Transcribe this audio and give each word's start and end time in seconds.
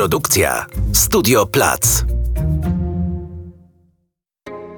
Produkcja 0.00 0.66
Studio 0.92 1.46
Plac. 1.46 2.04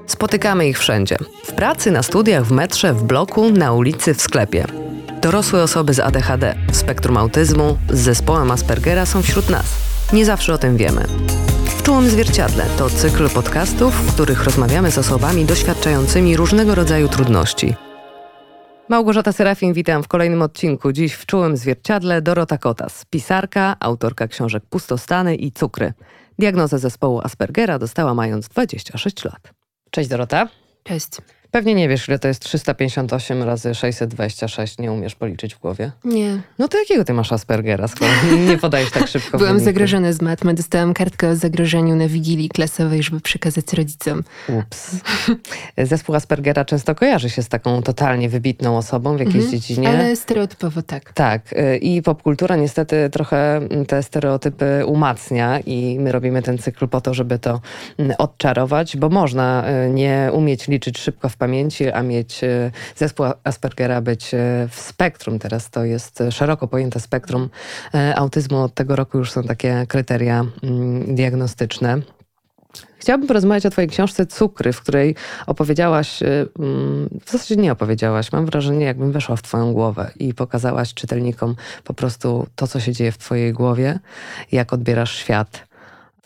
Spotykamy 0.06 0.68
ich 0.68 0.78
wszędzie. 0.78 1.16
W 1.44 1.52
pracy, 1.52 1.90
na 1.90 2.02
studiach, 2.02 2.44
w 2.44 2.50
metrze, 2.50 2.94
w 2.94 3.02
bloku, 3.02 3.50
na 3.50 3.72
ulicy, 3.72 4.14
w 4.14 4.22
sklepie. 4.22 4.66
Dorosłe 5.20 5.62
osoby 5.62 5.94
z 5.94 6.00
ADHD, 6.00 6.54
spektrum 6.72 7.16
autyzmu, 7.16 7.78
z 7.90 7.98
zespołem 7.98 8.50
Aspergera 8.50 9.06
są 9.06 9.22
wśród 9.22 9.50
nas. 9.50 9.66
Nie 10.12 10.24
zawsze 10.24 10.54
o 10.54 10.58
tym 10.58 10.76
wiemy. 10.76 11.04
W 11.78 11.82
Czułym 11.82 12.10
Zwierciadle 12.10 12.66
to 12.78 12.90
cykl 12.90 13.28
podcastów, 13.28 13.94
w 13.94 14.14
których 14.14 14.44
rozmawiamy 14.44 14.90
z 14.90 14.98
osobami 14.98 15.44
doświadczającymi 15.44 16.36
różnego 16.36 16.74
rodzaju 16.74 17.08
trudności. 17.08 17.74
Małgorzata 18.92 19.32
Serafin, 19.32 19.72
witam 19.72 20.02
w 20.02 20.08
kolejnym 20.08 20.42
odcinku. 20.42 20.92
Dziś 20.92 21.12
w 21.14 21.26
Czułym 21.26 21.56
Zwierciadle 21.56 22.22
Dorota 22.22 22.58
Kotas, 22.58 23.04
pisarka, 23.04 23.76
autorka 23.80 24.28
książek 24.28 24.62
Pustostany 24.70 25.36
i 25.36 25.52
Cukry. 25.52 25.92
Diagnozę 26.38 26.78
zespołu 26.78 27.20
Aspergera 27.24 27.78
dostała 27.78 28.14
mając 28.14 28.48
26 28.48 29.24
lat. 29.24 29.52
Cześć 29.90 30.08
Dorota. 30.08 30.48
Cześć. 30.82 31.08
Pewnie 31.52 31.74
nie 31.74 31.88
wiesz, 31.88 32.08
ile 32.08 32.18
to 32.18 32.28
jest 32.28 32.40
358 32.40 33.42
razy 33.42 33.74
626. 33.74 34.78
Nie 34.78 34.92
umiesz 34.92 35.14
policzyć 35.14 35.54
w 35.54 35.58
głowie? 35.58 35.90
Nie. 36.04 36.40
No 36.58 36.68
to 36.68 36.78
jakiego 36.78 37.04
ty 37.04 37.12
masz 37.12 37.32
Aspergera, 37.32 37.88
skoro 37.88 38.10
nie 38.48 38.58
podajesz 38.58 38.90
tak 38.90 39.08
szybko 39.08 39.38
Byłam 39.38 39.52
wyniku? 39.54 39.64
zagrożona 39.64 40.12
z 40.12 40.20
matmy. 40.22 40.54
Dostałam 40.54 40.94
kartkę 40.94 41.28
o 41.28 41.36
zagrożeniu 41.36 41.96
na 41.96 42.08
wigilii 42.08 42.48
klasowej, 42.48 43.02
żeby 43.02 43.20
przekazać 43.20 43.72
rodzicom. 43.72 44.22
Ups. 44.48 44.96
Zespół 45.90 46.14
Aspergera 46.14 46.64
często 46.64 46.94
kojarzy 46.94 47.30
się 47.30 47.42
z 47.42 47.48
taką 47.48 47.82
totalnie 47.82 48.28
wybitną 48.28 48.76
osobą 48.76 49.16
w 49.16 49.20
jakiejś 49.20 49.44
dziedzinie. 49.44 49.88
Mhm. 49.88 50.06
Ale 50.06 50.16
stereotypowo 50.16 50.82
tak. 50.82 51.12
Tak, 51.12 51.52
y, 51.52 51.76
i 51.76 52.02
popkultura 52.02 52.56
niestety 52.56 53.10
trochę 53.10 53.56
mm, 53.56 53.86
te 53.86 54.02
stereotypy 54.02 54.86
umacnia 54.86 55.60
i 55.60 55.98
my 56.00 56.12
robimy 56.12 56.42
ten 56.42 56.58
cykl 56.58 56.88
po 56.88 57.00
to, 57.00 57.14
żeby 57.14 57.38
to 57.38 57.60
mm, 57.98 58.12
odczarować, 58.18 58.96
bo 58.96 59.08
można 59.08 59.64
y, 59.86 59.90
nie 59.90 60.30
umieć 60.32 60.68
liczyć 60.68 60.98
szybko 60.98 61.28
w 61.28 61.41
pamięci, 61.42 61.90
a 61.90 62.02
mieć 62.02 62.44
y, 62.44 62.70
zespół 62.96 63.26
Aspergera 63.44 64.00
być 64.00 64.34
y, 64.34 64.38
w 64.70 64.80
spektrum. 64.80 65.38
Teraz 65.38 65.70
to 65.70 65.84
jest 65.84 66.22
szeroko 66.30 66.68
pojęte 66.68 67.00
spektrum 67.00 67.42
y, 67.94 68.16
autyzmu. 68.16 68.58
Od 68.62 68.74
tego 68.74 68.96
roku 68.96 69.18
już 69.18 69.30
są 69.30 69.42
takie 69.42 69.86
kryteria 69.88 70.44
mm, 70.62 71.14
diagnostyczne. 71.14 71.98
Chciałabym 72.98 73.28
porozmawiać 73.28 73.66
o 73.66 73.70
Twojej 73.70 73.90
książce 73.90 74.26
Cukry, 74.26 74.72
w 74.72 74.80
której 74.80 75.14
opowiedziałaś, 75.46 76.22
mm, 76.22 77.08
w 77.24 77.30
zasadzie 77.30 77.56
nie 77.56 77.72
opowiedziałaś, 77.72 78.32
mam 78.32 78.46
wrażenie, 78.46 78.84
jakbym 78.86 79.12
weszła 79.12 79.36
w 79.36 79.42
Twoją 79.42 79.72
głowę 79.72 80.10
i 80.16 80.34
pokazałaś 80.34 80.94
czytelnikom 80.94 81.56
po 81.84 81.94
prostu 81.94 82.46
to, 82.56 82.66
co 82.66 82.80
się 82.80 82.92
dzieje 82.92 83.12
w 83.12 83.18
Twojej 83.18 83.52
głowie, 83.52 83.98
jak 84.52 84.72
odbierasz 84.72 85.14
świat. 85.16 85.66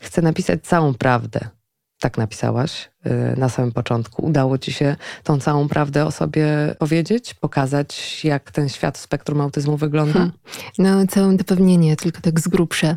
Chcę 0.01 0.23
napisać 0.23 0.63
całą 0.63 0.95
prawdę. 0.95 1.56
Tak 2.01 2.19
napisałaś 2.19 2.91
y, 3.07 3.11
na 3.37 3.49
samym 3.49 3.73
początku. 3.73 4.27
Udało 4.27 4.59
Ci 4.59 4.73
się 4.73 4.97
tą 5.23 5.41
całą 5.41 5.69
prawdę 5.69 6.07
o 6.07 6.11
sobie 6.11 6.47
powiedzieć, 6.79 7.35
pokazać, 7.35 8.21
jak 8.25 8.51
ten 8.51 8.69
świat 8.69 8.99
spektrum 8.99 9.41
autyzmu 9.41 9.77
wygląda? 9.77 10.13
Hmm. 10.13 10.33
No, 10.79 11.07
całe 11.07 11.37
dopewnienie, 11.37 11.97
tylko 11.97 12.21
tak 12.21 12.41
z 12.41 12.49
grubsza, 12.49 12.97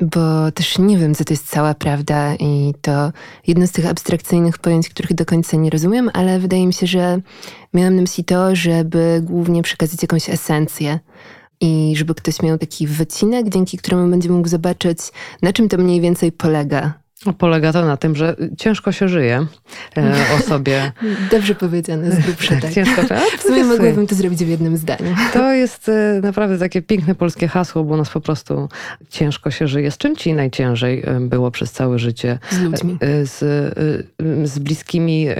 bo 0.00 0.52
też 0.52 0.78
nie 0.78 0.98
wiem, 0.98 1.14
co 1.14 1.24
to 1.24 1.32
jest 1.32 1.50
cała 1.50 1.74
prawda 1.74 2.34
i 2.34 2.74
to 2.82 3.12
jedno 3.46 3.66
z 3.66 3.72
tych 3.72 3.86
abstrakcyjnych 3.86 4.58
pojęć, 4.58 4.88
których 4.88 5.14
do 5.14 5.24
końca 5.24 5.56
nie 5.56 5.70
rozumiem, 5.70 6.10
ale 6.12 6.38
wydaje 6.38 6.66
mi 6.66 6.72
się, 6.72 6.86
że 6.86 7.20
miałam 7.74 7.96
na 7.96 8.02
myśli 8.02 8.24
to, 8.24 8.56
żeby 8.56 9.20
głównie 9.24 9.62
przekazać 9.62 10.02
jakąś 10.02 10.30
esencję 10.30 10.98
i 11.60 11.94
żeby 11.96 12.14
ktoś 12.14 12.42
miał 12.42 12.58
taki 12.58 12.86
wycinek, 12.86 13.48
dzięki 13.48 13.78
któremu 13.78 14.10
będzie 14.10 14.30
mógł 14.30 14.48
zobaczyć, 14.48 14.98
na 15.42 15.52
czym 15.52 15.68
to 15.68 15.76
mniej 15.78 16.00
więcej 16.00 16.32
polega. 16.32 16.99
Polega 17.38 17.72
to 17.72 17.84
na 17.84 17.96
tym, 17.96 18.16
że 18.16 18.36
ciężko 18.58 18.92
się 18.92 19.08
żyje 19.08 19.46
e, 19.96 20.14
osobie. 20.38 20.92
Dobrze 21.32 21.54
powiedziane, 21.54 22.12
z 22.12 22.18
grubsza 22.18 22.56
tak. 22.60 22.72
Ciężko 22.72 23.02
się, 23.02 23.20
W 23.38 23.42
sumie 23.42 23.64
mogłabym 23.64 24.06
to 24.06 24.14
zrobić 24.14 24.44
w 24.44 24.48
jednym 24.48 24.76
zdaniu. 24.76 25.14
To 25.32 25.52
jest 25.52 25.88
e, 25.88 26.20
naprawdę 26.22 26.58
takie 26.58 26.82
piękne 26.82 27.14
polskie 27.14 27.48
hasło, 27.48 27.84
bo 27.84 27.96
nas 27.96 28.10
po 28.10 28.20
prostu 28.20 28.68
ciężko 29.08 29.50
się 29.50 29.68
żyje. 29.68 29.90
Z 29.90 29.98
czym 29.98 30.16
ci 30.16 30.34
najciężej 30.34 31.02
e, 31.06 31.20
było 31.20 31.50
przez 31.50 31.72
całe 31.72 31.98
życie? 31.98 32.38
Z 32.50 32.58
ludźmi. 32.60 32.96
E, 33.00 33.26
Z, 33.26 33.42
e, 33.42 34.46
z 34.46 34.58
bliskimi, 34.58 35.26
e, 35.28 35.36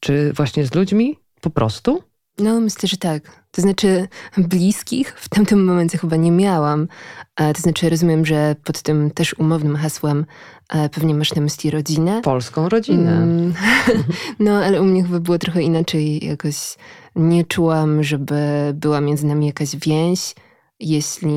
czy 0.00 0.32
właśnie 0.32 0.66
z 0.66 0.74
ludźmi? 0.74 1.18
Po 1.40 1.50
prostu? 1.50 2.02
No, 2.38 2.60
myślę, 2.60 2.88
że 2.88 2.96
tak. 2.96 3.39
To 3.50 3.62
znaczy, 3.62 4.08
bliskich 4.36 5.14
w 5.18 5.28
tamtym 5.28 5.64
momencie 5.64 5.98
chyba 5.98 6.16
nie 6.16 6.30
miałam. 6.30 6.88
A 7.36 7.52
to 7.52 7.60
znaczy, 7.60 7.90
rozumiem, 7.90 8.26
że 8.26 8.56
pod 8.64 8.82
tym 8.82 9.10
też 9.10 9.34
umownym 9.38 9.76
hasłem 9.76 10.26
e, 10.68 10.88
pewnie 10.88 11.14
masz 11.14 11.34
na 11.34 11.42
myśli 11.42 11.70
rodzinę. 11.70 12.20
Polską 12.22 12.68
rodzinę. 12.68 13.12
Mm, 13.12 13.54
No, 14.38 14.64
ale 14.64 14.82
u 14.82 14.84
mnie 14.84 15.02
chyba 15.02 15.20
było 15.20 15.38
trochę 15.38 15.62
inaczej. 15.62 16.26
Jakoś 16.26 16.76
nie 17.16 17.44
czułam, 17.44 18.02
żeby 18.02 18.36
była 18.74 19.00
między 19.00 19.26
nami 19.26 19.46
jakaś 19.46 19.76
więź. 19.76 20.34
Jeśli 20.80 21.32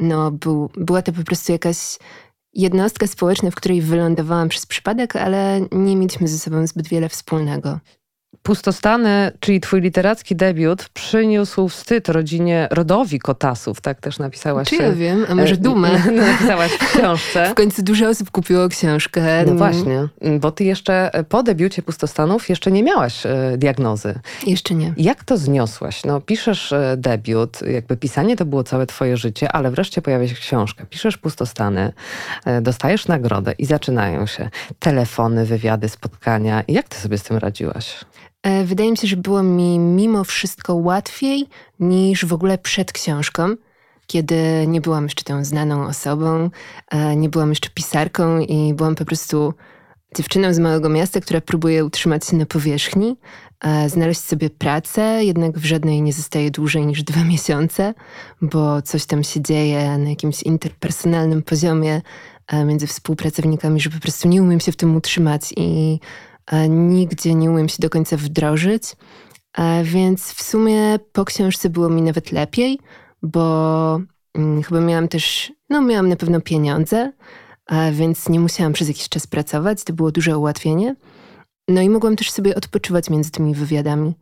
no, 0.00 0.30
był, 0.30 0.70
była 0.76 1.02
to 1.02 1.12
po 1.12 1.24
prostu 1.24 1.52
jakaś 1.52 1.98
jednostka 2.52 3.06
społeczna, 3.06 3.50
w 3.50 3.54
której 3.54 3.82
wylądowałam 3.82 4.48
przez 4.48 4.66
przypadek, 4.66 5.16
ale 5.16 5.60
nie 5.72 5.96
mieliśmy 5.96 6.28
ze 6.28 6.38
sobą 6.38 6.66
zbyt 6.66 6.88
wiele 6.88 7.08
wspólnego. 7.08 7.78
Pustostany, 8.42 9.32
czyli 9.40 9.60
twój 9.60 9.80
literacki 9.80 10.36
debiut, 10.36 10.88
przyniósł 10.88 11.68
wstyd 11.68 12.08
rodzinie, 12.08 12.68
rodowi 12.70 13.18
Kotasów, 13.18 13.80
tak 13.80 14.00
też 14.00 14.18
napisałaś. 14.18 14.68
Czy 14.68 14.76
ja 14.76 14.92
wiem, 14.92 15.26
a 15.28 15.34
może 15.34 15.54
e, 15.54 15.56
dumę? 15.56 15.90
Napisałaś 16.12 16.72
w 16.72 16.98
książce. 16.98 17.50
W 17.50 17.54
końcu 17.54 17.82
dużo 17.82 18.08
osób 18.08 18.30
kupiło 18.30 18.68
książkę. 18.68 19.44
No 19.46 19.54
właśnie, 19.54 20.08
bo 20.40 20.50
ty 20.50 20.64
jeszcze 20.64 21.10
po 21.28 21.42
debiucie 21.42 21.82
Pustostanów 21.82 22.48
jeszcze 22.48 22.72
nie 22.72 22.82
miałaś 22.82 23.26
e, 23.26 23.54
diagnozy. 23.58 24.14
Jeszcze 24.46 24.74
nie. 24.74 24.94
Jak 24.96 25.24
to 25.24 25.36
zniosłaś? 25.36 26.04
No, 26.04 26.20
piszesz 26.20 26.72
e, 26.72 26.94
debiut, 26.98 27.62
jakby 27.62 27.96
pisanie 27.96 28.36
to 28.36 28.44
było 28.44 28.64
całe 28.64 28.86
twoje 28.86 29.16
życie, 29.16 29.52
ale 29.52 29.70
wreszcie 29.70 30.02
pojawia 30.02 30.28
się 30.28 30.34
książka. 30.34 30.86
Piszesz 30.90 31.16
Pustostany, 31.16 31.92
e, 32.44 32.60
dostajesz 32.60 33.08
nagrodę 33.08 33.54
i 33.58 33.64
zaczynają 33.64 34.26
się 34.26 34.50
telefony, 34.78 35.44
wywiady, 35.46 35.88
spotkania. 35.88 36.64
Jak 36.68 36.88
ty 36.88 36.96
sobie 36.98 37.18
z 37.18 37.22
tym 37.22 37.36
radziłaś? 37.36 38.04
E, 38.44 38.64
Wydaje 38.64 38.90
mi 38.90 38.96
się, 38.96 39.06
że 39.06 39.16
było 39.16 39.42
mi 39.42 39.78
mimo 39.78 40.24
wszystko 40.24 40.74
łatwiej 40.74 41.46
niż 41.80 42.24
w 42.24 42.32
ogóle 42.32 42.58
przed 42.58 42.92
książką, 42.92 43.56
kiedy 44.06 44.64
nie 44.66 44.80
byłam 44.80 45.04
jeszcze 45.04 45.24
tą 45.24 45.44
znaną 45.44 45.86
osobą, 45.86 46.50
e, 46.90 47.16
nie 47.16 47.28
byłam 47.28 47.48
jeszcze 47.48 47.70
pisarką 47.74 48.38
i 48.38 48.74
byłam 48.74 48.94
po 48.94 49.04
prostu 49.04 49.54
dziewczyną 50.16 50.54
z 50.54 50.58
małego 50.58 50.88
miasta, 50.88 51.20
która 51.20 51.40
próbuje 51.40 51.84
utrzymać 51.84 52.26
się 52.26 52.36
na 52.36 52.46
powierzchni, 52.46 53.16
e, 53.60 53.88
znaleźć 53.88 54.20
sobie 54.20 54.50
pracę, 54.50 55.24
jednak 55.24 55.58
w 55.58 55.64
żadnej 55.64 56.02
nie 56.02 56.12
zostaje 56.12 56.50
dłużej 56.50 56.86
niż 56.86 57.02
dwa 57.02 57.24
miesiące, 57.24 57.94
bo 58.42 58.82
coś 58.82 59.06
tam 59.06 59.24
się 59.24 59.40
dzieje 59.42 59.98
na 59.98 60.10
jakimś 60.10 60.42
interpersonalnym 60.42 61.42
poziomie 61.42 62.02
między 62.66 62.86
współpracownikami, 62.86 63.80
że 63.80 63.90
po 63.90 64.00
prostu 64.00 64.28
nie 64.28 64.42
umiem 64.42 64.60
się 64.60 64.72
w 64.72 64.76
tym 64.76 64.96
utrzymać 64.96 65.54
i 65.56 66.00
nigdzie 66.68 67.34
nie 67.34 67.50
umiem 67.50 67.68
się 67.68 67.76
do 67.80 67.90
końca 67.90 68.16
wdrożyć. 68.16 68.82
E, 69.58 69.84
Więc 69.84 70.32
w 70.32 70.42
sumie 70.42 70.98
po 71.12 71.24
książce 71.24 71.70
było 71.70 71.88
mi 71.88 72.02
nawet 72.02 72.32
lepiej, 72.32 72.78
bo 73.22 74.00
mm, 74.34 74.62
chyba 74.62 74.80
miałam 74.80 75.08
też, 75.08 75.52
no 75.70 75.82
miałam 75.82 76.08
na 76.08 76.16
pewno 76.16 76.40
pieniądze, 76.40 77.12
a 77.66 77.90
więc 77.92 78.28
nie 78.28 78.40
musiałam 78.40 78.72
przez 78.72 78.88
jakiś 78.88 79.08
czas 79.08 79.26
pracować, 79.26 79.84
to 79.84 79.92
było 79.92 80.10
duże 80.10 80.38
ułatwienie. 80.38 80.96
No 81.68 81.80
i 81.82 81.88
mogłam 81.88 82.16
też 82.16 82.30
sobie 82.30 82.54
odpoczywać 82.54 83.10
między 83.10 83.30
tymi 83.30 83.54
wywiadami, 83.54 84.14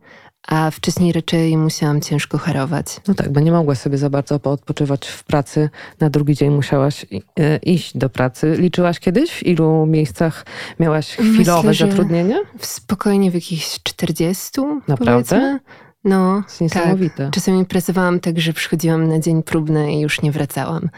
a 0.47 0.71
wcześniej 0.71 1.11
raczej 1.11 1.57
musiałam 1.57 2.01
ciężko 2.01 2.37
harować. 2.37 2.85
No 3.07 3.13
tak, 3.13 3.31
bo 3.31 3.39
nie 3.39 3.51
mogłaś 3.51 3.77
sobie 3.77 3.97
za 3.97 4.09
bardzo 4.09 4.39
poodpoczywać 4.39 5.07
w 5.07 5.23
pracy. 5.23 5.69
Na 5.99 6.09
drugi 6.09 6.35
dzień 6.35 6.49
musiałaś 6.49 7.05
e, 7.39 7.57
iść 7.57 7.97
do 7.97 8.09
pracy. 8.09 8.55
Liczyłaś 8.59 8.99
kiedyś, 8.99 9.31
w 9.31 9.43
ilu 9.45 9.85
miejscach 9.85 10.45
miałaś 10.79 11.07
chwilowe 11.07 11.67
Myślę, 11.67 11.87
zatrudnienie? 11.87 12.39
W 12.57 12.65
spokojnie 12.65 13.31
w 13.31 13.33
jakichś 13.33 13.79
40, 13.83 14.61
Naprawdę? 14.87 15.05
powiedzmy. 15.05 15.59
No, 16.03 16.43
tak. 16.69 17.31
Czasami 17.31 17.65
pracowałam 17.65 18.19
tak, 18.19 18.39
że 18.39 18.53
przychodziłam 18.53 19.07
na 19.07 19.19
dzień 19.19 19.43
próbny 19.43 19.93
i 19.93 19.99
już 19.99 20.21
nie 20.21 20.31
wracałam. 20.31 20.89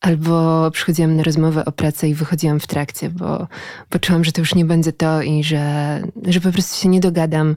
Albo 0.00 0.70
przychodziłam 0.70 1.16
na 1.16 1.22
rozmowę 1.22 1.64
o 1.64 1.72
pracę 1.72 2.08
i 2.08 2.14
wychodziłam 2.14 2.60
w 2.60 2.66
trakcie, 2.66 3.10
bo 3.10 3.46
poczułam, 3.88 4.24
że 4.24 4.32
to 4.32 4.40
już 4.40 4.54
nie 4.54 4.64
będzie 4.64 4.92
to 4.92 5.22
i 5.22 5.44
że, 5.44 6.00
że 6.26 6.40
po 6.40 6.52
prostu 6.52 6.82
się 6.82 6.88
nie 6.88 7.00
dogadam 7.00 7.56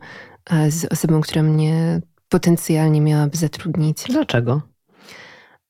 z 0.70 0.86
osobą, 0.86 1.22
która 1.22 1.44
mnie 1.44 2.02
potencjalnie 2.30 3.02
miałaby 3.02 3.38
zatrudnić. 3.38 4.04
Dlaczego? 4.10 4.62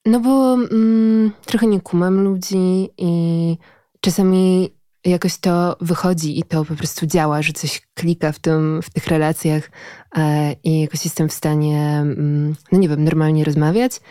No 0.05 0.19
bo 0.19 0.53
mm, 0.53 1.31
trochę 1.45 1.67
nie 1.67 1.81
kumam 1.81 2.23
ludzi 2.23 2.89
i 2.97 3.57
czasami 4.01 4.69
jakoś 5.05 5.37
to 5.37 5.77
wychodzi 5.81 6.39
i 6.39 6.43
to 6.43 6.65
po 6.65 6.75
prostu 6.75 7.05
działa, 7.05 7.41
że 7.41 7.53
coś 7.53 7.81
klika 7.93 8.31
w, 8.31 8.39
tym, 8.39 8.81
w 8.81 8.89
tych 8.89 9.07
relacjach 9.07 9.69
e, 10.17 10.53
i 10.63 10.81
jakoś 10.81 11.05
jestem 11.05 11.29
w 11.29 11.33
stanie, 11.33 11.97
mm, 12.01 12.55
no 12.71 12.79
nie 12.79 12.89
wiem, 12.89 13.03
normalnie 13.03 13.43
rozmawiać, 13.43 14.01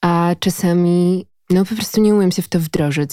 a 0.00 0.34
czasami 0.40 1.26
no 1.50 1.64
po 1.64 1.74
prostu 1.74 2.00
nie 2.00 2.14
umiem 2.14 2.32
się 2.32 2.42
w 2.42 2.48
to 2.48 2.60
wdrożyć. 2.60 3.10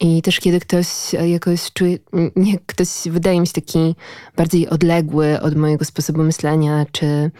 I 0.00 0.22
też 0.22 0.40
kiedy 0.40 0.60
ktoś 0.60 0.86
jakoś 1.12 1.72
czuje, 1.72 1.98
nie, 2.36 2.58
ktoś 2.66 2.88
wydaje 3.10 3.40
mi 3.40 3.46
się 3.46 3.52
taki 3.52 3.94
bardziej 4.36 4.68
odległy 4.68 5.40
od 5.40 5.56
mojego 5.56 5.84
sposobu 5.84 6.22
myślenia, 6.22 6.86
czy 6.92 7.30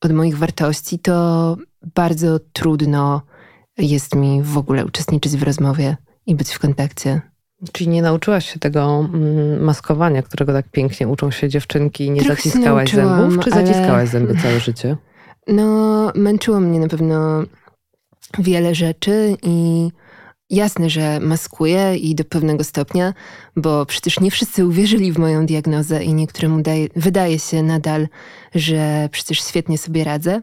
od 0.00 0.12
moich 0.12 0.38
wartości, 0.38 0.98
to 0.98 1.56
bardzo 1.94 2.38
trudno 2.52 3.22
jest 3.78 4.14
mi 4.14 4.42
w 4.42 4.58
ogóle 4.58 4.84
uczestniczyć 4.84 5.32
w 5.32 5.42
rozmowie 5.42 5.96
i 6.26 6.34
być 6.34 6.52
w 6.52 6.58
kontakcie. 6.58 7.20
Czyli 7.72 7.90
nie 7.90 8.02
nauczyłaś 8.02 8.52
się 8.52 8.58
tego 8.58 9.08
mm, 9.14 9.64
maskowania, 9.64 10.22
którego 10.22 10.52
tak 10.52 10.68
pięknie 10.70 11.08
uczą 11.08 11.30
się 11.30 11.48
dziewczynki 11.48 12.10
nie 12.10 12.22
Trochę 12.22 12.42
zaciskałaś 12.42 12.92
zębów, 12.92 13.44
czy 13.44 13.52
ale... 13.52 13.66
zaciskałaś 13.66 14.08
zęby 14.08 14.36
całe 14.42 14.60
życie? 14.70 14.96
No, 15.48 16.12
męczyło 16.14 16.60
mnie 16.60 16.80
na 16.80 16.88
pewno 16.88 17.42
wiele 18.38 18.74
rzeczy 18.74 19.36
i 19.42 19.88
jasne, 20.52 20.90
że 20.90 21.20
maskuję 21.20 21.96
i 21.96 22.14
do 22.14 22.24
pewnego 22.24 22.64
stopnia, 22.64 23.14
bo 23.56 23.86
przecież 23.86 24.20
nie 24.20 24.30
wszyscy 24.30 24.66
uwierzyli 24.66 25.12
w 25.12 25.18
moją 25.18 25.46
diagnozę 25.46 26.04
i 26.04 26.14
niektórym 26.14 26.62
daje, 26.62 26.88
wydaje 26.96 27.38
się 27.38 27.62
nadal, 27.62 28.08
że 28.54 29.08
przecież 29.12 29.44
świetnie 29.44 29.78
sobie 29.78 30.04
radzę. 30.04 30.42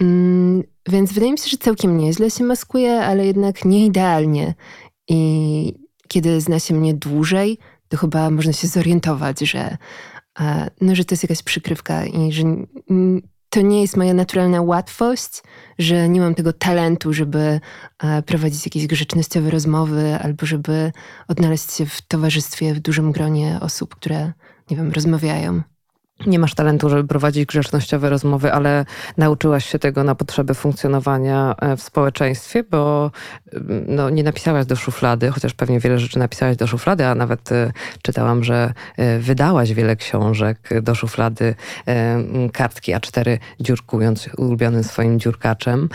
Mm, 0.00 0.62
więc 0.88 1.12
wydaje 1.12 1.32
mi 1.32 1.38
się, 1.38 1.48
że 1.48 1.56
całkiem 1.56 1.98
nieźle 1.98 2.30
się 2.30 2.44
maskuję, 2.44 3.00
ale 3.00 3.26
jednak 3.26 3.64
nie 3.64 3.86
idealnie. 3.86 4.54
I 5.08 5.74
kiedy 6.08 6.40
zna 6.40 6.58
się 6.58 6.74
mnie 6.74 6.94
dłużej, 6.94 7.58
to 7.88 7.96
chyba 7.96 8.30
można 8.30 8.52
się 8.52 8.68
zorientować, 8.68 9.40
że, 9.40 9.76
no, 10.80 10.94
że 10.94 11.04
to 11.04 11.12
jest 11.12 11.22
jakaś 11.22 11.42
przykrywka 11.42 12.06
i 12.06 12.32
że 12.32 12.44
to 13.52 13.60
nie 13.60 13.80
jest 13.80 13.96
moja 13.96 14.14
naturalna 14.14 14.62
łatwość, 14.62 15.42
że 15.78 16.08
nie 16.08 16.20
mam 16.20 16.34
tego 16.34 16.52
talentu, 16.52 17.12
żeby 17.12 17.60
prowadzić 18.26 18.66
jakieś 18.66 18.86
grzecznościowe 18.86 19.50
rozmowy 19.50 20.18
albo 20.22 20.46
żeby 20.46 20.92
odnaleźć 21.28 21.72
się 21.72 21.86
w 21.86 22.02
towarzystwie 22.02 22.74
w 22.74 22.80
dużym 22.80 23.12
gronie 23.12 23.58
osób, 23.60 23.94
które, 23.94 24.32
nie 24.70 24.76
wiem, 24.76 24.92
rozmawiają 24.92 25.62
nie 26.26 26.38
masz 26.38 26.54
talentu, 26.54 26.88
żeby 26.88 27.08
prowadzić 27.08 27.46
grzecznościowe 27.46 28.10
rozmowy, 28.10 28.52
ale 28.52 28.84
nauczyłaś 29.16 29.66
się 29.66 29.78
tego 29.78 30.04
na 30.04 30.14
potrzeby 30.14 30.54
funkcjonowania 30.54 31.54
e, 31.58 31.76
w 31.76 31.82
społeczeństwie, 31.82 32.64
bo 32.70 33.10
mm, 33.52 33.84
no, 33.88 34.10
nie 34.10 34.22
napisałaś 34.22 34.66
do 34.66 34.76
szuflady, 34.76 35.30
chociaż 35.30 35.54
pewnie 35.54 35.80
wiele 35.80 35.98
rzeczy 35.98 36.18
napisałaś 36.18 36.56
do 36.56 36.66
szuflady, 36.66 37.06
a 37.06 37.14
nawet 37.14 37.52
e, 37.52 37.72
czytałam, 38.02 38.44
że 38.44 38.72
e, 38.96 39.18
wydałaś 39.18 39.72
wiele 39.72 39.96
książek 39.96 40.82
do 40.82 40.94
szuflady 40.94 41.54
kartki 42.52 42.92
A4 42.92 43.38
dziurkując 43.60 44.28
ulubionym 44.36 44.84
swoim 44.84 45.20
dziurkaczem. 45.20 45.88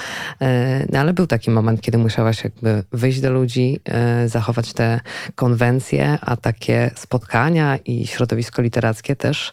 No, 0.91 0.99
ale 0.99 1.13
był 1.13 1.27
taki 1.27 1.51
moment, 1.51 1.81
kiedy 1.81 1.97
musiałaś 1.97 2.43
jakby 2.43 2.83
wyjść 2.91 3.21
do 3.21 3.31
ludzi, 3.31 3.79
zachować 4.25 4.73
te 4.73 4.99
konwencje, 5.35 6.17
a 6.21 6.37
takie 6.37 6.91
spotkania 6.95 7.77
i 7.77 8.07
środowisko 8.07 8.61
literackie 8.61 9.15
też 9.15 9.51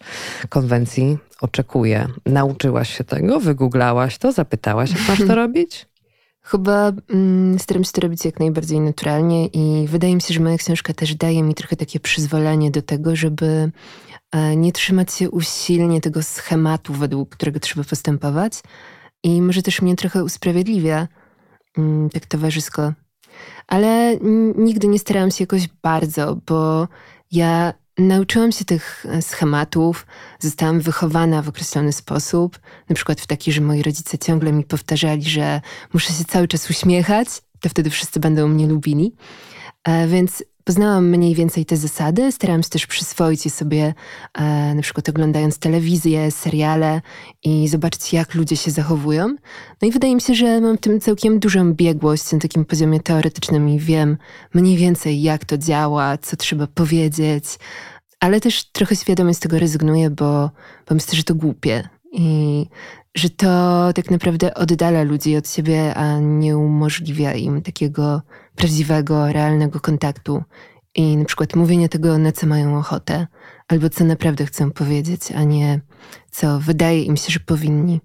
konwencji 0.65 1.19
oczekuje. 1.41 2.09
Nauczyłaś 2.27 2.97
się 2.97 3.05
tego, 3.05 3.41
wygooglałaś 3.41 4.19
to, 4.19 4.33
zapytałaś, 4.33 4.91
jak 4.91 5.09
masz 5.09 5.29
to 5.29 5.35
robić? 5.45 5.87
Chyba 6.43 6.93
mm, 7.11 7.59
staram 7.59 7.85
się 7.85 7.93
to 7.93 8.01
robić 8.01 8.25
jak 8.25 8.41
najbardziej 8.41 8.81
naturalnie 8.81 9.47
i 9.47 9.87
wydaje 9.89 10.15
mi 10.15 10.23
się, 10.23 10.35
że 10.35 10.41
moja 10.41 10.59
książka 10.59 10.95
też 10.95 11.15
daje 11.15 11.43
mi 11.43 11.55
trochę 11.55 11.77
takie 11.77 12.01
przyzwolenie 12.01 12.71
do 12.71 12.83
tego, 12.83 13.17
żeby 13.17 13.71
e, 14.33 14.57
nie 14.57 14.73
trzymać 14.73 15.15
się 15.15 15.31
usilnie 15.31 16.01
tego 16.01 16.23
schematu, 16.23 16.93
według 16.93 17.29
którego 17.31 17.61
trzeba 17.61 17.85
postępować. 17.85 18.53
I 19.23 19.43
może 19.43 19.63
też 19.63 19.83
mnie 19.83 19.97
trochę 19.97 20.25
usprawiedliwia 20.25 21.09
mm, 21.79 22.11
tak 22.11 22.27
towarzysko. 22.27 22.93
Ale 23.67 24.17
nigdy 24.57 24.89
nie 24.89 24.99
starałam 24.99 25.31
się 25.31 25.43
jakoś 25.43 25.69
bardzo, 25.83 26.37
bo 26.47 26.89
ja 27.33 27.75
Nauczyłam 27.99 28.53
się 28.53 28.65
tych 28.65 29.07
e, 29.09 29.23
schematów, 29.23 30.07
zostałam 30.39 30.81
wychowana 30.81 31.43
w 31.43 31.49
określony 31.49 31.93
sposób, 31.93 32.59
na 32.89 32.95
przykład 32.95 33.21
w 33.21 33.27
taki, 33.27 33.53
że 33.53 33.61
moi 33.61 33.83
rodzice 33.83 34.19
ciągle 34.19 34.53
mi 34.53 34.65
powtarzali, 34.65 35.23
że 35.23 35.61
muszę 35.93 36.13
się 36.13 36.25
cały 36.25 36.49
czas 36.49 36.71
uśmiechać, 36.71 37.29
to 37.61 37.69
wtedy 37.69 37.91
wszyscy 37.91 38.21
będą 38.21 38.49
mnie 38.49 38.67
lubili. 38.67 39.15
E, 39.85 40.07
więc 40.07 40.45
Poznałam 40.65 41.09
mniej 41.09 41.35
więcej 41.35 41.67
te 41.67 41.77
zasady, 41.77 42.33
starałam 42.33 42.63
się 42.63 42.69
też 42.69 42.87
przyswoić 42.87 43.45
je 43.45 43.51
sobie, 43.51 43.95
e, 44.35 44.75
na 44.75 44.83
przykład 44.83 45.09
oglądając 45.09 45.59
telewizję, 45.59 46.31
seriale 46.31 47.01
i 47.43 47.69
zobaczyć, 47.69 48.13
jak 48.13 48.35
ludzie 48.35 48.57
się 48.57 48.71
zachowują. 48.71 49.29
No 49.83 49.89
i 49.89 49.91
wydaje 49.91 50.15
mi 50.15 50.21
się, 50.21 50.35
że 50.35 50.61
mam 50.61 50.77
w 50.77 50.81
tym 50.81 51.01
całkiem 51.01 51.39
dużą 51.39 51.73
biegłość 51.73 52.33
na 52.33 52.39
takim 52.39 52.65
poziomie 52.65 53.01
teoretycznym 53.01 53.69
i 53.69 53.79
wiem 53.79 54.17
mniej 54.55 54.77
więcej, 54.77 55.23
jak 55.23 55.45
to 55.45 55.59
działa, 55.59 56.19
co 56.19 56.37
trzeba 56.37 56.67
powiedzieć, 56.67 57.45
ale 58.21 58.41
też 58.41 58.65
trochę 58.65 58.97
świadomie 58.97 59.35
z 59.35 59.41
tego 59.41 59.59
rezygnuję, 59.59 60.11
bo, 60.11 60.51
bo 60.89 60.95
myślę, 60.95 61.15
że 61.15 61.25
to 61.25 61.35
głupie 61.35 61.89
i 62.13 62.67
że 63.15 63.31
to 63.31 63.47
tak 63.95 64.11
naprawdę 64.11 64.55
oddala 64.55 65.03
ludzi 65.03 65.37
od 65.37 65.49
siebie, 65.49 65.95
a 65.95 66.19
nie 66.19 66.57
umożliwia 66.57 67.33
im 67.35 67.63
takiego 67.63 68.23
prawdziwego, 68.57 69.33
realnego 69.33 69.81
kontaktu 69.81 70.43
i 70.95 71.17
na 71.17 71.25
przykład 71.25 71.57
mówienie 71.57 71.89
tego, 71.89 72.19
na 72.19 72.33
co 72.33 72.47
mają 72.47 72.79
ochotę, 72.79 73.27
albo 73.69 73.91
co 73.91 74.05
naprawdę 74.05 74.47
chcą 74.47 74.71
powiedzieć, 74.71 75.33
a 75.33 75.43
nie 75.43 75.81
co 76.31 76.61
wydaje 76.61 77.03
im 77.03 77.17
się, 77.17 77.33
że 77.33 77.41
powinni. 77.41 78.01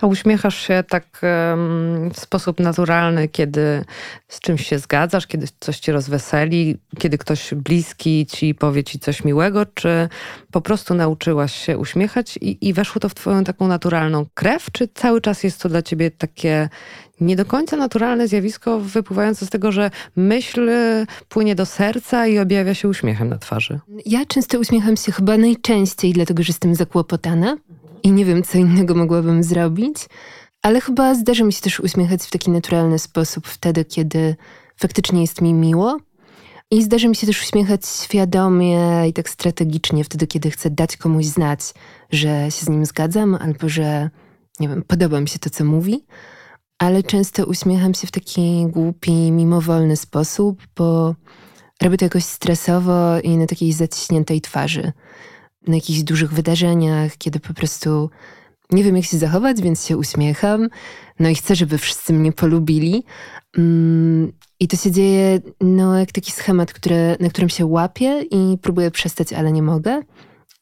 A 0.00 0.06
uśmiechasz 0.06 0.66
się 0.66 0.84
tak 0.88 1.04
w 2.14 2.20
sposób 2.20 2.60
naturalny, 2.60 3.28
kiedy 3.28 3.84
z 4.28 4.40
czymś 4.40 4.66
się 4.66 4.78
zgadzasz, 4.78 5.26
kiedy 5.26 5.46
coś 5.60 5.78
cię 5.78 5.92
rozweseli, 5.92 6.76
kiedy 6.98 7.18
ktoś 7.18 7.54
bliski 7.54 8.26
ci 8.26 8.54
powie 8.54 8.84
ci 8.84 8.98
coś 8.98 9.24
miłego, 9.24 9.66
czy 9.66 10.08
po 10.50 10.60
prostu 10.60 10.94
nauczyłaś 10.94 11.54
się 11.66 11.78
uśmiechać 11.78 12.36
i, 12.36 12.68
i 12.68 12.72
weszło 12.72 13.00
to 13.00 13.08
w 13.08 13.14
twoją 13.14 13.44
taką 13.44 13.68
naturalną 13.68 14.26
krew, 14.34 14.66
czy 14.72 14.88
cały 14.94 15.20
czas 15.20 15.44
jest 15.44 15.62
to 15.62 15.68
dla 15.68 15.82
ciebie 15.82 16.10
takie 16.10 16.68
nie 17.20 17.36
do 17.36 17.44
końca 17.44 17.76
naturalne 17.76 18.28
zjawisko 18.28 18.80
wypływające 18.80 19.46
z 19.46 19.50
tego, 19.50 19.72
że 19.72 19.90
myśl 20.16 20.70
płynie 21.28 21.54
do 21.54 21.66
serca 21.66 22.26
i 22.26 22.38
objawia 22.38 22.74
się 22.74 22.88
uśmiechem 22.88 23.28
na 23.28 23.38
twarzy? 23.38 23.80
Ja 24.06 24.26
często 24.26 24.58
uśmiecham 24.58 24.96
się 24.96 25.12
chyba 25.12 25.36
najczęściej, 25.36 26.12
dlatego 26.12 26.42
że 26.42 26.50
jestem 26.50 26.74
zakłopotana 26.74 27.56
i 28.02 28.12
nie 28.12 28.24
wiem, 28.24 28.42
co 28.42 28.58
innego 28.58 28.94
mogłabym 28.94 29.42
zrobić, 29.42 29.96
ale 30.62 30.80
chyba 30.80 31.14
zdarza 31.14 31.44
mi 31.44 31.52
się 31.52 31.60
też 31.60 31.80
uśmiechać 31.80 32.22
w 32.22 32.30
taki 32.30 32.50
naturalny 32.50 32.98
sposób 32.98 33.46
wtedy, 33.46 33.84
kiedy 33.84 34.36
faktycznie 34.76 35.20
jest 35.20 35.40
mi 35.40 35.54
miło. 35.54 35.98
I 36.70 36.82
zdarza 36.82 37.08
mi 37.08 37.16
się 37.16 37.26
też 37.26 37.42
uśmiechać 37.42 37.86
świadomie 37.86 39.08
i 39.08 39.12
tak 39.12 39.28
strategicznie 39.28 40.04
wtedy, 40.04 40.26
kiedy 40.26 40.50
chcę 40.50 40.70
dać 40.70 40.96
komuś 40.96 41.24
znać, 41.24 41.60
że 42.10 42.50
się 42.50 42.64
z 42.64 42.68
nim 42.68 42.86
zgadzam 42.86 43.34
albo 43.34 43.68
że, 43.68 44.10
nie 44.60 44.68
wiem, 44.68 44.82
podoba 44.86 45.20
mi 45.20 45.28
się 45.28 45.38
to, 45.38 45.50
co 45.50 45.64
mówi. 45.64 46.06
Ale 46.78 47.02
często 47.02 47.46
uśmiecham 47.46 47.94
się 47.94 48.06
w 48.06 48.10
taki 48.10 48.66
głupi, 48.66 49.32
mimowolny 49.32 49.96
sposób, 49.96 50.62
bo 50.76 51.14
robię 51.82 51.96
to 51.96 52.04
jakoś 52.04 52.24
stresowo 52.24 53.20
i 53.20 53.36
na 53.36 53.46
takiej 53.46 53.72
zaciśniętej 53.72 54.40
twarzy 54.40 54.92
na 55.66 55.74
jakichś 55.74 56.00
dużych 56.00 56.32
wydarzeniach, 56.32 57.16
kiedy 57.16 57.40
po 57.40 57.54
prostu 57.54 58.10
nie 58.72 58.84
wiem, 58.84 58.96
jak 58.96 59.04
się 59.04 59.18
zachować, 59.18 59.62
więc 59.62 59.86
się 59.86 59.96
uśmiecham. 59.96 60.68
No 61.18 61.28
i 61.28 61.34
chcę, 61.34 61.56
żeby 61.56 61.78
wszyscy 61.78 62.12
mnie 62.12 62.32
polubili. 62.32 63.04
Mm, 63.58 64.32
I 64.60 64.68
to 64.68 64.76
się 64.76 64.90
dzieje 64.90 65.40
no, 65.60 65.98
jak 65.98 66.12
taki 66.12 66.32
schemat, 66.32 66.72
który, 66.72 67.16
na 67.20 67.28
którym 67.28 67.48
się 67.48 67.66
łapię 67.66 68.22
i 68.30 68.58
próbuję 68.62 68.90
przestać, 68.90 69.32
ale 69.32 69.52
nie 69.52 69.62
mogę. 69.62 70.02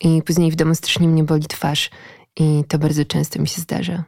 I 0.00 0.23
później 0.23 0.50
w 0.50 0.57
domu 0.57 0.75
strasznie 0.75 1.09
mnie 1.09 1.25
boli 1.25 1.47
twarz. 1.47 1.90
I 2.37 2.64
to 2.69 2.78
bardzo 2.78 3.05
często 3.05 3.43
mi 3.43 3.49
się 3.49 3.61
zdarza. 3.61 4.05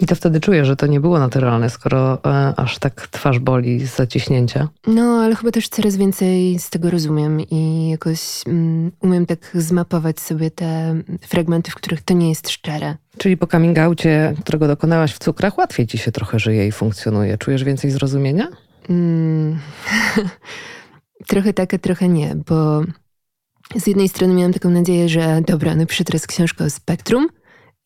I 0.00 0.06
to 0.06 0.14
wtedy 0.14 0.40
czuję, 0.40 0.64
że 0.64 0.76
to 0.76 0.86
nie 0.86 1.00
było 1.00 1.18
naturalne, 1.18 1.70
skoro 1.70 2.24
e, 2.24 2.54
aż 2.56 2.78
tak 2.78 3.08
twarz 3.08 3.38
boli 3.38 3.86
z 3.86 3.96
zaciśnięcia. 3.96 4.68
No, 4.86 5.02
ale 5.02 5.36
chyba 5.36 5.50
też 5.50 5.68
coraz 5.68 5.96
więcej 5.96 6.58
z 6.58 6.70
tego 6.70 6.90
rozumiem 6.90 7.40
i 7.40 7.88
jakoś 7.88 8.20
mm, 8.46 8.92
umiem 9.00 9.26
tak 9.26 9.50
zmapować 9.54 10.20
sobie 10.20 10.50
te 10.50 10.94
fragmenty, 11.20 11.70
w 11.70 11.74
których 11.74 12.02
to 12.02 12.14
nie 12.14 12.28
jest 12.28 12.50
szczere. 12.50 12.96
Czyli 13.18 13.36
po 13.36 13.46
coming 13.46 13.78
outie, 13.78 14.34
którego 14.40 14.66
dokonałaś 14.66 15.14
w 15.14 15.18
cukrach, 15.18 15.58
łatwiej 15.58 15.86
ci 15.86 15.98
się 15.98 16.12
trochę 16.12 16.38
żyje 16.38 16.66
i 16.66 16.72
funkcjonuje. 16.72 17.38
Czujesz 17.38 17.64
więcej 17.64 17.90
zrozumienia? 17.90 18.48
Mm, 18.90 19.58
trochę 21.28 21.52
tak, 21.52 21.74
a 21.74 21.78
trochę 21.78 22.08
nie, 22.08 22.36
bo 22.46 22.82
z 23.76 23.86
jednej 23.86 24.08
strony 24.08 24.34
miałam 24.34 24.52
taką 24.52 24.70
nadzieję, 24.70 25.08
że 25.08 25.42
dobra, 25.46 25.74
napiszę 25.74 26.04
teraz 26.04 26.26
książkę 26.26 26.64
o 26.64 26.70
spektrum, 26.70 27.28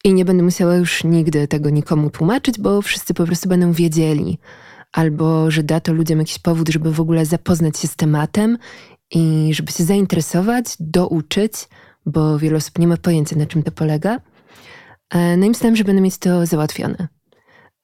i 0.05 0.15
nie 0.15 0.25
będę 0.25 0.43
musiała 0.43 0.75
już 0.75 1.05
nigdy 1.05 1.49
tego 1.49 1.71
nikomu 1.71 2.11
tłumaczyć, 2.11 2.61
bo 2.61 2.83
wszyscy 2.83 3.15
po 3.15 3.25
prostu 3.25 3.49
będą 3.49 3.73
wiedzieli. 3.73 4.39
Albo 4.93 5.51
że 5.51 5.63
da 5.63 5.81
to 5.81 5.93
ludziom 5.93 6.19
jakiś 6.19 6.39
powód, 6.39 6.69
żeby 6.69 6.93
w 6.93 7.01
ogóle 7.01 7.27
zapoznać 7.27 7.79
się 7.79 7.89
z 7.89 7.97
tematem 7.97 8.59
i 9.11 9.51
żeby 9.55 9.73
się 9.73 9.85
zainteresować, 9.85 10.67
douczyć, 10.81 11.53
bo 12.07 12.39
wiele 12.39 12.57
osób 12.57 12.79
nie 12.79 12.87
ma 12.87 12.97
pojęcia, 12.97 13.37
na 13.37 13.47
czym 13.47 13.63
to 13.63 13.71
polega. 13.71 14.21
E, 15.11 15.37
no 15.37 15.47
i 15.47 15.49
myślałam, 15.49 15.77
że 15.77 15.85
będę 15.85 16.03
mieć 16.03 16.19
to 16.19 16.47
załatwione. 16.47 17.09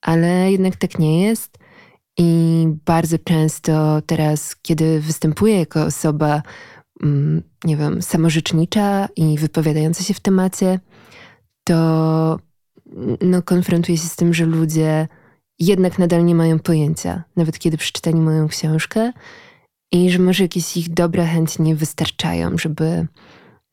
Ale 0.00 0.52
jednak 0.52 0.76
tak 0.76 0.99
nie 0.99 1.23
jest. 1.23 1.59
I 2.18 2.66
bardzo 2.85 3.18
często 3.18 4.02
teraz, 4.06 4.56
kiedy 4.56 5.00
występuję 5.00 5.59
jako 5.59 5.83
osoba, 5.83 6.42
mm, 7.02 7.42
nie 7.64 7.76
wiem, 7.76 8.02
samorzecznicza 8.02 9.09
i 9.16 9.38
wypowiadająca 9.38 10.04
się 10.04 10.14
w 10.14 10.21
temacie, 10.21 10.78
to 11.64 12.38
no, 13.21 13.42
konfrontuję 13.42 13.99
się 13.99 14.09
z 14.09 14.16
tym, 14.16 14.35
że 14.35 14.47
ludzie 14.47 15.09
jednak 15.59 15.99
nadal 15.99 16.25
nie 16.25 16.35
mają 16.35 16.59
pojęcia, 16.59 17.25
nawet 17.37 17.59
kiedy 17.59 17.76
przeczytali 17.76 18.16
moją 18.16 18.49
książkę, 18.49 19.12
i 19.92 20.11
że 20.11 20.18
może 20.18 20.44
jakieś 20.44 20.76
ich 20.76 20.94
dobre 20.94 21.26
chęci 21.26 21.62
nie 21.62 21.76
wystarczają, 21.76 22.59
żeby, 22.59 23.06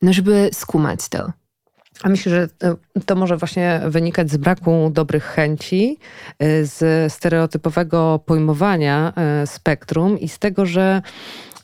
no, 0.01 0.13
żeby 0.13 0.49
skumać 0.53 1.09
to. 1.09 1.31
A 2.03 2.09
myślę, 2.09 2.31
że 2.31 2.47
to 3.05 3.15
może 3.15 3.37
właśnie 3.37 3.81
wynikać 3.87 4.31
z 4.31 4.37
braku 4.37 4.89
dobrych 4.93 5.23
chęci, 5.23 5.97
y, 6.43 6.65
z 6.65 7.13
stereotypowego 7.13 8.19
pojmowania 8.25 9.13
y, 9.43 9.47
spektrum 9.47 10.19
i 10.19 10.29
z 10.29 10.39
tego, 10.39 10.65
że 10.65 11.01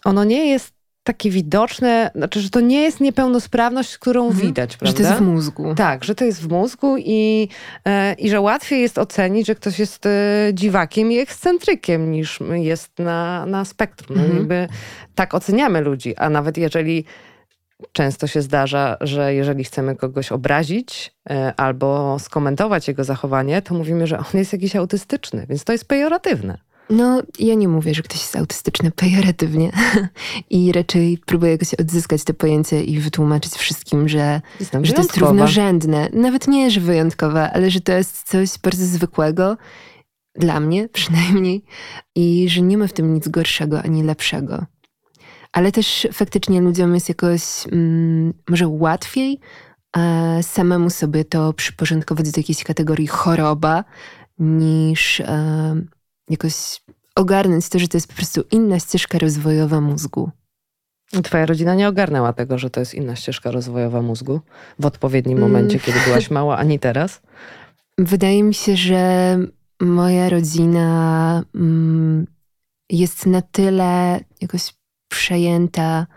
ono 0.05 0.23
nie 0.23 0.49
jest 0.49 0.76
takie 1.07 1.29
widoczne, 1.29 2.11
znaczy, 2.15 2.41
że 2.41 2.49
to 2.49 2.59
nie 2.59 2.81
jest 2.81 2.99
niepełnosprawność, 2.99 3.97
którą 3.97 4.27
mhm. 4.27 4.47
widać, 4.47 4.77
prawda? 4.77 4.97
Że 4.97 5.03
to 5.03 5.09
jest 5.09 5.23
w 5.23 5.25
mózgu. 5.25 5.75
Tak, 5.75 6.03
że 6.03 6.15
to 6.15 6.25
jest 6.25 6.41
w 6.41 6.49
mózgu 6.49 6.95
i, 6.97 7.49
e, 7.85 8.13
i 8.13 8.29
że 8.29 8.41
łatwiej 8.41 8.81
jest 8.81 8.97
ocenić, 8.97 9.47
że 9.47 9.55
ktoś 9.55 9.79
jest 9.79 10.05
e, 10.05 10.09
dziwakiem 10.53 11.11
i 11.11 11.17
ekscentrykiem 11.17 12.11
niż 12.11 12.39
jest 12.51 12.99
na, 12.99 13.45
na 13.45 13.65
spektrum. 13.65 14.17
No, 14.17 14.23
mhm. 14.23 14.39
jakby 14.39 14.67
tak 15.15 15.33
oceniamy 15.33 15.81
ludzi, 15.81 16.15
a 16.15 16.29
nawet 16.29 16.57
jeżeli 16.57 17.05
często 17.91 18.27
się 18.27 18.41
zdarza, 18.41 18.97
że 19.01 19.33
jeżeli 19.33 19.63
chcemy 19.63 19.95
kogoś 19.95 20.31
obrazić 20.31 21.13
e, 21.29 21.53
albo 21.57 22.19
skomentować 22.19 22.87
jego 22.87 23.03
zachowanie, 23.03 23.61
to 23.61 23.73
mówimy, 23.73 24.07
że 24.07 24.17
on 24.17 24.25
jest 24.33 24.53
jakiś 24.53 24.75
autystyczny, 24.75 25.45
więc 25.49 25.63
to 25.63 25.71
jest 25.71 25.87
pejoratywne. 25.87 26.57
No, 26.89 27.21
ja 27.39 27.55
nie 27.55 27.67
mówię, 27.67 27.93
że 27.93 28.03
ktoś 28.03 28.21
jest 28.21 28.35
autystyczny 28.35 28.91
pejoratywnie 28.91 29.71
i 30.49 30.71
raczej 30.71 31.19
próbuję 31.25 31.51
jakoś 31.51 31.73
odzyskać 31.73 32.23
te 32.23 32.33
pojęcie 32.33 32.83
i 32.83 32.99
wytłumaczyć 32.99 33.53
wszystkim, 33.53 34.09
że, 34.09 34.41
że 34.81 34.93
to 34.93 35.01
jest 35.01 35.17
równorzędne. 35.17 36.09
Nawet 36.13 36.47
nie, 36.47 36.71
że 36.71 36.79
wyjątkowa, 36.79 37.51
ale 37.53 37.71
że 37.71 37.81
to 37.81 37.91
jest 37.91 38.23
coś 38.23 38.49
bardzo 38.63 38.85
zwykłego, 38.85 39.57
dla 40.35 40.59
mnie 40.59 40.89
przynajmniej, 40.89 41.63
i 42.15 42.49
że 42.49 42.61
nie 42.61 42.77
ma 42.77 42.87
w 42.87 42.93
tym 42.93 43.13
nic 43.13 43.27
gorszego 43.27 43.81
ani 43.81 44.03
lepszego. 44.03 44.65
Ale 45.51 45.71
też 45.71 46.07
faktycznie 46.13 46.61
ludziom 46.61 46.93
jest 46.93 47.09
jakoś 47.09 47.41
mm, 47.71 48.33
może 48.49 48.67
łatwiej 48.67 49.39
e, 49.97 50.43
samemu 50.43 50.89
sobie 50.89 51.25
to 51.25 51.53
przyporządkować 51.53 52.31
do 52.31 52.39
jakiejś 52.39 52.63
kategorii 52.63 53.07
choroba, 53.07 53.83
niż 54.39 55.19
e, 55.19 55.75
jakoś 56.29 56.81
ogarnąć 57.15 57.69
to, 57.69 57.79
że 57.79 57.87
to 57.87 57.97
jest 57.97 58.07
po 58.07 58.13
prostu 58.13 58.43
inna 58.51 58.79
ścieżka 58.79 59.19
rozwojowa 59.19 59.81
mózgu. 59.81 60.31
Twoja 61.23 61.45
rodzina 61.45 61.75
nie 61.75 61.87
ogarnęła 61.87 62.33
tego, 62.33 62.57
że 62.57 62.69
to 62.69 62.79
jest 62.79 62.93
inna 62.93 63.15
ścieżka 63.15 63.51
rozwojowa 63.51 64.01
mózgu 64.01 64.41
w 64.79 64.85
odpowiednim 64.85 65.37
mm. 65.37 65.49
momencie, 65.49 65.79
kiedy 65.79 65.99
byłaś 66.05 66.31
mała, 66.37 66.57
ani 66.57 66.79
teraz? 66.79 67.21
Wydaje 67.97 68.43
mi 68.43 68.53
się, 68.53 68.75
że 68.75 69.37
moja 69.81 70.29
rodzina 70.29 71.43
mm, 71.55 72.27
jest 72.89 73.25
na 73.25 73.41
tyle 73.41 74.19
jakoś 74.41 74.73
przejęta, 75.07 76.07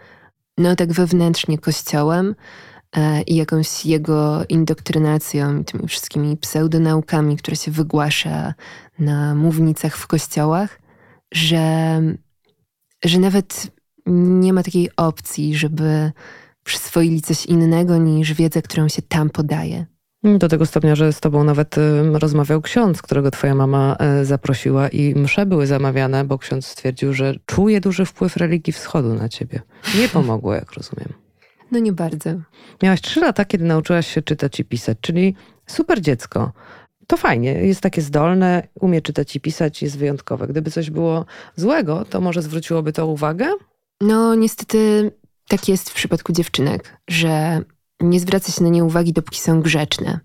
no 0.59 0.77
tak 0.77 0.93
wewnętrznie 0.93 1.59
kościołem 1.59 2.35
e, 2.97 3.23
i 3.23 3.37
jakąś 3.37 3.87
jego 3.87 4.45
indoktrynacją, 4.49 5.65
tymi 5.65 5.89
wszystkimi 5.89 6.37
pseudonaukami, 6.37 7.37
które 7.37 7.57
się 7.57 7.71
wygłasza 7.71 8.55
na 9.01 9.35
mównicach 9.35 9.97
w 9.97 10.07
kościołach, 10.07 10.81
że, 11.33 12.01
że 13.05 13.19
nawet 13.19 13.71
nie 14.07 14.53
ma 14.53 14.63
takiej 14.63 14.91
opcji, 14.97 15.57
żeby 15.57 16.13
przyswoili 16.65 17.23
coś 17.23 17.47
innego 17.47 17.97
niż 17.97 18.35
wiedzę, 18.35 18.63
którą 18.63 18.89
się 18.89 19.03
tam 19.03 19.31
podaje. 19.31 19.87
Do 20.23 20.49
tego 20.49 20.67
stopnia, 20.67 20.95
że 20.95 21.13
z 21.13 21.21
tobą 21.21 21.45
nawet 21.45 21.77
rozmawiał 22.13 22.61
ksiądz, 22.61 23.03
którego 23.03 23.31
twoja 23.31 23.55
mama 23.55 23.97
e, 23.99 24.25
zaprosiła 24.25 24.89
i 24.89 25.15
msze 25.15 25.47
były 25.47 25.67
zamawiane, 25.67 26.25
bo 26.25 26.39
ksiądz 26.39 26.67
stwierdził, 26.67 27.13
że 27.13 27.35
czuje 27.47 27.81
duży 27.81 28.05
wpływ 28.05 28.37
religii 28.37 28.73
wschodu 28.73 29.15
na 29.15 29.29
ciebie. 29.29 29.61
Nie 29.99 30.09
pomogło, 30.09 30.55
jak 30.55 30.73
rozumiem. 30.73 31.13
No 31.71 31.79
nie 31.79 31.93
bardzo. 31.93 32.31
Miałaś 32.83 33.01
trzy 33.01 33.21
lata, 33.21 33.45
kiedy 33.45 33.65
nauczyłaś 33.65 34.15
się 34.15 34.23
czytać 34.23 34.61
i 34.61 34.65
pisać, 34.65 34.99
czyli 35.01 35.35
super 35.67 36.01
dziecko 36.01 36.53
to 37.11 37.17
fajnie, 37.17 37.53
jest 37.53 37.81
takie 37.81 38.03
zdolne, 38.03 38.69
umie 38.81 39.03
czytać 39.03 39.37
i 39.37 39.41
pisać, 39.41 39.83
jest 39.83 39.99
wyjątkowe. 39.99 40.47
Gdyby 40.47 40.71
coś 40.71 40.91
było 40.91 41.27
złego, 41.57 42.05
to 42.05 42.21
może 42.21 42.43
zwróciłoby 42.43 42.93
to 42.93 43.07
uwagę? 43.07 43.47
No, 44.01 44.35
niestety 44.35 45.11
tak 45.49 45.69
jest 45.69 45.91
w 45.91 45.95
przypadku 45.95 46.33
dziewczynek, 46.33 46.99
że 47.09 47.63
nie 48.01 48.21
zwraca 48.21 48.53
się 48.53 48.65
na 48.65 48.69
nie 48.69 48.85
uwagi, 48.85 49.13
dopóki 49.13 49.41
są 49.41 49.61
grzeczne. 49.61 50.21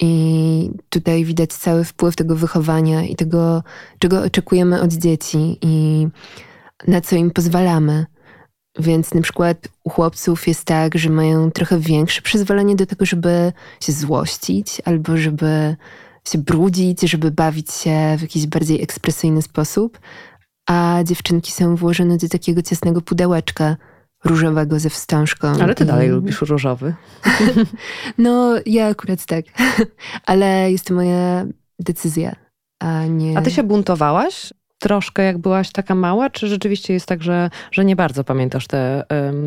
I 0.00 0.70
tutaj 0.88 1.24
widać 1.24 1.52
cały 1.52 1.84
wpływ 1.84 2.16
tego 2.16 2.36
wychowania 2.36 3.02
i 3.02 3.16
tego, 3.16 3.62
czego 3.98 4.22
oczekujemy 4.22 4.80
od 4.80 4.92
dzieci 4.92 5.58
i 5.62 6.06
na 6.88 7.00
co 7.00 7.16
im 7.16 7.30
pozwalamy. 7.30 8.06
Więc 8.78 9.14
na 9.14 9.22
przykład 9.22 9.68
u 9.84 9.90
chłopców 9.90 10.48
jest 10.48 10.64
tak, 10.64 10.98
że 10.98 11.10
mają 11.10 11.50
trochę 11.50 11.78
większe 11.78 12.22
przyzwolenie 12.22 12.76
do 12.76 12.86
tego, 12.86 13.06
żeby 13.06 13.52
się 13.80 13.92
złościć 13.92 14.82
albo 14.84 15.16
żeby 15.16 15.76
się 16.28 16.38
brudzić, 16.38 17.00
żeby 17.00 17.30
bawić 17.30 17.72
się 17.72 18.16
w 18.18 18.22
jakiś 18.22 18.46
bardziej 18.46 18.82
ekspresyjny 18.82 19.42
sposób, 19.42 19.98
a 20.68 20.98
dziewczynki 21.04 21.52
są 21.52 21.76
włożone 21.76 22.16
do 22.16 22.28
takiego 22.28 22.62
ciasnego 22.62 23.00
pudełeczka 23.02 23.76
różowego 24.24 24.80
ze 24.80 24.90
wstążką. 24.90 25.48
Ale 25.48 25.74
ty 25.74 25.84
dalej 25.84 26.08
lubisz 26.08 26.40
różowy. 26.40 26.94
no, 28.18 28.54
ja 28.66 28.86
akurat 28.86 29.26
tak. 29.26 29.44
Ale 30.26 30.72
jest 30.72 30.86
to 30.86 30.94
moja 30.94 31.46
decyzja, 31.78 32.36
a 32.80 33.06
nie... 33.06 33.38
A 33.38 33.42
ty 33.42 33.50
się 33.50 33.62
buntowałaś 33.62 34.52
troszkę, 34.78 35.22
jak 35.22 35.38
byłaś 35.38 35.72
taka 35.72 35.94
mała, 35.94 36.30
czy 36.30 36.48
rzeczywiście 36.48 36.92
jest 36.92 37.06
tak, 37.06 37.22
że, 37.22 37.50
że 37.70 37.84
nie 37.84 37.96
bardzo 37.96 38.24
pamiętasz 38.24 38.66
te, 38.66 39.04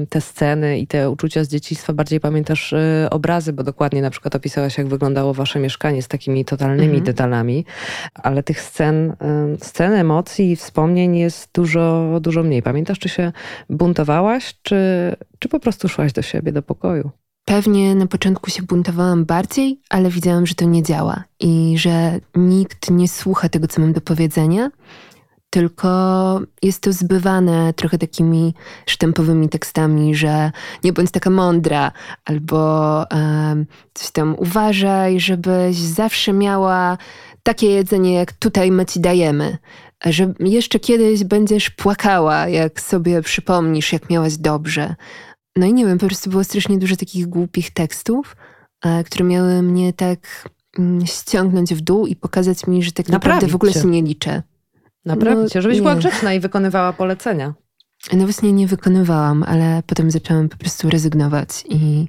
te 0.10 0.22
sceny 0.22 0.80
i 0.80 0.88
te 0.88 1.10
uczucia 1.10 1.44
z 1.44 1.48
dzieciństwa, 1.48 1.94
bardziej 1.94 2.20
pamiętasz 2.20 2.74
e, 2.74 3.08
obrazy, 3.12 3.54
bo 3.54 3.64
dokładnie 3.64 4.02
na 4.02 4.10
przykład 4.10 4.36
opisałaś, 4.36 4.78
jak 4.78 4.88
wyglądało 4.88 5.34
wasze 5.34 5.60
mieszkanie 5.60 6.02
z 6.02 6.08
takimi 6.08 6.46
totalnymi 6.46 6.84
mhm. 6.86 7.04
detalami, 7.04 7.66
ale 8.14 8.44
tych 8.44 8.62
scen, 8.62 9.16
scen 9.62 9.94
emocji 9.94 10.52
i 10.52 10.56
wspomnień 10.56 11.18
jest 11.18 11.50
dużo, 11.54 12.18
dużo 12.22 12.44
mniej. 12.44 12.62
Pamiętasz, 12.62 13.00
czy 13.00 13.10
się 13.10 13.32
buntowałaś, 13.70 14.56
czy, 14.62 14.76
czy 15.40 15.50
po 15.50 15.60
prostu 15.60 15.90
szłaś 15.90 16.14
do 16.14 16.22
siebie, 16.22 16.52
do 16.52 16.62
pokoju? 16.62 17.12
Pewnie 17.46 17.96
na 17.96 18.08
początku 18.08 18.50
się 18.50 18.64
buntowałam 18.64 19.26
bardziej, 19.26 19.80
ale 19.90 20.10
widziałam, 20.10 20.46
że 20.46 20.56
to 20.56 20.66
nie 20.66 20.84
działa 20.84 21.24
i 21.40 21.76
że 21.78 22.20
nikt 22.36 22.92
nie 22.92 23.08
słucha 23.08 23.50
tego, 23.50 23.68
co 23.68 23.82
mam 23.82 23.94
do 23.94 24.02
powiedzenia 24.02 24.70
tylko 25.53 26.41
jest 26.62 26.81
to 26.81 26.93
zbywane 26.93 27.74
trochę 27.74 27.98
takimi 27.98 28.53
sztampowymi 28.86 29.50
tekstami, 29.50 30.15
że 30.15 30.51
nie 30.84 30.93
bądź 30.93 31.12
taka 31.12 31.29
mądra, 31.29 31.91
albo 32.25 33.05
um, 33.12 33.65
coś 33.93 34.12
tam 34.12 34.36
uważaj, 34.38 35.20
żebyś 35.20 35.75
zawsze 35.75 36.34
miała 36.34 36.98
takie 37.43 37.67
jedzenie, 37.67 38.13
jak 38.13 38.31
tutaj 38.31 38.72
my 38.72 38.86
ci 38.86 39.00
dajemy. 39.00 39.58
Że 40.05 40.34
jeszcze 40.39 40.79
kiedyś 40.79 41.24
będziesz 41.24 41.70
płakała, 41.70 42.48
jak 42.48 42.81
sobie 42.81 43.22
przypomnisz, 43.22 43.93
jak 43.93 44.10
miałaś 44.10 44.38
dobrze. 44.38 44.96
No 45.55 45.65
i 45.65 45.74
nie 45.74 45.86
wiem, 45.86 45.98
po 45.98 46.08
prostu 46.08 46.29
było 46.29 46.43
strasznie 46.43 46.77
dużo 46.77 46.96
takich 46.96 47.27
głupich 47.27 47.72
tekstów, 47.72 48.36
e, 48.86 49.03
które 49.03 49.25
miały 49.25 49.62
mnie 49.62 49.93
tak 49.93 50.50
mm, 50.79 51.05
ściągnąć 51.05 51.74
w 51.74 51.81
dół 51.81 52.08
i 52.08 52.15
pokazać 52.15 52.67
mi, 52.67 52.84
że 52.84 52.91
tak 52.91 53.10
naprawdę 53.10 53.48
w 53.48 53.55
ogóle 53.55 53.74
się 53.74 53.86
nie 53.86 54.01
liczę. 54.01 54.43
Naprawdę, 55.05 55.48
no, 55.55 55.62
żebyś 55.62 55.77
nie. 55.77 55.81
była 55.81 55.96
grzeczna 55.96 56.34
i 56.34 56.39
wykonywała 56.39 56.93
polecenia. 56.93 57.53
No 58.13 58.24
właśnie 58.24 58.53
nie 58.53 58.67
wykonywałam, 58.67 59.43
ale 59.43 59.84
potem 59.88 60.12
zaczęłam 60.12 60.50
po 60.50 60.58
prostu 60.58 60.89
rezygnować 60.89 61.63
i 61.70 62.08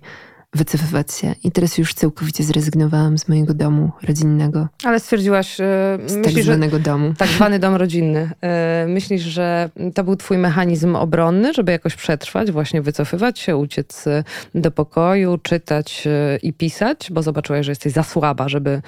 wycofywać 0.54 1.12
się. 1.12 1.34
I 1.44 1.52
teraz 1.52 1.78
już 1.78 1.94
całkowicie 1.94 2.44
zrezygnowałam 2.44 3.18
z 3.18 3.28
mojego 3.28 3.54
domu 3.54 3.90
rodzinnego. 4.08 4.68
Ale 4.84 5.00
stwierdziłaś... 5.00 5.58
Yy, 5.58 5.64
z 6.08 6.16
myślisz, 6.16 6.34
tak 6.34 6.44
zwanego 6.44 6.76
że, 6.76 6.82
domu. 6.82 7.14
Tak 7.18 7.28
zwany 7.28 7.58
dom 7.58 7.75
rodzinny. 7.75 8.30
Yy, 8.42 8.92
myślisz, 8.92 9.22
że 9.22 9.70
to 9.94 10.04
był 10.04 10.16
twój 10.16 10.38
mechanizm 10.38 10.96
obronny, 10.96 11.54
żeby 11.54 11.72
jakoś 11.72 11.96
przetrwać, 11.96 12.52
właśnie 12.52 12.82
wycofywać 12.82 13.38
się, 13.38 13.56
uciec 13.56 14.06
y, 14.06 14.25
do 14.54 14.70
pokoju, 14.70 15.38
czytać 15.38 16.06
yy, 16.06 16.38
i 16.42 16.52
pisać, 16.52 17.08
bo 17.12 17.22
zobaczyłaś, 17.22 17.66
że 17.66 17.72
jesteś 17.72 17.92
za 17.92 18.02
słaba, 18.02 18.49
żeby 18.49 18.82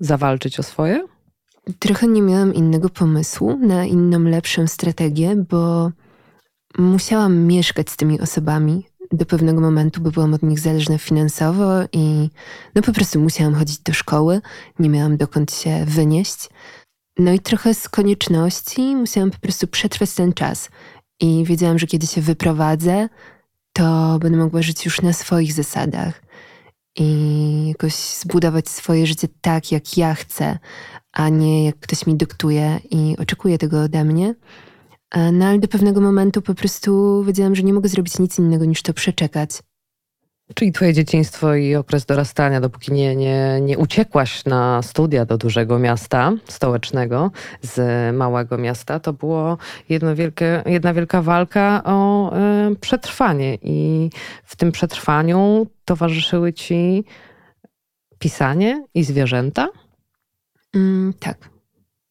zawalczyć 0.00 0.60
o 0.60 0.62
swoje? 0.62 1.06
Trochę 1.78 2.08
nie 2.08 2.22
miałam 2.22 2.54
innego 2.54 2.88
pomysłu 2.88 3.58
na 3.58 3.84
inną, 3.84 4.18
lepszą 4.18 4.66
strategię, 4.66 5.36
bo 5.36 5.90
musiałam 6.78 7.38
mieszkać 7.46 7.90
z 7.90 7.96
tymi 7.96 8.20
osobami 8.20 8.86
do 9.12 9.26
pewnego 9.26 9.60
momentu, 9.60 10.00
bo 10.00 10.10
byłam 10.10 10.34
od 10.34 10.42
nich 10.42 10.60
zależna 10.60 10.98
finansowo 10.98 11.66
i 11.92 12.30
no 12.74 12.82
po 12.82 12.92
prostu 12.92 13.20
musiałam 13.20 13.54
chodzić 13.54 13.78
do 13.78 13.92
szkoły, 13.92 14.40
nie 14.78 14.90
miałam 14.90 15.16
dokąd 15.16 15.52
się 15.52 15.84
wynieść. 15.84 16.48
No 17.18 17.32
i 17.32 17.40
trochę 17.40 17.74
z 17.74 17.88
konieczności 17.88 18.96
musiałam 18.96 19.30
po 19.30 19.38
prostu 19.38 19.66
przetrwać 19.66 20.14
ten 20.14 20.32
czas. 20.32 20.68
I 21.20 21.44
wiedziałam, 21.44 21.78
że 21.78 21.86
kiedy 21.86 22.06
się 22.06 22.20
wyprowadzę, 22.20 23.08
to 23.72 24.18
będę 24.18 24.38
mogła 24.38 24.62
żyć 24.62 24.84
już 24.84 25.02
na 25.02 25.12
swoich 25.12 25.52
zasadach 25.52 26.22
i 26.98 27.68
jakoś 27.68 27.94
zbudować 27.94 28.68
swoje 28.68 29.06
życie 29.06 29.28
tak, 29.40 29.72
jak 29.72 29.96
ja 29.96 30.14
chcę, 30.14 30.58
a 31.12 31.28
nie 31.28 31.64
jak 31.64 31.78
ktoś 31.78 32.06
mi 32.06 32.16
dyktuje 32.16 32.80
i 32.90 33.16
oczekuje 33.18 33.58
tego 33.58 33.82
ode 33.82 34.04
mnie. 34.04 34.34
E, 35.10 35.32
no 35.32 35.46
ale 35.46 35.58
do 35.58 35.68
pewnego 35.68 36.00
momentu 36.00 36.42
po 36.42 36.54
prostu 36.54 37.22
wiedziałam, 37.24 37.54
że 37.54 37.62
nie 37.62 37.72
mogę 37.72 37.88
zrobić 37.88 38.18
nic 38.18 38.38
innego 38.38 38.64
niż 38.64 38.82
to 38.82 38.92
przeczekać. 38.92 39.50
Czyli 40.54 40.72
twoje 40.72 40.94
dzieciństwo 40.94 41.54
i 41.54 41.74
okres 41.74 42.06
dorastania, 42.06 42.60
dopóki 42.60 42.92
nie, 42.92 43.16
nie, 43.16 43.58
nie 43.62 43.78
uciekłaś 43.78 44.44
na 44.44 44.82
studia 44.82 45.24
do 45.24 45.38
dużego 45.38 45.78
miasta 45.78 46.32
stołecznego 46.48 47.30
z 47.62 47.80
małego 48.16 48.58
miasta, 48.58 49.00
to 49.00 49.12
było 49.12 49.58
jedno 49.88 50.14
wielkie, 50.14 50.62
jedna 50.66 50.94
wielka 50.94 51.22
walka 51.22 51.82
o 51.84 52.30
y, 52.72 52.76
przetrwanie. 52.76 53.58
I 53.62 54.10
w 54.44 54.56
tym 54.56 54.72
przetrwaniu 54.72 55.66
towarzyszyły 55.84 56.52
ci 56.52 57.04
pisanie 58.18 58.84
i 58.94 59.04
zwierzęta? 59.04 59.68
Mm, 60.76 61.12
tak, 61.18 61.50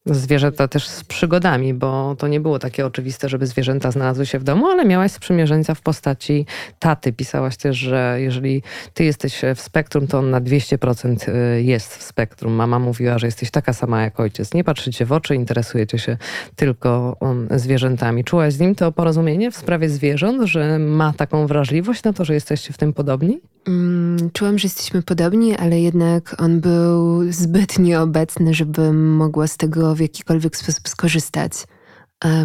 zwierzęta 0.10 0.68
też 0.68 0.88
z 0.88 1.04
przygodami, 1.04 1.74
bo 1.74 2.16
to 2.16 2.28
nie 2.28 2.40
było 2.40 2.60
takie 2.60 2.86
oczywiste, 2.86 3.30
żeby 3.30 3.48
zwierzęta 3.48 3.92
znalazły 3.92 4.26
się 4.26 4.40
w 4.40 4.44
domu, 4.44 4.68
ale 4.68 4.86
miałaś 4.86 5.12
sprzymierzeńca 5.12 5.76
w 5.76 5.82
postaci 5.82 6.46
taty. 6.80 7.14
Pisałaś 7.14 7.58
też, 7.58 7.78
że 7.78 8.18
jeżeli 8.20 8.64
ty 8.94 9.04
jesteś 9.04 9.42
w 9.56 9.62
spektrum, 9.62 10.08
to 10.08 10.20
on 10.20 10.30
na 10.30 10.42
200% 10.42 11.30
y, 11.30 11.64
jest 11.64 11.98
w 11.98 12.04
spektrum. 12.04 12.54
Mama 12.54 12.80
mówiła, 12.80 13.20
że 13.20 13.28
jesteś 13.28 13.52
taka 13.52 13.74
sama 13.74 14.02
jak 14.02 14.20
ojciec. 14.20 14.54
Nie 14.54 14.64
patrzycie 14.64 15.06
w 15.06 15.12
oczy, 15.12 15.36
interesujecie 15.36 16.00
się 16.00 16.18
tylko 16.56 17.18
um, 17.20 17.48
zwierzętami. 17.52 18.24
Czułaś 18.24 18.54
z 18.54 18.60
nim 18.60 18.76
to 18.76 18.92
porozumienie 18.92 19.52
w 19.52 19.56
sprawie 19.56 19.90
zwierząt, 19.90 20.48
że 20.48 20.80
ma 20.80 21.14
taką 21.14 21.48
wrażliwość 21.48 22.04
na 22.04 22.14
to, 22.14 22.26
że 22.26 22.34
jesteście 22.34 22.74
w 22.74 22.78
tym 22.78 22.94
podobni? 22.94 23.42
Mm, 23.68 24.30
czułam, 24.34 24.58
że 24.58 24.66
jesteśmy 24.66 25.02
podobni, 25.02 25.56
ale 25.56 25.80
jednak 25.80 26.36
on 26.42 26.60
był 26.60 27.32
zbyt 27.32 27.80
nieobecny, 27.80 28.54
żebym 28.54 29.16
mogła 29.16 29.48
z 29.48 29.58
tego 29.58 29.96
w 29.98 30.01
jakikolwiek 30.01 30.58
sposób 30.58 30.88
skorzystać. 30.89 31.51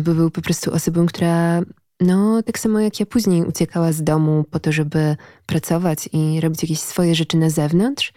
Bo 0.03 0.15
był 0.15 0.31
po 0.31 0.43
prostu 0.43 0.73
osobą, 0.73 1.07
która, 1.07 1.63
no, 2.01 2.43
tak 2.43 2.59
samo 2.59 2.81
jak 2.81 3.01
ja 3.01 3.07
później 3.07 3.43
uciekała 3.43 3.93
z 3.93 4.03
domu 4.03 4.45
po 4.51 4.61
to, 4.61 4.73
żeby 4.73 5.17
pracować 5.47 6.09
i 6.13 6.41
robić 6.41 6.63
jakieś 6.63 6.81
swoje 6.81 7.15
rzeczy 7.15 7.37
na 7.37 7.51
zewnątrz, 7.51 8.13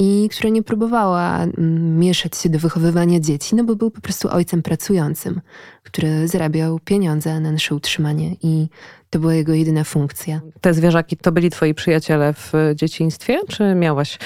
i 0.00 0.28
która 0.32 0.50
nie 0.50 0.62
próbowała 0.62 1.42
mm, 1.42 1.98
mieszać 1.98 2.36
się 2.36 2.48
do 2.48 2.58
wychowywania 2.58 3.20
dzieci, 3.20 3.54
no 3.54 3.64
bo 3.64 3.76
był 3.76 3.90
po 3.90 4.00
prostu 4.00 4.28
ojcem 4.30 4.62
pracującym, 4.62 5.40
który 5.82 6.28
zarabiał 6.28 6.78
pieniądze 6.78 7.40
na 7.40 7.52
nasze 7.52 7.74
utrzymanie 7.74 8.36
i 8.42 8.68
to 9.10 9.18
była 9.18 9.34
jego 9.34 9.52
jedyna 9.54 9.84
funkcja. 9.84 10.40
Te 10.60 10.74
zwierzaki 10.74 11.16
to 11.16 11.32
byli 11.32 11.50
twoi 11.50 11.74
przyjaciele 11.74 12.32
w 12.34 12.52
dzieciństwie? 12.74 13.38
Czy 13.48 13.74
miałaś 13.74 14.18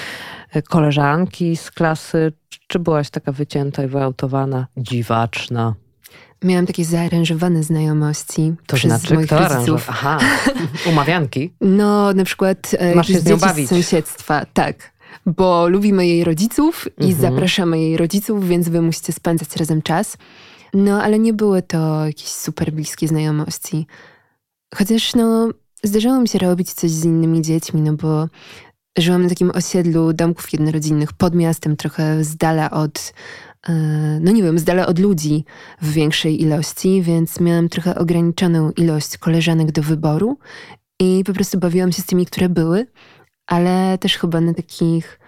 e, 0.51 0.61
koleżanki 0.61 1.57
z 1.57 1.71
klasy? 1.71 2.31
Czy 2.67 2.79
byłaś 2.79 3.09
taka 3.09 3.31
wycięta 3.31 3.83
i 3.83 3.87
wyautowana, 3.87 4.67
dziwaczna? 4.77 5.73
Miałam 6.43 6.65
takie 6.65 6.85
zaaranżowane 6.85 7.63
znajomości 7.63 8.53
to 8.67 8.75
przez 8.75 8.91
znaczy, 8.91 9.13
moich 9.13 9.27
kto 9.27 9.47
rodziców. 9.47 9.85
Aha, 9.89 10.19
umawianki? 10.89 11.53
No, 11.61 12.13
na 12.13 12.23
przykład 12.25 12.71
e, 12.79 12.95
Masz 12.95 13.07
się 13.07 13.19
z 13.19 13.25
nią 13.25 13.37
bawić. 13.37 13.67
z 13.67 13.69
sąsiedztwa, 13.69 14.45
tak. 14.53 14.93
Bo 15.25 15.67
lubimy 15.67 16.07
jej 16.07 16.23
rodziców 16.23 16.87
i 16.97 17.03
Mhm. 17.11 17.21
zapraszamy 17.21 17.79
jej 17.79 17.97
rodziców, 17.97 18.47
więc 18.47 18.69
wy 18.69 18.81
musicie 18.81 19.13
spędzać 19.13 19.55
razem 19.55 19.81
czas. 19.81 20.17
No, 20.73 21.03
ale 21.03 21.19
nie 21.19 21.33
były 21.33 21.61
to 21.61 22.05
jakieś 22.05 22.27
super 22.27 22.71
bliskie 22.71 23.07
znajomości. 23.07 23.87
Chociaż 24.75 25.15
no, 25.15 25.49
zdarzało 25.83 26.19
mi 26.19 26.27
się 26.27 26.39
robić 26.39 26.73
coś 26.73 26.91
z 26.91 27.05
innymi 27.05 27.41
dziećmi, 27.41 27.81
no 27.81 27.93
bo 27.93 28.27
żyłam 28.97 29.23
na 29.23 29.29
takim 29.29 29.51
osiedlu 29.51 30.13
domków 30.13 30.53
jednorodzinnych 30.53 31.13
pod 31.13 31.35
miastem, 31.35 31.77
trochę 31.77 32.23
z 32.23 32.35
dala 32.37 32.71
od, 32.71 33.13
e, 33.69 33.73
no 34.21 34.31
nie 34.31 34.43
wiem, 34.43 34.59
z 34.59 34.63
dala 34.63 34.87
od 34.87 34.99
ludzi 34.99 35.45
w 35.81 35.91
większej 35.91 36.41
ilości, 36.41 37.01
więc 37.01 37.39
miałam 37.39 37.69
trochę 37.69 37.95
ograniczoną 37.95 38.71
ilość 38.71 39.17
koleżanek 39.17 39.71
do 39.71 39.81
wyboru 39.81 40.37
i 40.99 41.23
po 41.25 41.33
prostu 41.33 41.59
bawiłam 41.59 41.91
się 41.91 42.01
z 42.01 42.05
tymi, 42.05 42.25
które 42.25 42.49
były, 42.49 42.87
ale 43.47 43.97
też 43.97 44.17
chyba 44.17 44.41
na 44.41 44.53
takich 44.53 45.19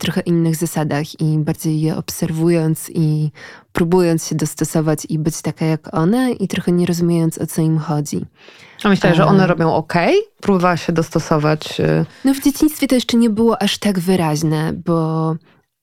trochę 0.00 0.20
innych 0.20 0.56
zasadach 0.56 1.20
i 1.20 1.38
bardziej 1.38 1.80
je 1.80 1.96
obserwując 1.96 2.90
i 2.94 3.30
próbując 3.72 4.26
się 4.26 4.34
dostosować 4.34 5.06
i 5.08 5.18
być 5.18 5.42
taka 5.42 5.64
jak 5.64 5.94
one 5.94 6.32
i 6.32 6.48
trochę 6.48 6.72
nie 6.72 6.86
rozumiejąc 6.86 7.38
o 7.38 7.46
co 7.46 7.62
im 7.62 7.78
chodzi. 7.78 8.26
A 8.84 8.88
myślałeś, 8.88 9.16
że 9.16 9.24
A. 9.24 9.26
one 9.26 9.46
robią 9.46 9.74
ok? 9.74 9.92
Próbowałaś 10.40 10.86
się 10.86 10.92
dostosować. 10.92 11.80
y, 11.80 12.04
No 12.24 12.34
w 12.34 12.40
dzieciństwie 12.40 12.86
to 12.88 12.94
jeszcze 12.94 13.16
nie 13.16 13.30
było 13.30 13.62
aż 13.62 13.78
tak 13.78 13.98
wyraźne, 13.98 14.72
bo 14.72 15.36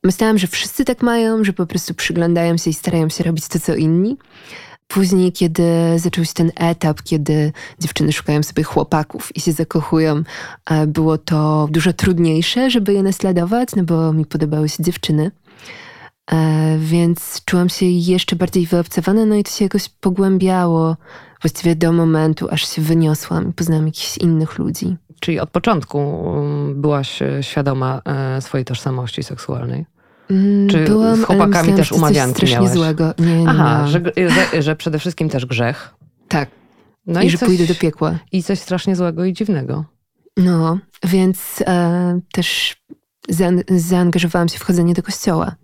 myślałam, 0.03 0.37
że 0.37 0.47
wszyscy 0.47 0.85
tak 0.85 1.01
mają, 1.01 1.43
że 1.43 1.53
po 1.53 1.65
prostu 1.65 1.93
przyglądają 1.93 2.57
się 2.57 2.69
i 2.69 2.73
starają 2.73 3.09
się 3.09 3.23
robić 3.23 3.47
to, 3.47 3.59
co 3.59 3.75
inni. 3.75 4.17
Później, 4.93 5.31
kiedy 5.31 5.63
zaczął 5.97 6.25
się 6.25 6.33
ten 6.33 6.51
etap, 6.55 7.01
kiedy 7.03 7.51
dziewczyny 7.79 8.11
szukają 8.11 8.43
sobie 8.43 8.63
chłopaków 8.63 9.35
i 9.35 9.39
się 9.41 9.51
zakochują, 9.51 10.23
e, 10.69 10.87
było 10.87 11.17
to 11.17 11.67
dużo 11.71 11.93
trudniejsze, 11.93 12.69
żeby 12.69 12.93
je 12.93 13.03
naśladować, 13.03 13.69
no 13.75 13.83
bo 13.83 14.13
mi 14.13 14.25
podobały 14.25 14.69
się 14.69 14.83
dziewczyny. 14.83 15.31
E, 16.31 16.77
Więc 16.79 17.41
czułam 17.45 17.69
się 17.69 17.85
jeszcze 17.85 18.35
bardziej 18.35 18.65
wyobcowana, 18.65 19.25
no 19.25 19.35
i 19.35 19.43
to 19.43 19.51
się 19.51 19.65
jakoś 19.65 19.89
pogłębiało 19.89 20.97
właściwie 21.41 21.75
do 21.75 21.91
momentu, 21.91 22.47
aż 22.51 22.67
się 22.75 22.81
wyniosłam 22.81 23.49
i 23.49 23.53
poznałam 23.53 23.85
jakichś 23.85 24.17
innych 24.17 24.57
ludzi. 24.57 24.95
Czyli 25.19 25.39
od 25.39 25.49
początku 25.49 25.97
um, 25.97 26.81
byłaś 26.81 27.21
y, 27.21 27.39
świadoma 27.41 28.01
e, 28.05 28.41
swojej 28.41 28.65
tożsamości 28.65 29.23
seksualnej? 29.23 29.85
Mm, 30.29 30.69
Czy 30.69 30.85
Byłam, 30.85 31.15
z 31.15 31.23
chłopakami 31.25 31.49
myślałam, 31.51 31.77
też 31.77 31.89
coś 31.89 31.97
umawianki 31.97 32.35
strasznie 32.35 32.55
miałaś? 32.55 32.71
złego. 32.73 33.13
Nie, 33.19 33.41
nie 33.43 33.49
Aha, 33.49 33.87
że, 33.87 34.01
że, 34.53 34.61
że 34.61 34.75
przede 34.75 34.99
wszystkim 34.99 35.29
też 35.29 35.45
grzech. 35.45 35.93
Tak, 36.27 36.49
No 37.05 37.21
i, 37.21 37.29
że 37.29 37.37
coś, 37.37 37.47
pójdę 37.47 37.65
do 37.65 37.75
piekła. 37.75 38.19
I 38.31 38.43
coś 38.43 38.59
strasznie 38.59 38.95
złego 38.95 39.25
i 39.25 39.33
dziwnego. 39.33 39.85
No, 40.37 40.77
więc 41.03 41.63
e, 41.67 42.19
też 42.31 42.77
zaan- 43.31 43.63
zaangażowałam 43.79 44.49
się 44.49 44.59
w 44.59 44.63
chodzenie 44.63 44.93
do 44.93 45.03
kościoła 45.03 45.55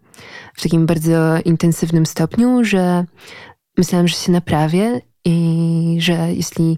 w 0.55 0.61
takim 0.61 0.85
bardzo 0.85 1.37
intensywnym 1.45 2.05
stopniu, 2.05 2.63
że 2.63 3.05
myślałam, 3.77 4.07
że 4.07 4.15
się 4.15 4.31
naprawię 4.31 5.01
i 5.25 5.97
że 5.99 6.33
jeśli, 6.33 6.77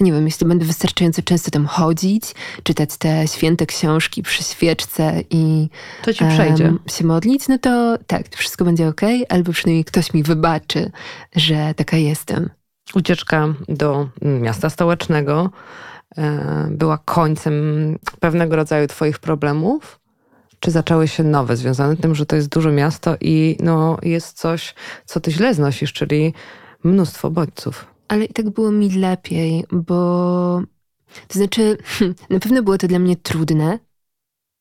no 0.00 0.06
nie 0.06 0.12
wiem, 0.12 0.24
jeśli 0.24 0.46
będę 0.46 0.64
wystarczająco 0.64 1.22
często 1.22 1.50
tam 1.50 1.66
chodzić, 1.66 2.34
czytać 2.62 2.96
te 2.98 3.28
święte 3.28 3.66
książki 3.66 4.22
przy 4.22 4.42
świeczce 4.44 5.22
i 5.30 5.68
To 6.02 6.12
ci 6.14 6.24
przejdzie. 6.24 6.64
em, 6.66 6.78
się 6.86 7.04
modlić, 7.06 7.48
no 7.48 7.58
to 7.58 7.98
tak, 8.06 8.28
to 8.28 8.36
wszystko 8.36 8.64
będzie 8.64 8.88
ok, 8.88 9.00
albo 9.28 9.52
przynajmniej 9.52 9.84
ktoś 9.84 10.14
mi 10.14 10.22
wybaczy, 10.22 10.90
że 11.36 11.74
taka 11.74 11.96
jestem. 11.96 12.50
Ucieczka 12.94 13.54
do 13.68 14.08
miasta 14.22 14.70
stołecznego 14.70 15.50
e, 16.18 16.68
była 16.70 16.98
końcem 16.98 17.54
pewnego 18.20 18.56
rodzaju 18.56 18.86
twoich 18.86 19.18
problemów? 19.18 20.00
Czy 20.60 20.70
zaczęły 20.70 21.08
się 21.08 21.22
nowe, 21.22 21.56
związane 21.56 21.96
z 21.96 22.00
tym, 22.00 22.14
że 22.14 22.26
to 22.26 22.36
jest 22.36 22.48
duże 22.48 22.72
miasto 22.72 23.16
i 23.20 23.56
no, 23.60 23.98
jest 24.02 24.38
coś, 24.38 24.74
co 25.04 25.20
ty 25.20 25.30
źle 25.30 25.54
znosisz, 25.54 25.92
czyli 25.92 26.34
mnóstwo 26.84 27.30
bodźców? 27.30 27.95
Ale 28.08 28.24
i 28.24 28.32
tak 28.32 28.50
było 28.50 28.70
mi 28.70 28.90
lepiej, 28.90 29.64
bo 29.72 30.62
to 31.28 31.38
znaczy, 31.38 31.76
na 32.30 32.40
pewno 32.40 32.62
było 32.62 32.78
to 32.78 32.88
dla 32.88 32.98
mnie 32.98 33.16
trudne. 33.16 33.78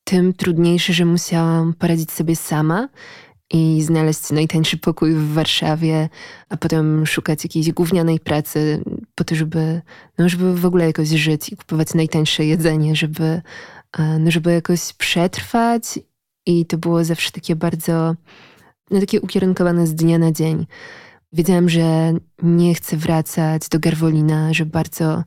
Tym 0.04 0.34
trudniejsze, 0.34 0.94
że 0.94 1.06
musiałam 1.06 1.74
poradzić 1.74 2.12
sobie 2.12 2.36
sama 2.36 2.90
i 3.54 3.82
znaleźć 3.82 4.32
najtańszy 4.32 4.78
pokój 4.78 5.14
w 5.14 5.34
Warszawie, 5.34 6.10
a 6.50 6.58
potem 6.58 7.06
szukać 7.06 7.44
jakiejś 7.44 7.72
gównianej 7.72 8.20
pracy 8.20 8.84
po 9.16 9.24
to, 9.24 9.36
żeby, 9.36 9.82
no, 10.18 10.30
żeby 10.30 10.56
w 10.56 10.66
ogóle 10.66 10.86
jakoś 10.86 11.08
żyć 11.08 11.50
i 11.50 11.58
kupować 11.58 11.94
najtańsze 11.94 12.46
jedzenie, 12.46 12.96
żeby, 12.96 13.42
e, 13.98 14.20
no, 14.20 14.32
żeby 14.32 14.52
jakoś 14.52 14.94
przetrwać. 14.94 16.00
I 16.46 16.66
to 16.66 16.78
było 16.78 17.04
zawsze 17.04 17.32
takie 17.32 17.56
bardzo, 17.56 18.16
no, 18.92 19.00
takie 19.00 19.22
ukierunkowane 19.22 19.88
z 19.88 19.96
dnia 19.96 20.18
na 20.18 20.32
dzień. 20.32 20.66
Wiedziałam, 21.34 21.70
że 21.70 22.14
nie 22.44 22.76
chcę 22.76 22.98
wracać 22.98 23.70
do 23.70 23.80
Garwolina, 23.80 24.54
że 24.54 24.66
bardzo, 24.66 25.24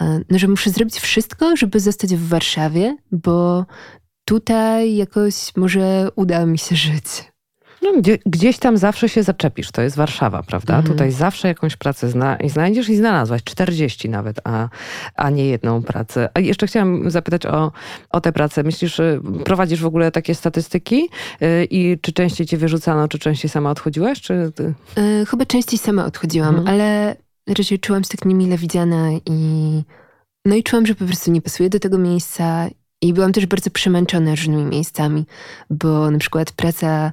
e, 0.00 0.20
no, 0.30 0.38
że 0.38 0.48
muszę 0.48 0.70
zrobić 0.70 0.98
wszystko, 0.98 1.56
żeby 1.56 1.80
zostać 1.80 2.14
w 2.14 2.28
Warszawie, 2.28 2.96
bo 3.12 3.66
tutaj 4.24 4.96
jakoś 4.96 5.56
może 5.56 6.08
uda 6.16 6.46
mi 6.46 6.58
się 6.58 6.76
żyć. 6.76 7.29
No, 7.82 7.92
gdzie, 7.98 8.18
gdzieś 8.26 8.58
tam 8.58 8.76
zawsze 8.76 9.08
się 9.08 9.22
zaczepisz. 9.22 9.70
To 9.70 9.82
jest 9.82 9.96
Warszawa, 9.96 10.42
prawda? 10.42 10.76
Mhm. 10.76 10.92
Tutaj 10.92 11.12
zawsze 11.12 11.48
jakąś 11.48 11.76
pracę 11.76 12.08
zna, 12.08 12.38
znajdziesz 12.48 12.88
i 12.88 12.96
znalazłaś. 12.96 13.44
40 13.44 14.08
nawet, 14.08 14.40
a, 14.44 14.68
a 15.16 15.30
nie 15.30 15.46
jedną 15.46 15.82
pracę. 15.82 16.28
A 16.34 16.40
jeszcze 16.40 16.66
chciałam 16.66 17.10
zapytać 17.10 17.46
o, 17.46 17.72
o 18.10 18.20
tę 18.20 18.32
pracę. 18.32 18.62
Myślisz, 18.62 19.00
prowadzisz 19.44 19.80
w 19.80 19.86
ogóle 19.86 20.12
takie 20.12 20.34
statystyki? 20.34 21.08
Y, 21.42 21.66
I 21.70 21.98
czy 22.00 22.12
częściej 22.12 22.46
cię 22.46 22.56
wyrzucano, 22.56 23.08
czy 23.08 23.18
częściej 23.18 23.50
sama 23.50 23.70
odchodziłaś? 23.70 24.20
Czy 24.20 24.52
ty... 24.54 24.74
Yy, 24.96 25.26
chyba 25.26 25.46
częściej 25.46 25.78
sama 25.78 26.04
odchodziłam, 26.04 26.56
mhm. 26.56 26.68
ale 26.68 27.16
raczej 27.48 27.78
czułam 27.78 28.04
się 28.04 28.08
tak 28.08 28.24
niemile 28.24 28.58
widziana 28.58 29.10
i 29.26 29.82
no 30.44 30.54
i 30.54 30.62
czułam, 30.62 30.86
że 30.86 30.94
po 30.94 31.04
prostu 31.04 31.30
nie 31.30 31.42
pasuje 31.42 31.70
do 31.70 31.80
tego 31.80 31.98
miejsca 31.98 32.68
i 33.02 33.12
byłam 33.12 33.32
też 33.32 33.46
bardzo 33.46 33.70
przemęczona 33.70 34.30
różnymi 34.30 34.64
miejscami, 34.64 35.26
bo 35.70 36.10
na 36.10 36.18
przykład 36.18 36.52
praca 36.52 37.12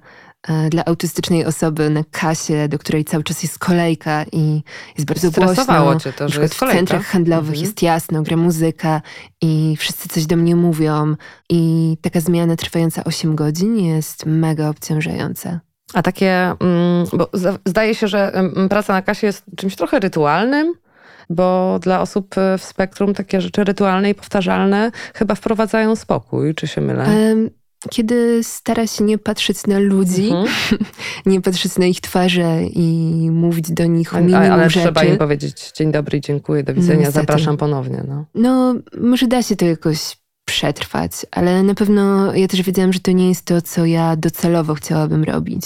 dla 0.70 0.86
autystycznej 0.86 1.46
osoby 1.46 1.90
na 1.90 2.04
kasie, 2.12 2.68
do 2.68 2.80
której 2.80 3.06
cały 3.06 3.24
czas 3.24 3.44
jest 3.44 3.60
kolejka 3.60 4.26
i 4.32 4.64
jest 4.98 5.08
bardzo 5.08 5.32
głośno. 5.32 6.00
Cię 6.00 6.14
to, 6.14 6.30
że 6.30 6.42
jest 6.42 6.56
w 6.56 6.60
centrach 6.60 7.06
handlowych 7.06 7.50
mhm. 7.50 7.66
jest 7.66 7.82
jasno, 7.82 8.24
gra 8.24 8.38
muzyka 8.38 9.02
i 9.42 9.76
wszyscy 9.80 10.10
coś 10.10 10.26
do 10.26 10.36
mnie 10.36 10.56
mówią 10.56 11.16
i 11.50 11.98
taka 12.02 12.20
zmiana 12.20 12.56
trwająca 12.56 13.04
8 13.04 13.36
godzin 13.36 13.78
jest 13.78 14.26
mega 14.26 14.70
obciążająca. 14.70 15.60
A 15.94 16.02
takie, 16.02 16.54
mm, 16.60 17.08
bo 17.14 17.30
zdaje 17.66 17.96
się, 17.96 18.08
że 18.08 18.32
praca 18.70 18.94
na 18.94 19.02
kasie 19.02 19.28
jest 19.28 19.44
czymś 19.58 19.76
trochę 19.76 20.00
rytualnym, 20.00 20.74
bo 21.30 21.80
dla 21.82 22.02
osób 22.02 22.38
e, 22.38 22.58
w 22.58 22.64
spektrum 22.64 23.14
takie 23.14 23.42
rzeczy 23.42 23.64
rytualne 23.64 24.10
i 24.10 24.16
powtarzalne 24.16 24.92
chyba 25.14 25.36
wprowadzają 25.36 25.96
spokój, 25.96 26.56
czy 26.56 26.68
się 26.68 26.82
mylę? 26.82 27.06
Kiedy 27.90 28.44
stara 28.44 28.88
się 28.88 29.04
nie 29.04 29.18
patrzeć 29.18 29.68
na 29.68 29.80
ludzi, 29.80 30.30
mhm. 30.30 30.48
nie 31.26 31.42
patrzeć 31.42 31.78
na 31.78 31.86
ich 31.86 32.02
twarze 32.02 32.64
i 32.64 33.30
mówić 33.32 33.72
do 33.72 33.86
nich 33.86 34.16
o 34.16 34.20
minimum 34.20 34.42
Ale 34.52 34.70
rzeczy. 34.70 34.80
trzeba 34.80 35.04
im 35.04 35.18
powiedzieć 35.18 35.72
dzień 35.72 35.92
dobry, 35.92 36.22
dziękuję, 36.22 36.64
do 36.64 36.74
widzenia, 36.74 37.00
Niestety. 37.00 37.20
zapraszam 37.20 37.58
ponownie. 37.58 38.04
No. 38.08 38.26
no, 38.36 38.76
może 39.02 39.28
da 39.28 39.44
się 39.44 39.56
to 39.56 39.66
jakoś 39.66 40.18
przetrwać, 40.46 41.12
ale 41.32 41.64
na 41.64 41.76
pewno 41.76 42.36
ja 42.36 42.48
też 42.48 42.62
wiedziałam, 42.62 42.94
że 42.94 43.00
to 43.00 43.12
nie 43.12 43.30
jest 43.30 43.46
to, 43.46 43.62
co 43.62 43.86
ja 43.86 44.16
docelowo 44.16 44.74
chciałabym 44.74 45.24
robić. 45.24 45.62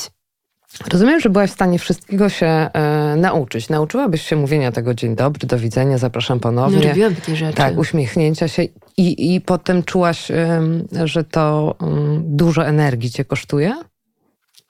Rozumiem, 0.92 1.20
że 1.20 1.30
byłaś 1.30 1.50
w 1.50 1.54
stanie 1.54 1.80
wszystkiego 1.80 2.30
się 2.30 2.46
e, 2.46 3.16
nauczyć. 3.18 3.70
Nauczyłabyś 3.70 4.22
się 4.22 4.36
mówienia 4.36 4.72
tego 4.72 4.94
dzień 4.94 5.16
dobry, 5.16 5.48
do 5.48 5.58
widzenia, 5.58 5.98
zapraszam 5.98 6.40
ponownie. 6.40 6.80
No, 6.80 6.88
robiłam 6.88 7.16
takie 7.16 7.36
rzeczy. 7.36 7.58
Tak, 7.58 7.78
uśmiechnięcia 7.78 8.48
się. 8.48 8.64
I, 8.98 9.36
i 9.36 9.42
potem 9.42 9.84
czułaś, 9.84 10.32
e, 10.32 10.62
że 11.04 11.24
to 11.24 11.76
e, 11.82 11.86
dużo 12.24 12.66
energii 12.66 13.12
cię 13.12 13.26
kosztuje? 13.26 13.76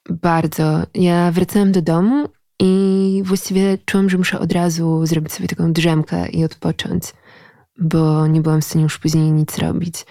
Bardzo. 0.09 0.83
Ja 0.93 1.31
wracałam 1.31 1.71
do 1.71 1.81
domu 1.81 2.27
i 2.59 3.21
właściwie 3.25 3.77
czułam, 3.85 4.09
że 4.09 4.17
muszę 4.17 4.39
od 4.39 4.51
razu 4.51 5.05
zrobić 5.05 5.33
sobie 5.33 5.47
taką 5.47 5.73
drzemkę 5.73 6.29
i 6.29 6.45
odpocząć, 6.45 7.03
bo 7.79 8.27
nie 8.27 8.41
byłam 8.41 8.61
w 8.61 8.65
stanie 8.65 8.83
już 8.83 8.99
później 8.99 9.31
nic 9.31 9.57
robić. 9.57 10.05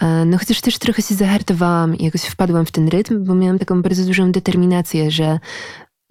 E, 0.00 0.24
no 0.24 0.38
chociaż 0.38 0.60
też 0.60 0.78
trochę 0.78 1.02
się 1.02 1.14
zahartowałam 1.14 1.96
i 1.96 2.04
jakoś 2.04 2.22
wpadłam 2.22 2.66
w 2.66 2.70
ten 2.70 2.88
rytm, 2.88 3.24
bo 3.24 3.34
miałam 3.34 3.58
taką 3.58 3.82
bardzo 3.82 4.04
dużą 4.04 4.32
determinację, 4.32 5.10
że 5.10 5.38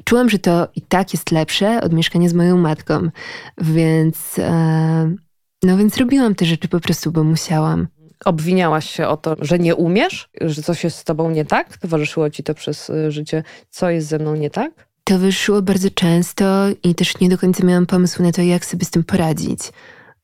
czułam, 0.04 0.30
że 0.30 0.39
to 0.39 0.67
i 0.75 0.82
tak 0.82 1.13
jest 1.13 1.32
lepsze 1.32 1.82
od 1.82 1.93
mieszkania 1.93 2.30
z 2.30 2.34
moją 2.34 2.58
matką. 2.58 3.10
Więc, 3.58 4.39
e, 4.39 5.15
no 5.63 5.78
więc 5.78 5.97
robiłam 5.97 6.36
te 6.36 6.45
rzeczy 6.45 6.67
po 6.67 6.80
prostu, 6.80 7.12
bo 7.12 7.23
musiałam. 7.23 7.88
Obwiniałaś 8.25 8.89
się 8.89 9.08
o 9.08 9.17
to, 9.17 9.36
że 9.41 9.60
nie 9.60 9.75
umiesz? 9.75 10.30
Że 10.41 10.63
coś 10.63 10.84
jest 10.84 10.97
z 10.97 11.04
tobą 11.04 11.32
nie 11.32 11.45
tak? 11.45 11.78
Towarzyszyło 11.78 12.30
ci 12.30 12.43
to 12.43 12.54
przez 12.54 12.89
e, 12.89 13.12
życie? 13.12 13.43
Co 13.69 13.89
jest 13.89 14.08
ze 14.08 14.19
mną 14.19 14.36
nie 14.36 14.49
tak? 14.49 14.89
Towarzyszyło 15.04 15.62
bardzo 15.62 15.89
często 15.89 16.65
i 16.84 16.95
też 16.95 17.19
nie 17.19 17.30
do 17.30 17.38
końca 17.38 17.65
miałam 17.65 17.86
pomysłu 17.86 18.25
na 18.25 18.32
to, 18.32 18.41
jak 18.41 18.65
sobie 18.65 18.86
z 18.86 18.89
tym 18.89 19.04
poradzić. 19.04 19.60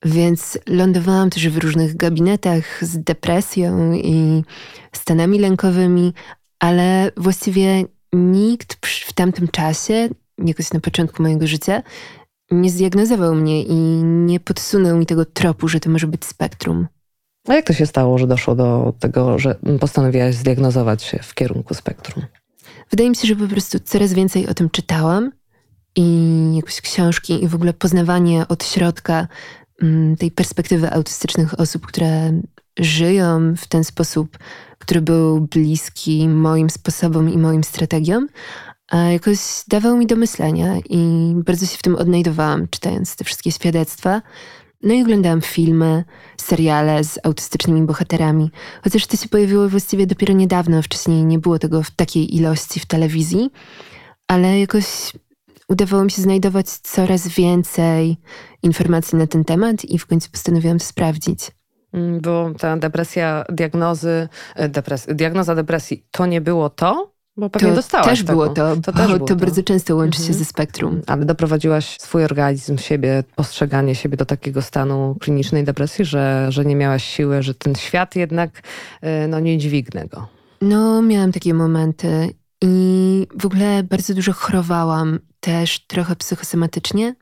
Więc 0.06 0.58
lądowałam 0.68 1.30
też 1.30 1.50
w 1.50 1.58
różnych 1.58 1.98
gabinetach 1.98 2.86
z 2.86 3.04
depresją 3.04 3.94
i 3.94 4.44
stanami 4.92 5.40
lękowymi, 5.40 6.14
ale 6.60 7.12
właściwie 7.18 7.84
nikt 8.14 8.86
w 8.86 9.14
tamtym 9.14 9.48
czasie, 9.48 10.10
jakoś 10.38 10.74
na 10.74 10.80
początku 10.80 11.24
mojego 11.24 11.48
życia, 11.48 11.84
nie 12.52 12.70
zdiagnozował 12.70 13.36
mnie 13.36 13.64
i 13.64 13.76
nie 14.04 14.40
podsunął 14.40 14.98
mi 14.98 15.06
tego 15.06 15.26
tropu, 15.26 15.68
że 15.68 15.80
to 15.80 15.90
może 15.90 16.08
być 16.08 16.26
spektrum. 16.26 16.88
A 17.48 17.54
jak 17.54 17.66
to 17.66 17.74
się 17.74 17.86
stało, 17.86 18.18
że 18.18 18.28
doszło 18.28 18.56
do 18.56 18.94
tego, 19.00 19.40
że 19.40 19.56
postanowiłaś 19.80 20.36
zdiagnozować 20.36 21.04
się 21.04 21.20
w 21.24 21.34
kierunku 21.34 21.74
spektrum? 21.74 22.26
Wydaje 22.90 23.10
mi 23.10 23.16
się, 23.16 23.28
że 23.28 23.36
po 23.36 23.48
prostu 23.48 23.80
coraz 23.80 24.14
więcej 24.14 24.48
o 24.48 24.54
tym 24.54 24.70
czytałam 24.70 25.32
i 25.96 26.56
jakieś 26.56 26.82
książki 26.82 27.44
i 27.44 27.48
w 27.48 27.56
ogóle 27.56 27.74
poznawanie 27.74 28.48
od 28.48 28.64
środka 28.64 29.28
tej 30.20 30.32
perspektywy 30.32 30.92
autystycznych 30.94 31.60
osób, 31.60 31.88
które 31.88 32.42
żyją 32.80 33.56
w 33.58 33.68
ten 33.68 33.84
sposób, 33.84 34.38
który 34.80 35.02
był 35.02 35.42
bliski 35.42 36.30
moim 36.30 36.70
sposobom 36.70 37.30
i 37.30 37.38
moim 37.38 37.64
strategiom, 37.64 38.28
a 38.88 38.98
jakoś 38.98 39.38
dawał 39.68 39.98
mi 39.98 40.08
do 40.08 40.16
myślenia 40.16 40.78
i 40.90 41.34
bardzo 41.36 41.66
się 41.66 41.78
w 41.78 41.82
tym 41.82 41.96
odnajdowałam, 41.96 42.68
czytając 42.68 43.16
te 43.16 43.24
wszystkie 43.24 43.52
świadectwa. 43.52 44.22
No 44.84 44.94
i 44.94 45.02
oglądałam 45.02 45.42
filmy, 45.42 46.04
seriale 46.38 47.04
z 47.04 47.20
autystycznymi 47.24 47.82
bohaterami, 47.82 48.52
chociaż 48.84 49.08
to 49.08 49.18
się 49.18 49.30
pojawiło 49.30 49.70
właściwie 49.70 50.08
dopiero 50.08 50.34
niedawno, 50.34 50.82
wcześniej 50.82 51.26
nie 51.26 51.40
było 51.40 51.60
tego 51.60 51.84
w 51.84 51.92
takiej 51.92 52.36
ilości 52.36 52.80
w 52.80 52.86
telewizji, 52.86 53.52
ale 54.28 54.60
jakoś 54.60 55.14
udawało 55.68 56.04
mi 56.04 56.12
się 56.12 56.22
znajdować 56.22 56.70
coraz 56.70 57.28
więcej 57.28 58.18
informacji 58.64 59.18
na 59.18 59.28
ten 59.28 59.46
temat 59.46 59.86
i 59.86 60.00
w 60.00 60.06
końcu 60.06 60.32
postanowiłam 60.32 60.80
to 60.80 60.86
sprawdzić. 60.86 61.52
Mm, 61.94 62.22
bo 62.22 62.52
ta 62.60 62.78
depresja, 62.78 63.46
diagnozy, 63.50 64.28
e, 64.56 64.70
depres 64.70 65.08
diagnoza 65.10 65.56
depresji 65.56 66.06
to 66.12 66.26
nie 66.26 66.42
było 66.42 66.70
to? 66.70 67.16
Bo 67.38 67.50
pewnie 67.50 67.70
to 67.70 67.76
dostałaś 67.76 68.08
też 68.08 68.24
było 68.24 68.50
to, 68.50 68.76
to, 68.76 68.94
też 68.94 69.08
było 69.08 69.20
to, 69.20 69.26
to 69.26 69.36
bardzo 69.36 69.64
często 69.64 69.96
łączy 69.96 70.20
mhm. 70.20 70.28
się 70.28 70.40
ze 70.40 70.46
spektrum. 70.46 71.02
Ale 71.08 71.26
doprowadziłaś 71.26 71.98
swój 72.00 72.24
organizm, 72.24 72.78
siebie, 72.78 73.24
postrzeganie 73.36 73.96
siebie 73.96 74.18
do 74.18 74.26
takiego 74.26 74.62
stanu 74.62 75.18
klinicznej 75.20 75.64
depresji, 75.64 76.06
że, 76.06 76.48
że 76.50 76.66
nie 76.66 76.76
miałaś 76.76 77.04
siły, 77.04 77.44
że 77.44 77.54
ten 77.54 77.76
świat 77.76 78.16
jednak 78.16 78.62
e, 79.02 79.28
no, 79.28 79.40
nie 79.40 79.58
dźwignę 79.58 80.08
go. 80.08 80.28
No, 80.62 81.02
miałam 81.02 81.32
takie 81.32 81.54
momenty 81.54 82.30
i 82.62 83.28
w 83.40 83.46
ogóle 83.46 83.84
bardzo 83.84 84.14
dużo 84.14 84.34
chorowałam, 84.34 85.20
też 85.40 85.88
trochę 85.88 86.16
psychosomatycznie. 86.16 87.16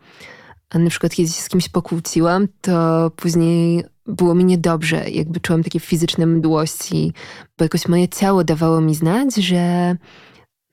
A 0.69 0.79
na 0.79 0.89
przykład 0.89 1.15
kiedy 1.15 1.29
się 1.29 1.41
z 1.41 1.49
kimś 1.49 1.69
pokłóciłam, 1.69 2.47
to 2.61 3.11
później 3.15 3.83
było 4.05 4.35
mi 4.35 4.45
niedobrze, 4.45 5.09
jakby 5.09 5.39
czułam 5.39 5.63
takie 5.63 5.79
fizyczne 5.79 6.25
mdłości, 6.25 7.13
bo 7.57 7.65
jakoś 7.65 7.87
moje 7.87 8.07
ciało 8.07 8.43
dawało 8.43 8.81
mi 8.81 8.95
znać, 8.95 9.35
że, 9.35 9.95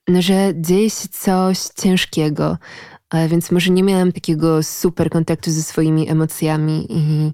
no, 0.07 0.21
że 0.21 0.53
dzieje 0.55 0.89
się 0.89 1.07
coś 1.07 1.59
ciężkiego. 1.59 2.57
A 3.09 3.27
więc 3.27 3.51
może 3.51 3.71
nie 3.71 3.83
miałam 3.83 4.11
takiego 4.11 4.63
super 4.63 5.09
kontaktu 5.09 5.51
ze 5.51 5.63
swoimi 5.63 6.09
emocjami 6.09 6.87
i 6.89 7.31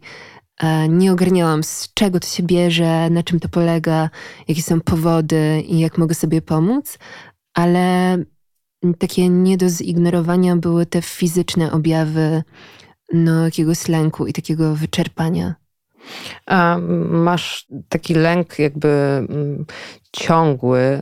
nie 0.89 1.12
ogarniałam, 1.12 1.63
z 1.63 1.93
czego 1.93 2.20
to 2.20 2.28
się 2.28 2.43
bierze, 2.43 3.10
na 3.10 3.24
czym 3.24 3.39
to 3.39 3.50
polega, 3.50 4.10
jakie 4.48 4.62
są 4.62 4.82
powody 4.82 5.63
i 5.67 5.80
jak 5.80 5.98
mogę 5.98 6.15
sobie 6.15 6.41
pomóc, 6.41 6.98
ale 7.54 8.17
takie 8.98 9.30
nie 9.30 9.58
do 9.58 9.70
zignorowania 9.70 10.56
były 10.56 10.86
te 10.86 11.02
fizyczne 11.02 11.72
objawy 11.72 12.43
no, 13.13 13.46
jakiegoś 13.46 13.88
lęku 13.88 14.28
i 14.28 14.34
takiego 14.34 14.76
wyczerpania. 14.76 15.56
A 16.46 16.78
masz 17.10 17.67
taki 17.89 18.13
lęk 18.13 18.60
jakby 18.60 18.88
mm, 18.88 19.65
ciągły 20.13 20.80
y, 20.80 21.02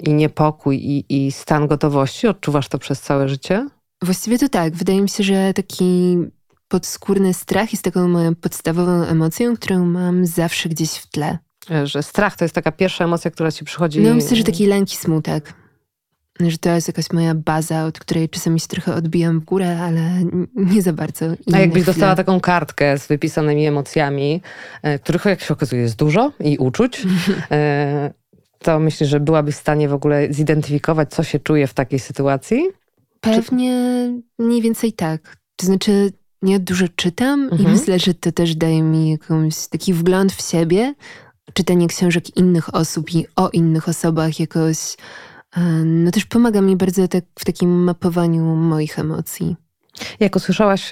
i 0.00 0.14
niepokój 0.14 0.76
i, 0.76 1.26
i 1.26 1.32
stan 1.32 1.66
gotowości? 1.66 2.26
Odczuwasz 2.26 2.68
to 2.68 2.78
przez 2.78 3.00
całe 3.00 3.28
życie? 3.28 3.68
Właściwie 4.02 4.38
to 4.38 4.48
tak. 4.48 4.74
Wydaje 4.74 5.02
mi 5.02 5.08
się, 5.08 5.24
że 5.24 5.54
taki 5.54 6.16
podskórny 6.74 7.34
strach 7.34 7.72
jest 7.72 7.84
taką 7.84 8.08
moją 8.08 8.34
podstawową 8.34 9.04
emocją, 9.04 9.56
którą 9.56 9.84
mam 9.84 10.26
zawsze 10.26 10.68
gdzieś 10.68 10.90
w 10.90 11.06
tle. 11.06 11.38
Że 11.84 12.02
strach 12.02 12.36
to 12.36 12.44
jest 12.44 12.54
taka 12.54 12.72
pierwsza 12.72 13.04
emocja, 13.04 13.30
która 13.30 13.52
ci 13.52 13.64
przychodzi. 13.64 14.00
No 14.00 14.14
myślę, 14.14 14.36
że 14.36 14.44
taki 14.44 14.66
lęk 14.66 14.92
i 14.92 14.96
smutek 14.96 15.54
że 16.40 16.58
to 16.58 16.70
jest 16.70 16.88
jakaś 16.88 17.10
moja 17.12 17.34
baza, 17.34 17.84
od 17.84 17.98
której 17.98 18.28
czasami 18.28 18.60
się 18.60 18.66
trochę 18.66 18.94
odbijam 18.94 19.40
w 19.40 19.44
górę, 19.44 19.78
ale 19.80 20.00
nie 20.54 20.82
za 20.82 20.92
bardzo. 20.92 21.26
A 21.26 21.58
jakbyś 21.58 21.82
chwilę. 21.82 21.84
dostała 21.84 22.16
taką 22.16 22.40
kartkę 22.40 22.98
z 22.98 23.06
wypisanymi 23.06 23.66
emocjami, 23.66 24.42
e, 24.82 24.98
których 24.98 25.24
jak 25.24 25.40
się 25.40 25.54
okazuje 25.54 25.82
jest 25.82 25.96
dużo 25.96 26.32
i 26.40 26.58
uczuć, 26.58 27.02
e, 27.50 28.12
to 28.58 28.80
myślisz, 28.80 29.10
że 29.10 29.20
byłabyś 29.20 29.54
w 29.54 29.58
stanie 29.58 29.88
w 29.88 29.94
ogóle 29.94 30.32
zidentyfikować, 30.32 31.10
co 31.10 31.22
się 31.22 31.38
czuje 31.38 31.66
w 31.66 31.74
takiej 31.74 31.98
sytuacji? 31.98 32.68
Pewnie 33.20 33.70
Czy... 34.38 34.44
mniej 34.44 34.62
więcej 34.62 34.92
tak. 34.92 35.36
To 35.56 35.66
znaczy, 35.66 36.12
nie 36.44 36.60
dużo 36.60 36.86
czytam 36.96 37.42
mhm. 37.42 37.62
i 37.62 37.66
myślę, 37.66 37.98
że 37.98 38.14
to 38.14 38.32
też 38.32 38.54
daje 38.54 38.82
mi 38.82 39.10
jakąś 39.10 39.66
taki 39.66 39.94
wgląd 39.94 40.32
w 40.32 40.50
siebie. 40.50 40.94
Czytanie 41.52 41.86
książek 41.86 42.36
innych 42.36 42.74
osób 42.74 43.14
i 43.14 43.26
o 43.36 43.48
innych 43.48 43.88
osobach 43.88 44.40
jakoś 44.40 44.96
no 45.84 46.10
też 46.10 46.24
pomaga 46.24 46.60
mi 46.60 46.76
bardzo 46.76 47.08
tak 47.08 47.24
w 47.38 47.44
takim 47.44 47.84
mapowaniu 47.84 48.42
moich 48.44 48.98
emocji. 48.98 49.56
Jak 50.20 50.36
usłyszałaś 50.36 50.90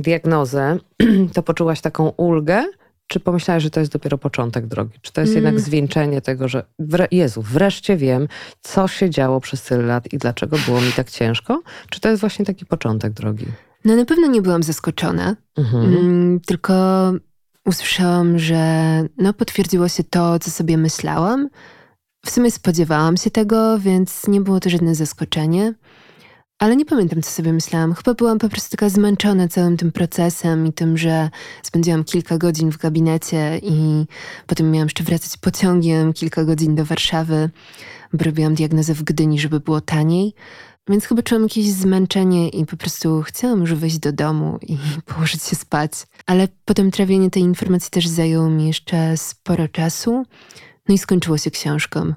diagnozę, 0.00 0.78
to 1.34 1.42
poczułaś 1.42 1.80
taką 1.80 2.08
ulgę? 2.08 2.64
Czy 3.06 3.20
pomyślałaś, 3.20 3.62
że 3.62 3.70
to 3.70 3.80
jest 3.80 3.92
dopiero 3.92 4.18
początek 4.18 4.66
drogi? 4.66 4.98
Czy 5.02 5.12
to 5.12 5.20
jest 5.20 5.32
mm. 5.32 5.44
jednak 5.44 5.60
zwieńczenie 5.60 6.20
tego, 6.20 6.48
że 6.48 6.64
wre 6.78 7.08
Jezu, 7.10 7.42
wreszcie 7.42 7.96
wiem, 7.96 8.28
co 8.60 8.88
się 8.88 9.10
działo 9.10 9.40
przez 9.40 9.62
tyle 9.62 9.82
lat 9.82 10.12
i 10.12 10.18
dlaczego 10.18 10.56
było 10.66 10.80
mi 10.80 10.92
tak 10.92 11.10
ciężko? 11.10 11.62
Czy 11.90 12.00
to 12.00 12.08
jest 12.08 12.20
właśnie 12.20 12.44
taki 12.44 12.66
początek 12.66 13.12
drogi? 13.12 13.46
No 13.84 13.96
na 13.96 14.04
pewno 14.04 14.26
nie 14.26 14.42
byłam 14.42 14.62
zaskoczona, 14.62 15.36
mhm. 15.56 15.96
mm, 15.96 16.40
tylko 16.40 16.74
usłyszałam, 17.66 18.38
że 18.38 18.64
no, 19.18 19.32
potwierdziło 19.32 19.88
się 19.88 20.04
to, 20.04 20.38
co 20.38 20.50
sobie 20.50 20.78
myślałam. 20.78 21.48
W 22.26 22.30
sumie 22.30 22.50
spodziewałam 22.50 23.16
się 23.16 23.30
tego, 23.30 23.78
więc 23.78 24.28
nie 24.28 24.40
było 24.40 24.60
to 24.60 24.70
żadne 24.70 24.94
zaskoczenie. 24.94 25.74
Ale 26.58 26.76
nie 26.76 26.84
pamiętam, 26.84 27.22
co 27.22 27.30
sobie 27.30 27.52
myślałam. 27.52 27.94
Chyba 27.94 28.14
byłam 28.14 28.38
po 28.38 28.48
prostu 28.48 28.70
taka 28.70 28.88
zmęczona 28.88 29.48
całym 29.48 29.76
tym 29.76 29.92
procesem 29.92 30.66
i 30.66 30.72
tym, 30.72 30.98
że 30.98 31.30
spędziłam 31.62 32.04
kilka 32.04 32.38
godzin 32.38 32.70
w 32.70 32.78
gabinecie 32.78 33.60
i 33.62 34.06
potem 34.46 34.70
miałam 34.70 34.86
jeszcze 34.86 35.04
wracać 35.04 35.36
pociągiem 35.36 36.12
kilka 36.12 36.44
godzin 36.44 36.74
do 36.74 36.84
Warszawy, 36.84 37.50
bo 38.12 38.24
robiłam 38.24 38.54
diagnozę 38.54 38.94
w 38.94 39.02
Gdyni, 39.02 39.40
żeby 39.40 39.60
było 39.60 39.80
taniej. 39.80 40.34
Więc 40.88 41.04
chyba 41.04 41.22
czułam 41.22 41.42
jakieś 41.42 41.70
zmęczenie 41.70 42.48
i 42.48 42.66
po 42.66 42.76
prostu 42.76 43.22
chciałam 43.22 43.60
już 43.60 43.74
wyjść 43.74 43.98
do 43.98 44.12
domu 44.12 44.58
i 44.62 44.78
położyć 45.06 45.42
się 45.42 45.56
spać. 45.56 45.92
Ale 46.26 46.48
potem 46.64 46.90
trawienie 46.90 47.30
tej 47.30 47.42
informacji 47.42 47.90
też 47.90 48.08
zajęło 48.08 48.50
mi 48.50 48.66
jeszcze 48.66 49.16
sporo 49.16 49.68
czasu. 49.68 50.24
No 50.88 50.94
i 50.94 50.98
skończyło 50.98 51.38
się 51.38 51.50
książką. 51.50 52.14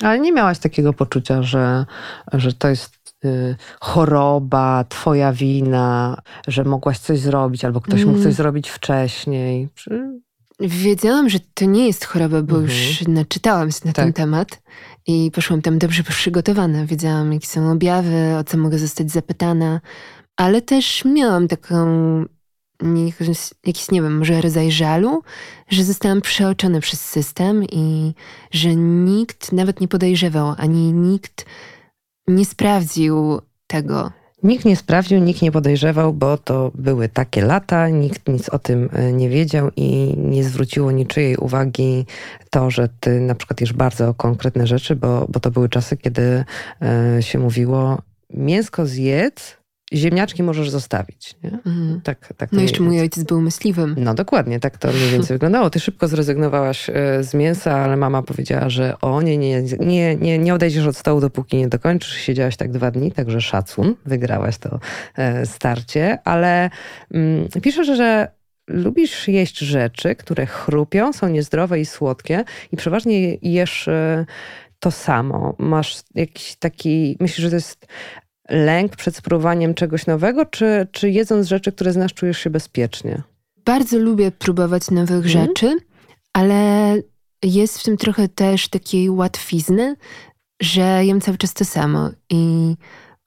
Ale 0.00 0.20
nie 0.20 0.32
miałaś 0.32 0.58
takiego 0.58 0.92
poczucia, 0.92 1.42
że, 1.42 1.86
że 2.32 2.52
to 2.52 2.68
jest 2.68 3.14
y, 3.24 3.56
choroba, 3.80 4.84
twoja 4.88 5.32
wina, 5.32 6.22
że 6.48 6.64
mogłaś 6.64 6.98
coś 6.98 7.18
zrobić, 7.20 7.64
albo 7.64 7.80
ktoś 7.80 8.00
mm. 8.00 8.12
mógł 8.12 8.24
coś 8.24 8.34
zrobić 8.34 8.70
wcześniej? 8.70 9.68
Czy... 9.74 10.20
Wiedziałam, 10.60 11.28
że 11.28 11.38
to 11.54 11.64
nie 11.64 11.86
jest 11.86 12.04
choroba, 12.04 12.42
bo 12.42 12.56
mhm. 12.56 12.64
już 12.64 13.08
naczytałam 13.08 13.70
się 13.70 13.80
na 13.84 13.92
tak. 13.92 14.04
ten 14.04 14.12
temat 14.12 14.62
i 15.06 15.30
poszłam 15.34 15.62
tam 15.62 15.78
dobrze 15.78 16.02
przygotowana. 16.02 16.86
Wiedziałam, 16.86 17.32
jakie 17.32 17.46
są 17.46 17.70
objawy, 17.72 18.36
o 18.38 18.44
co 18.44 18.58
mogę 18.58 18.78
zostać 18.78 19.10
zapytana, 19.10 19.80
ale 20.36 20.62
też 20.62 21.04
miałam 21.04 21.48
taką 21.48 21.86
jakiś, 23.66 23.90
nie 23.90 24.02
wiem, 24.02 24.18
może 24.18 24.40
rodzaj 24.40 24.72
żalu, 24.72 25.22
że 25.68 25.84
zostałam 25.84 26.20
przeoczona 26.20 26.80
przez 26.80 27.00
system 27.00 27.64
i 27.72 28.14
że 28.50 28.76
nikt 28.76 29.52
nawet 29.52 29.80
nie 29.80 29.88
podejrzewał, 29.88 30.54
ani 30.58 30.92
nikt 30.92 31.46
nie 32.28 32.44
sprawdził 32.44 33.40
tego. 33.66 34.12
Nikt 34.44 34.64
nie 34.64 34.76
sprawdził, 34.76 35.18
nikt 35.18 35.42
nie 35.42 35.52
podejrzewał, 35.52 36.12
bo 36.12 36.38
to 36.38 36.70
były 36.74 37.08
takie 37.08 37.44
lata, 37.44 37.88
nikt 37.88 38.28
nic 38.28 38.48
o 38.48 38.58
tym 38.58 38.88
e, 38.92 39.12
nie 39.12 39.28
wiedział 39.28 39.70
i 39.76 40.14
nie 40.18 40.44
zwróciło 40.44 40.92
niczyjej 40.92 41.36
uwagi 41.36 42.06
to, 42.50 42.70
że 42.70 42.88
ty 43.00 43.20
na 43.20 43.34
przykład 43.34 43.60
jesz 43.60 43.72
bardzo 43.72 44.14
konkretne 44.14 44.66
rzeczy, 44.66 44.96
bo, 44.96 45.26
bo 45.28 45.40
to 45.40 45.50
były 45.50 45.68
czasy, 45.68 45.96
kiedy 45.96 46.44
e, 46.82 47.22
się 47.22 47.38
mówiło 47.38 48.02
mięsko 48.30 48.86
zjedz, 48.86 49.56
ziemniaczki 49.94 50.42
możesz 50.42 50.70
zostawić. 50.70 51.34
Nie? 51.44 51.50
Mhm. 51.50 52.00
Tak, 52.04 52.32
tak 52.36 52.52
no 52.52 52.62
jeszcze 52.62 52.82
mój 52.82 53.00
ojciec 53.00 53.24
był 53.24 53.40
myśliwym. 53.40 53.94
No 53.98 54.14
dokładnie, 54.14 54.60
tak 54.60 54.78
to 54.78 54.88
mniej 54.88 55.10
więcej 55.10 55.34
wyglądało. 55.38 55.70
Ty 55.70 55.80
szybko 55.80 56.08
zrezygnowałaś 56.08 56.90
e, 56.90 57.24
z 57.24 57.34
mięsa, 57.34 57.76
ale 57.76 57.96
mama 57.96 58.22
powiedziała, 58.22 58.68
że 58.68 59.00
o 59.00 59.22
nie, 59.22 59.38
nie, 59.38 59.62
nie, 59.80 60.16
nie, 60.16 60.38
nie 60.38 60.54
odejdziesz 60.54 60.86
od 60.86 60.96
stołu, 60.96 61.20
dopóki 61.20 61.56
nie 61.56 61.68
dokończysz. 61.68 62.12
Siedziałaś 62.12 62.56
tak 62.56 62.70
dwa 62.70 62.90
dni, 62.90 63.12
także 63.12 63.40
szacun, 63.40 63.94
wygrałaś 64.06 64.58
to 64.58 64.78
e, 65.16 65.46
starcie, 65.46 66.18
ale 66.24 66.70
mm, 67.10 67.48
piszesz, 67.62 67.86
że 67.86 68.28
lubisz 68.68 69.28
jeść 69.28 69.58
rzeczy, 69.58 70.14
które 70.14 70.46
chrupią, 70.46 71.12
są 71.12 71.28
niezdrowe 71.28 71.80
i 71.80 71.86
słodkie 71.86 72.44
i 72.72 72.76
przeważnie 72.76 73.34
jesz 73.34 73.88
e, 73.88 74.26
to 74.78 74.90
samo. 74.90 75.54
Masz 75.58 76.02
jakiś 76.14 76.56
taki, 76.56 77.16
myślisz, 77.20 77.42
że 77.42 77.50
to 77.50 77.56
jest 77.56 77.86
lęk 78.48 78.96
przed 78.96 79.16
spróbowaniem 79.16 79.74
czegoś 79.74 80.06
nowego, 80.06 80.46
czy, 80.46 80.86
czy 80.92 81.10
jedząc 81.10 81.46
rzeczy, 81.46 81.72
które 81.72 81.92
znasz, 81.92 82.14
czujesz 82.14 82.38
się 82.38 82.50
bezpiecznie? 82.50 83.22
Bardzo 83.64 83.98
lubię 83.98 84.32
próbować 84.32 84.90
nowych 84.90 85.26
mm. 85.26 85.28
rzeczy, 85.28 85.76
ale 86.32 86.94
jest 87.42 87.78
w 87.78 87.82
tym 87.82 87.96
trochę 87.96 88.28
też 88.28 88.68
takiej 88.68 89.10
łatwizny, 89.10 89.96
że 90.62 91.04
jem 91.04 91.20
cały 91.20 91.38
czas 91.38 91.54
to 91.54 91.64
samo 91.64 92.10
i 92.30 92.74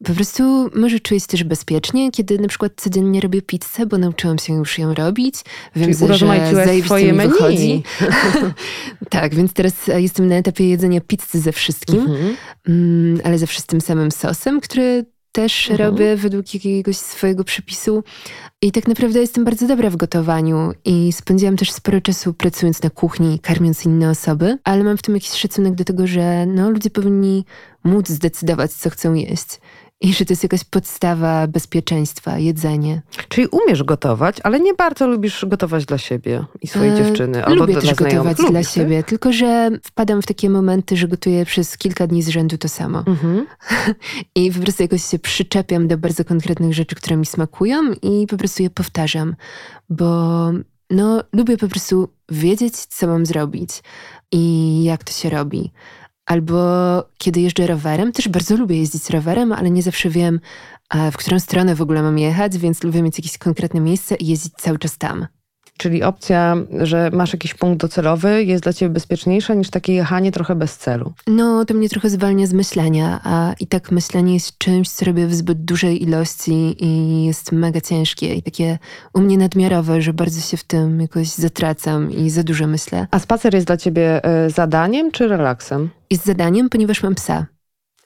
po 0.03 0.13
prostu 0.13 0.69
może 0.75 0.99
czuję 0.99 1.19
się 1.19 1.27
też 1.27 1.43
bezpiecznie, 1.43 2.11
kiedy 2.11 2.39
na 2.39 2.47
przykład 2.47 2.71
codziennie 2.75 3.21
robię 3.21 3.41
pizzę, 3.41 3.85
bo 3.85 3.97
nauczyłam 3.97 4.37
się 4.37 4.53
już 4.53 4.79
ją 4.79 4.93
robić. 4.93 5.35
Wiem, 5.75 5.93
Czyli 5.93 6.17
że 6.17 6.55
zajebiście 6.55 7.13
mi 7.13 7.19
wychodzi. 7.19 7.83
tak, 9.09 9.35
więc 9.35 9.53
teraz 9.53 9.73
jestem 9.87 10.27
na 10.27 10.35
etapie 10.35 10.69
jedzenia 10.69 11.01
pizzy 11.01 11.39
ze 11.39 11.51
wszystkim, 11.51 11.99
mhm. 11.99 12.35
mm, 12.67 13.21
ale 13.23 13.37
ze 13.37 13.47
wszystkim 13.47 13.81
samym 13.81 14.11
sosem, 14.11 14.61
który 14.61 15.05
też 15.31 15.71
mhm. 15.71 15.89
robię 15.89 16.15
według 16.15 16.53
jakiegoś 16.53 16.97
swojego 16.97 17.43
przepisu. 17.43 18.03
I 18.61 18.71
tak 18.71 18.87
naprawdę 18.87 19.19
jestem 19.19 19.45
bardzo 19.45 19.67
dobra 19.67 19.89
w 19.89 19.95
gotowaniu 19.95 20.71
i 20.85 21.13
spędziłam 21.13 21.57
też 21.57 21.71
sporo 21.71 22.01
czasu 22.01 22.33
pracując 22.33 22.83
na 22.83 22.89
kuchni, 22.89 23.39
karmiąc 23.39 23.85
inne 23.85 24.09
osoby, 24.09 24.57
ale 24.63 24.83
mam 24.83 24.97
w 24.97 25.01
tym 25.01 25.15
jakiś 25.15 25.31
szacunek 25.31 25.75
do 25.75 25.83
tego, 25.83 26.07
że 26.07 26.45
no, 26.45 26.69
ludzie 26.69 26.89
powinni 26.89 27.45
móc 27.83 28.09
zdecydować, 28.09 28.71
co 28.71 28.89
chcą 28.89 29.13
jeść 29.13 29.59
i 30.01 30.13
że 30.13 30.25
to 30.25 30.33
jest 30.33 30.43
jakaś 30.43 30.63
podstawa 30.63 31.47
bezpieczeństwa, 31.47 32.37
jedzenie. 32.37 33.01
Czyli 33.29 33.47
umiesz 33.47 33.83
gotować, 33.83 34.37
ale 34.43 34.59
nie 34.59 34.73
bardzo 34.73 35.07
lubisz 35.07 35.45
gotować 35.45 35.85
dla 35.85 35.97
siebie 35.97 36.45
i 36.61 36.67
swojej 36.67 36.93
e, 36.93 36.95
dziewczyny. 36.95 37.45
Albo 37.45 37.65
lubię 37.65 37.81
też 37.81 37.95
gotować 37.95 38.37
dla 38.37 38.63
siebie, 38.63 39.03
tylko 39.03 39.33
że 39.33 39.69
wpadam 39.83 40.21
w 40.21 40.25
takie 40.25 40.49
momenty, 40.49 40.97
że 40.97 41.07
gotuję 41.07 41.45
przez 41.45 41.77
kilka 41.77 42.07
dni 42.07 42.23
z 42.23 42.27
rzędu 42.27 42.57
to 42.57 42.69
samo. 42.69 43.03
Mhm. 43.07 43.45
I 44.35 44.51
po 44.51 44.59
prostu 44.59 44.83
jakoś 44.83 45.03
się 45.03 45.19
przyczepiam 45.19 45.87
do 45.87 45.97
bardzo 45.97 46.25
konkretnych 46.25 46.73
rzeczy, 46.73 46.95
które 46.95 47.17
mi 47.17 47.25
smakują 47.25 47.93
i 48.01 48.27
po 48.27 48.37
prostu 48.37 48.63
je 48.63 48.69
powtarzam, 48.69 49.35
bo 49.89 50.51
no, 50.89 51.23
lubię 51.33 51.57
po 51.57 51.67
prostu 51.67 52.09
wiedzieć, 52.29 52.75
co 52.75 53.07
mam 53.07 53.25
zrobić 53.25 53.69
i 54.31 54.83
jak 54.83 55.03
to 55.03 55.13
się 55.13 55.29
robi. 55.29 55.71
Albo 56.27 56.57
kiedy 57.17 57.41
jeżdżę 57.41 57.67
rowerem, 57.67 58.11
też 58.11 58.29
bardzo 58.29 58.55
lubię 58.57 58.77
jeździć 58.77 59.09
rowerem, 59.09 59.51
ale 59.51 59.69
nie 59.69 59.83
zawsze 59.83 60.09
wiem, 60.09 60.39
w 61.11 61.17
którą 61.17 61.39
stronę 61.39 61.75
w 61.75 61.81
ogóle 61.81 62.01
mam 62.03 62.19
jechać, 62.19 62.57
więc 62.57 62.83
lubię 62.83 63.01
mieć 63.01 63.17
jakieś 63.17 63.37
konkretne 63.37 63.79
miejsce 63.79 64.15
i 64.15 64.27
jeździć 64.27 64.53
cały 64.53 64.79
czas 64.79 64.97
tam. 64.97 65.27
Czyli 65.77 66.03
opcja, 66.03 66.55
że 66.79 67.09
masz 67.13 67.33
jakiś 67.33 67.53
punkt 67.53 67.81
docelowy 67.81 68.43
jest 68.43 68.63
dla 68.63 68.73
ciebie 68.73 68.93
bezpieczniejsza 68.93 69.53
niż 69.53 69.69
takie 69.69 69.93
jechanie 69.93 70.31
trochę 70.31 70.55
bez 70.55 70.77
celu. 70.77 71.13
No, 71.27 71.65
to 71.65 71.73
mnie 71.73 71.89
trochę 71.89 72.09
zwalnia 72.09 72.47
z 72.47 72.53
myślenia, 72.53 73.19
a 73.23 73.53
i 73.59 73.67
tak 73.67 73.91
myślenie 73.91 74.33
jest 74.33 74.57
czymś, 74.57 74.89
co 74.89 75.05
robię 75.05 75.27
w 75.27 75.35
zbyt 75.35 75.65
dużej 75.65 76.03
ilości 76.03 76.85
i 76.85 77.23
jest 77.25 77.51
mega 77.51 77.81
ciężkie 77.81 78.33
i 78.33 78.43
takie 78.43 78.79
u 79.13 79.19
mnie 79.19 79.37
nadmiarowe, 79.37 80.01
że 80.01 80.13
bardzo 80.13 80.41
się 80.41 80.57
w 80.57 80.63
tym 80.63 81.01
jakoś 81.01 81.27
zatracam 81.27 82.11
i 82.11 82.29
za 82.29 82.43
dużo 82.43 82.67
myślę. 82.67 83.07
A 83.11 83.19
spacer 83.19 83.53
jest 83.53 83.67
dla 83.67 83.77
ciebie 83.77 84.25
e, 84.25 84.49
zadaniem 84.49 85.11
czy 85.11 85.27
relaksem? 85.27 85.89
Jest 86.09 86.25
zadaniem, 86.25 86.69
ponieważ 86.69 87.03
mam 87.03 87.15
psa. 87.15 87.45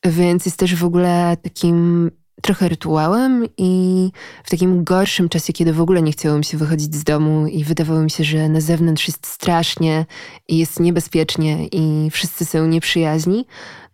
Więc 0.06 0.46
jest 0.46 0.58
też 0.58 0.76
w 0.76 0.86
ogóle 0.86 1.38
takim 1.44 2.12
trochę 2.42 2.70
rytuałem 2.70 3.46
i 3.58 4.12
w 4.44 4.50
takim 4.50 4.84
gorszym 4.84 5.30
czasie, 5.30 5.54
kiedy 5.54 5.74
w 5.74 5.82
ogóle 5.82 6.02
nie 6.02 6.12
chciało 6.12 6.38
mi 6.38 6.46
się 6.46 6.58
wychodzić 6.58 6.96
z 6.96 7.04
domu 7.04 7.48
i 7.48 7.64
wydawało 7.64 8.02
mi 8.02 8.12
się, 8.12 8.24
że 8.24 8.50
na 8.50 8.62
zewnątrz 8.62 9.08
jest 9.08 9.28
strasznie 9.28 10.06
i 10.48 10.58
jest 10.58 10.80
niebezpiecznie 10.80 11.68
i 11.68 12.10
wszyscy 12.12 12.46
są 12.46 12.68
nieprzyjaźni, 12.68 13.46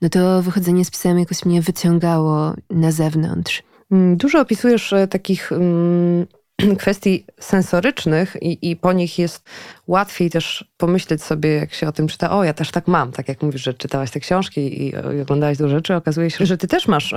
no 0.01 0.10
to 0.10 0.41
wychodzenie 0.41 0.86
z 0.86 0.91
psem 0.91 1.19
jakoś 1.19 1.45
mnie 1.45 1.62
wyciągało 1.62 2.53
na 2.69 2.91
zewnątrz. 2.91 3.63
Mm, 3.91 4.17
dużo 4.17 4.39
opisujesz 4.39 4.93
e, 4.93 5.07
takich 5.07 5.51
um, 5.51 6.27
kwestii 6.79 7.25
sensorycznych 7.39 8.36
i, 8.41 8.71
i 8.71 8.75
po 8.75 8.93
nich 8.93 9.19
jest 9.19 9.49
łatwiej 9.88 10.29
też 10.29 10.71
pomyśleć 10.77 11.23
sobie, 11.23 11.49
jak 11.49 11.73
się 11.73 11.88
o 11.88 11.91
tym 11.91 12.07
czyta, 12.07 12.31
o 12.31 12.43
ja 12.43 12.53
też 12.53 12.71
tak 12.71 12.88
mam, 12.88 13.12
tak 13.12 13.27
jak 13.27 13.41
mówisz, 13.41 13.63
że 13.63 13.73
czytałaś 13.73 14.12
te 14.12 14.19
książki 14.19 14.62
i, 14.62 14.89
i 14.89 15.21
oglądałaś 15.21 15.57
dużo 15.57 15.69
rzeczy, 15.69 15.95
okazuje 15.95 16.31
się, 16.31 16.45
że 16.45 16.57
ty 16.57 16.67
też 16.67 16.88
masz 16.88 17.13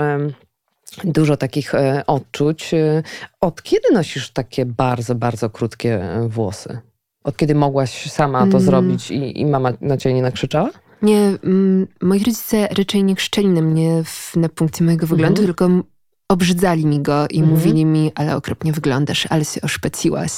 dużo 1.05 1.37
takich 1.37 1.74
e, 1.74 2.03
odczuć. 2.07 2.74
E, 2.74 3.03
od 3.40 3.62
kiedy 3.62 3.92
nosisz 3.92 4.31
takie 4.31 4.66
bardzo, 4.66 5.14
bardzo 5.14 5.50
krótkie 5.50 6.03
e, 6.03 6.29
włosy? 6.29 6.79
Od 7.24 7.37
kiedy 7.37 7.55
mogłaś 7.55 8.11
sama 8.11 8.38
to 8.38 8.44
mm. 8.46 8.61
zrobić 8.61 9.11
i, 9.11 9.40
i 9.40 9.46
mama 9.46 9.72
na 9.81 9.96
ciebie 9.96 10.14
nie 10.14 10.22
nakrzyczała? 10.22 10.70
Nie, 11.03 11.33
mm, 11.44 11.87
moi 12.00 12.18
rodzice 12.18 12.68
raczej 12.79 13.05
nie 13.05 13.14
krzyczeli 13.14 13.48
na 13.48 13.62
mnie 13.62 14.05
w, 14.05 14.37
na 14.37 14.48
punkcie 14.48 14.85
mojego 14.85 15.07
wyglądu, 15.07 15.42
mm. 15.42 15.46
tylko 15.46 15.68
obrzydzali 16.30 16.86
mi 16.86 17.00
go 17.00 17.26
i 17.30 17.38
Mhm. 17.38 17.58
mówili 17.58 17.84
mi, 17.84 18.12
ale 18.14 18.36
okropnie 18.36 18.72
wyglądasz, 18.72 19.26
ale 19.30 19.44
się 19.44 19.60
oszpeciłaś. 19.60 20.30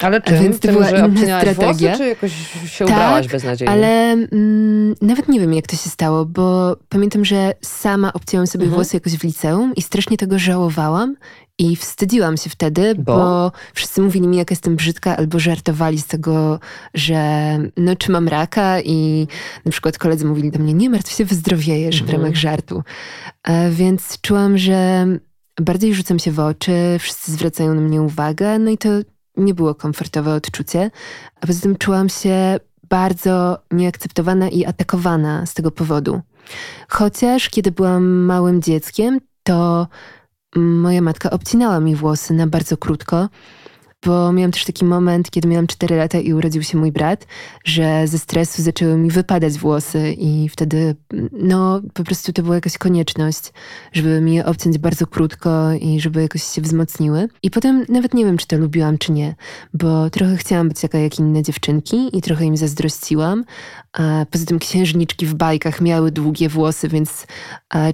Ale 0.00 0.20
czym? 0.22 0.42
Więc 0.42 0.56
to 0.56 0.62
Tym, 0.62 0.72
była 0.76 0.90
inna 0.90 1.40
strategia. 1.40 1.88
włosy, 1.88 2.02
czy 2.02 2.08
jakoś 2.08 2.32
się 2.70 2.84
Tak, 2.84 2.94
ubrałaś 2.94 3.28
beznadziejnie? 3.28 3.72
Ale 3.74 4.12
mm, 4.12 4.94
nawet 5.02 5.28
nie 5.28 5.40
wiem, 5.40 5.54
jak 5.54 5.66
to 5.66 5.76
się 5.76 5.90
stało, 5.90 6.24
bo 6.24 6.76
pamiętam, 6.88 7.24
że 7.24 7.52
sama 7.62 8.12
obcięłam 8.12 8.46
sobie 8.46 8.64
Mhm. 8.64 8.74
włosy 8.74 8.96
jakoś 8.96 9.12
w 9.12 9.24
liceum 9.24 9.74
i 9.76 9.82
strasznie 9.82 10.16
tego 10.16 10.38
żałowałam 10.38 11.16
i 11.60 11.76
wstydziłam 11.76 12.36
się 12.36 12.50
wtedy, 12.50 12.94
Bo? 12.94 13.02
bo, 13.16 13.52
wszyscy 13.74 14.00
mówili 14.00 14.28
mi, 14.28 14.36
jak 14.36 14.50
jestem 14.50 14.76
brzydka, 14.76 15.16
albo 15.16 15.38
żartowali 15.38 15.98
z 16.00 16.06
tego, 16.06 16.60
że 16.94 17.22
no, 17.76 17.96
czy 17.96 18.10
mam 18.12 18.28
raka 18.28 18.80
i 18.80 19.26
na 19.64 19.72
przykład 19.72 19.98
koledzy 19.98 20.24
mówili 20.24 20.50
do 20.50 20.58
mnie, 20.58 20.74
nie 20.74 20.90
martw 20.90 21.12
się, 21.16 21.24
wyzdrowiejesz 21.24 21.98
w 21.98 22.02
Mhm. 22.02 22.20
ramach 22.20 22.36
żartu. 22.36 22.82
E, 23.44 23.70
więc 23.70 24.18
czułam, 24.20 24.58
że 24.58 25.06
bardziej 25.60 25.94
rzucam 25.94 26.18
się 26.18 26.32
w 26.32 26.40
oczy, 26.40 26.96
wszyscy 26.98 27.32
zwracają 27.32 27.74
na 27.74 27.80
mnie 27.80 28.02
uwagę, 28.02 28.58
no 28.58 28.70
i 28.70 28.78
to 28.78 28.88
nie 29.36 29.54
było 29.54 29.74
komfortowe 29.74 30.34
odczucie. 30.34 30.90
A 31.40 31.46
poza 31.46 31.60
tym 31.60 31.76
czułam 31.76 32.08
się 32.08 32.60
bardzo 32.88 33.58
nieakceptowana 33.70 34.48
i 34.48 34.64
atakowana 34.64 35.46
z 35.46 35.54
tego 35.54 35.70
powodu. 35.70 36.20
Chociaż 36.88 37.48
kiedy 37.50 37.72
byłam 37.72 38.04
małym 38.06 38.62
dzieckiem, 38.62 39.20
to 39.42 39.86
moja 40.56 41.02
matka 41.02 41.30
obcinała 41.30 41.80
mi 41.80 41.94
włosy 41.96 42.34
na 42.34 42.46
bardzo 42.46 42.76
krótko, 42.76 43.28
bo 44.06 44.32
miałam 44.32 44.52
też 44.52 44.64
taki 44.64 44.84
moment, 44.84 45.30
kiedy 45.30 45.48
miałam 45.48 45.66
4 45.66 45.96
lata 45.96 46.18
i 46.18 46.32
urodził 46.32 46.62
się 46.62 46.78
mój 46.78 46.92
brat, 46.92 47.26
że 47.64 48.06
ze 48.06 48.18
stresu 48.18 48.62
zaczęły 48.62 48.96
mi 48.96 49.10
wypadać 49.10 49.58
włosy 49.58 50.14
i 50.18 50.48
wtedy, 50.48 50.94
no, 51.32 51.80
po 51.94 52.04
prostu 52.04 52.32
to 52.32 52.42
była 52.42 52.54
jakaś 52.54 52.78
konieczność, 52.78 53.52
żeby 53.92 54.20
mi 54.20 54.34
je 54.34 54.44
obciąć 54.46 54.78
bardzo 54.78 55.06
krótko 55.06 55.72
i 55.80 56.00
żeby 56.00 56.22
jakoś 56.22 56.42
się 56.42 56.62
wzmocniły. 56.62 57.28
I 57.42 57.50
potem 57.50 57.84
nawet 57.88 58.14
nie 58.14 58.24
wiem, 58.24 58.36
czy 58.36 58.46
to 58.46 58.58
lubiłam, 58.58 58.98
czy 58.98 59.12
nie, 59.12 59.34
bo 59.74 60.10
trochę 60.10 60.36
chciałam 60.36 60.68
być 60.68 60.80
taka 60.80 60.98
jak 60.98 61.18
inne 61.18 61.42
dziewczynki 61.42 62.16
i 62.18 62.22
trochę 62.22 62.44
im 62.44 62.56
zazdrościłam. 62.56 63.44
A 63.92 64.26
poza 64.30 64.44
tym 64.46 64.58
księżniczki 64.58 65.26
w 65.26 65.34
bajkach 65.34 65.80
miały 65.80 66.10
długie 66.10 66.48
włosy, 66.48 66.88
więc 66.88 67.26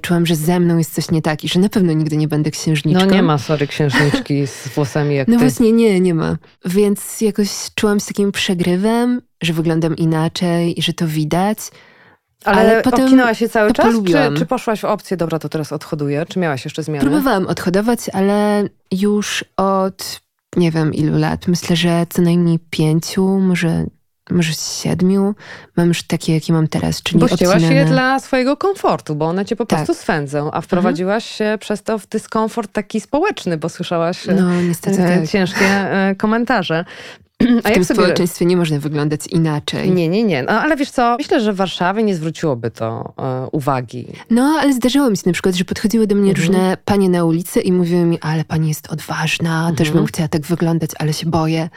czułam, 0.00 0.26
że 0.26 0.36
ze 0.36 0.60
mną 0.60 0.78
jest 0.78 0.94
coś 0.94 1.10
nie 1.10 1.22
tak 1.22 1.44
i 1.44 1.48
że 1.48 1.60
na 1.60 1.68
pewno 1.68 1.92
nigdy 1.92 2.16
nie 2.16 2.28
będę 2.28 2.50
księżniczką. 2.50 3.06
No 3.06 3.12
nie 3.14 3.22
ma, 3.22 3.38
sorry, 3.38 3.66
księżniczki 3.66 4.46
z 4.46 4.68
włosami 4.68 5.14
jak 5.14 5.28
No 5.28 5.34
ty. 5.34 5.40
właśnie, 5.40 5.72
nie, 5.72 5.93
nie 6.00 6.14
ma. 6.14 6.36
Więc 6.64 7.20
jakoś 7.20 7.48
czułam 7.74 8.00
się 8.00 8.06
takim 8.06 8.32
przegrywem, 8.32 9.22
że 9.42 9.52
wyglądam 9.52 9.96
inaczej 9.96 10.78
i 10.78 10.82
że 10.82 10.92
to 10.92 11.06
widać. 11.06 11.58
Ale, 12.44 12.60
ale 12.60 12.82
potem 12.82 13.04
obcinałaś 13.04 13.38
się 13.38 13.48
cały 13.48 13.72
czas? 13.72 13.94
Czy, 14.06 14.38
czy 14.38 14.46
poszłaś 14.46 14.80
w 14.80 14.84
opcję, 14.84 15.16
dobra, 15.16 15.38
to 15.38 15.48
teraz 15.48 15.72
odhoduję? 15.72 16.26
Czy 16.28 16.38
miałaś 16.38 16.64
jeszcze 16.64 16.82
zmiany? 16.82 17.00
Próbowałam 17.00 17.46
odhodować, 17.46 18.00
ale 18.12 18.68
już 18.92 19.44
od 19.56 20.20
nie 20.56 20.70
wiem 20.70 20.94
ilu 20.94 21.18
lat, 21.18 21.48
myślę, 21.48 21.76
że 21.76 22.06
co 22.10 22.22
najmniej 22.22 22.58
pięciu, 22.70 23.24
może, 23.24 23.86
może 24.30 24.52
siedmiu, 24.82 25.34
mam 25.76 25.88
już 25.88 26.02
takie, 26.02 26.34
jakie 26.34 26.52
mam 26.52 26.68
teraz, 26.68 27.02
czyli 27.02 27.20
Bo 27.20 27.28
ścięłaś 27.28 27.62
je 27.62 27.84
dla 27.84 28.20
swojego 28.20 28.56
komfortu, 28.56 29.14
bo 29.14 29.24
one 29.26 29.44
cię 29.44 29.56
po 29.56 29.66
Tak. 29.66 29.78
prostu 29.84 30.02
swędzą, 30.02 30.50
a 30.52 30.60
wprowadziłaś 30.60 31.24
się 31.24 31.58
przez 31.60 31.82
to 31.82 31.98
w 31.98 32.06
dyskomfort 32.06 32.72
taki 32.72 33.00
społeczny, 33.00 33.56
bo 33.56 33.68
słyszałaś 33.68 34.28
e, 34.28 34.34
No 34.34 34.62
niestety 34.62 35.02
e, 35.02 35.18
tak. 35.20 35.28
ciężkie 35.28 35.66
e, 35.66 36.14
komentarze. 36.14 36.84
A 37.40 37.44
W 37.44 37.46
tym 37.46 37.54
jak 37.64 37.74
sobie... 37.74 37.84
społeczeństwie 37.84 38.46
nie 38.46 38.56
można 38.56 38.78
wyglądać 38.78 39.26
inaczej. 39.26 39.90
Nie, 39.92 40.08
nie, 40.08 40.24
nie. 40.24 40.42
No, 40.42 40.52
ale 40.52 40.76
wiesz 40.76 40.90
co, 40.90 41.16
myślę, 41.18 41.40
że 41.40 41.52
w 41.52 41.56
Warszawie 41.56 42.02
nie 42.02 42.14
zwróciłoby 42.14 42.70
to 42.70 43.12
e, 43.18 43.46
uwagi. 43.52 44.06
No, 44.30 44.58
ale 44.60 44.72
zdarzyło 44.72 45.10
mi 45.10 45.16
się 45.16 45.22
na 45.26 45.32
przykład, 45.32 45.54
że 45.54 45.64
podchodziły 45.64 46.06
do 46.06 46.14
mnie 46.14 46.30
Mhm. 46.30 46.46
różne 46.46 46.76
panie 46.84 47.08
na 47.08 47.24
ulicy 47.24 47.60
i 47.60 47.72
mówiły 47.72 48.04
mi, 48.04 48.20
ale 48.20 48.44
pani 48.44 48.68
jest 48.68 48.92
odważna, 48.92 49.70
też 49.76 49.88
Mhm. 49.88 49.96
bym 50.04 50.06
chciała 50.06 50.28
tak 50.28 50.42
wyglądać, 50.42 50.90
ale 50.98 51.12
się 51.12 51.26
boję. 51.26 51.68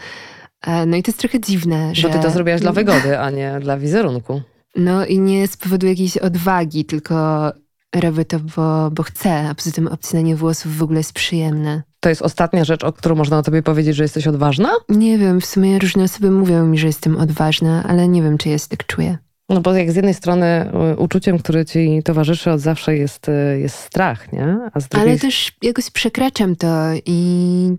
E, 0.61 0.85
No 0.85 0.97
i 0.97 1.03
to 1.03 1.11
jest 1.11 1.19
trochę 1.19 1.39
dziwne, 1.39 1.95
że... 1.95 2.07
Bo 2.07 2.13
ty 2.13 2.19
to 2.19 2.31
zrobiłaś 2.31 2.61
dla 2.61 2.71
wygody, 2.71 3.19
a 3.19 3.29
nie 3.29 3.59
dla 3.61 3.77
wizerunku. 3.77 4.41
No 4.75 5.05
i 5.05 5.19
nie 5.19 5.47
z 5.47 5.57
powodu 5.57 5.87
jakiejś 5.87 6.17
odwagi, 6.17 6.85
tylko 6.85 7.51
robię 7.95 8.25
to, 8.25 8.39
bo, 8.39 8.91
bo 8.91 9.03
chcę, 9.03 9.49
a 9.49 9.55
poza 9.55 9.71
tym 9.71 9.87
obcinanie 9.87 10.35
włosów 10.35 10.77
w 10.77 10.83
ogóle 10.83 10.99
jest 10.99 11.13
przyjemne. 11.13 11.83
To 11.99 12.09
jest 12.09 12.21
ostatnia 12.21 12.65
rzecz, 12.65 12.83
o 12.83 12.93
którą 12.93 13.15
można 13.15 13.37
o 13.37 13.43
tobie 13.43 13.63
powiedzieć, 13.63 13.95
że 13.95 14.03
jesteś 14.03 14.27
odważna? 14.27 14.69
Nie 14.89 15.17
wiem, 15.17 15.41
w 15.41 15.45
sumie 15.45 15.79
różne 15.79 16.03
osoby 16.03 16.31
mówią 16.31 16.65
mi, 16.65 16.77
że 16.77 16.87
jestem 16.87 17.17
odważna, 17.17 17.83
ale 17.87 18.07
nie 18.07 18.21
wiem, 18.23 18.37
czy 18.37 18.49
ja 18.49 18.57
się 18.57 18.67
tak 18.67 18.85
czuję. 18.85 19.17
No 19.49 19.61
bo 19.61 19.73
jak 19.73 19.91
z 19.91 19.95
jednej 19.95 20.13
strony 20.13 20.71
y, 20.93 20.97
uczuciem, 20.97 21.39
które 21.39 21.65
ci 21.65 22.01
towarzyszy 22.03 22.51
od 22.51 22.59
zawsze 22.59 22.97
jest, 22.97 23.29
y, 23.29 23.59
jest 23.59 23.75
strach, 23.75 24.33
nie? 24.33 24.57
A 24.73 24.79
z 24.79 24.87
drugiej 24.87 25.09
Ale 25.09 25.19
też 25.19 25.51
jakoś 25.61 25.91
przekraczam 25.91 26.55
to 26.55 26.67
i 27.05 27.77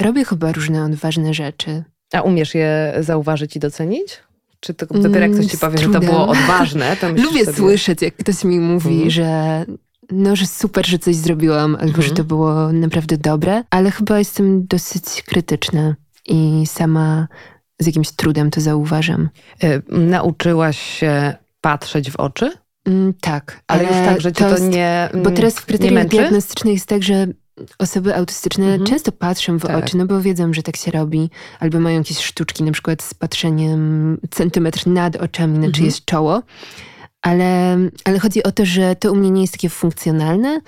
robię 0.00 0.24
chyba 0.24 0.52
różne 0.52 0.84
odważne 0.84 1.34
rzeczy. 1.34 1.84
A 2.12 2.20
umiesz 2.22 2.54
je 2.54 2.94
zauważyć 3.00 3.56
i 3.56 3.60
docenić? 3.60 4.18
Czy 4.60 4.74
to 4.74 4.86
dopiero 4.86 5.20
jak 5.20 5.32
ktoś 5.32 5.46
ci 5.46 5.56
z 5.56 5.60
powie, 5.60 5.78
że 5.78 5.88
to 5.88 6.00
było 6.00 6.28
odważne, 6.28 6.96
to 6.96 7.08
Lubię 7.26 7.44
sobie, 7.44 7.56
słyszeć, 7.56 8.02
jak 8.02 8.16
ktoś 8.16 8.44
mi 8.44 8.60
mówi, 8.60 8.92
Mhm. 8.94 9.10
że 9.10 9.64
no, 10.10 10.36
że 10.36 10.46
super, 10.46 10.86
że 10.86 10.98
coś 10.98 11.16
zrobiłam, 11.16 11.74
albo 11.74 11.86
Mhm. 11.86 12.02
że 12.08 12.14
to 12.14 12.24
było 12.24 12.72
naprawdę 12.72 13.16
dobre, 13.16 13.64
ale 13.70 13.90
chyba 13.90 14.18
jestem 14.18 14.66
dosyć 14.66 15.22
krytyczna 15.26 15.94
i 16.26 16.64
sama 16.66 17.28
z 17.78 17.86
jakimś 17.86 18.10
trudem 18.12 18.50
to 18.50 18.60
zauważam. 18.60 19.28
Y, 19.64 19.82
Nauczyłaś 19.88 20.78
się 20.80 21.34
patrzeć 21.60 22.10
w 22.10 22.16
oczy? 22.16 22.52
Mm, 22.86 23.14
tak, 23.20 23.60
Ale, 23.66 23.82
już 23.82 23.92
tak, 23.92 24.20
że 24.20 24.32
cię 24.32 24.44
to, 24.44 24.50
jest- 24.50 24.62
nie 24.68 25.08
Bo 25.24 25.30
teraz 25.30 25.54
w 25.54 25.66
kryteriach 25.66 26.06
diagnostycznych 26.08 26.74
jest 26.74 26.86
tak, 26.86 27.02
że 27.02 27.26
osoby 27.78 28.16
autystyczne 28.16 28.64
Mhm. 28.66 28.86
często 28.86 29.12
patrzą 29.12 29.58
w 29.58 29.62
Tak. 29.62 29.84
oczy, 29.84 29.96
no 29.96 30.06
bo 30.06 30.20
wiedzą, 30.20 30.52
że 30.52 30.62
tak 30.62 30.76
się 30.76 30.90
robi, 30.90 31.30
albo 31.60 31.80
mają 31.80 31.98
jakieś 31.98 32.18
sztuczki, 32.18 32.62
na 32.62 32.72
przykład 32.72 33.02
z 33.02 33.14
patrzeniem 33.14 34.18
centymetr 34.30 34.86
nad 34.86 35.16
oczami 35.16 35.52
na 35.52 35.56
Mhm. 35.66 35.72
czyjeś 35.72 36.04
czoło. 36.04 36.42
Ale, 37.22 37.78
ale 38.04 38.18
chodzi 38.18 38.42
o 38.42 38.52
to, 38.52 38.64
że 38.64 38.96
to 38.96 39.12
u 39.12 39.14
mnie 39.16 39.30
nie 39.30 39.40
jest 39.40 39.52
takie 39.52 39.68
funkcjonalne, 39.68 40.60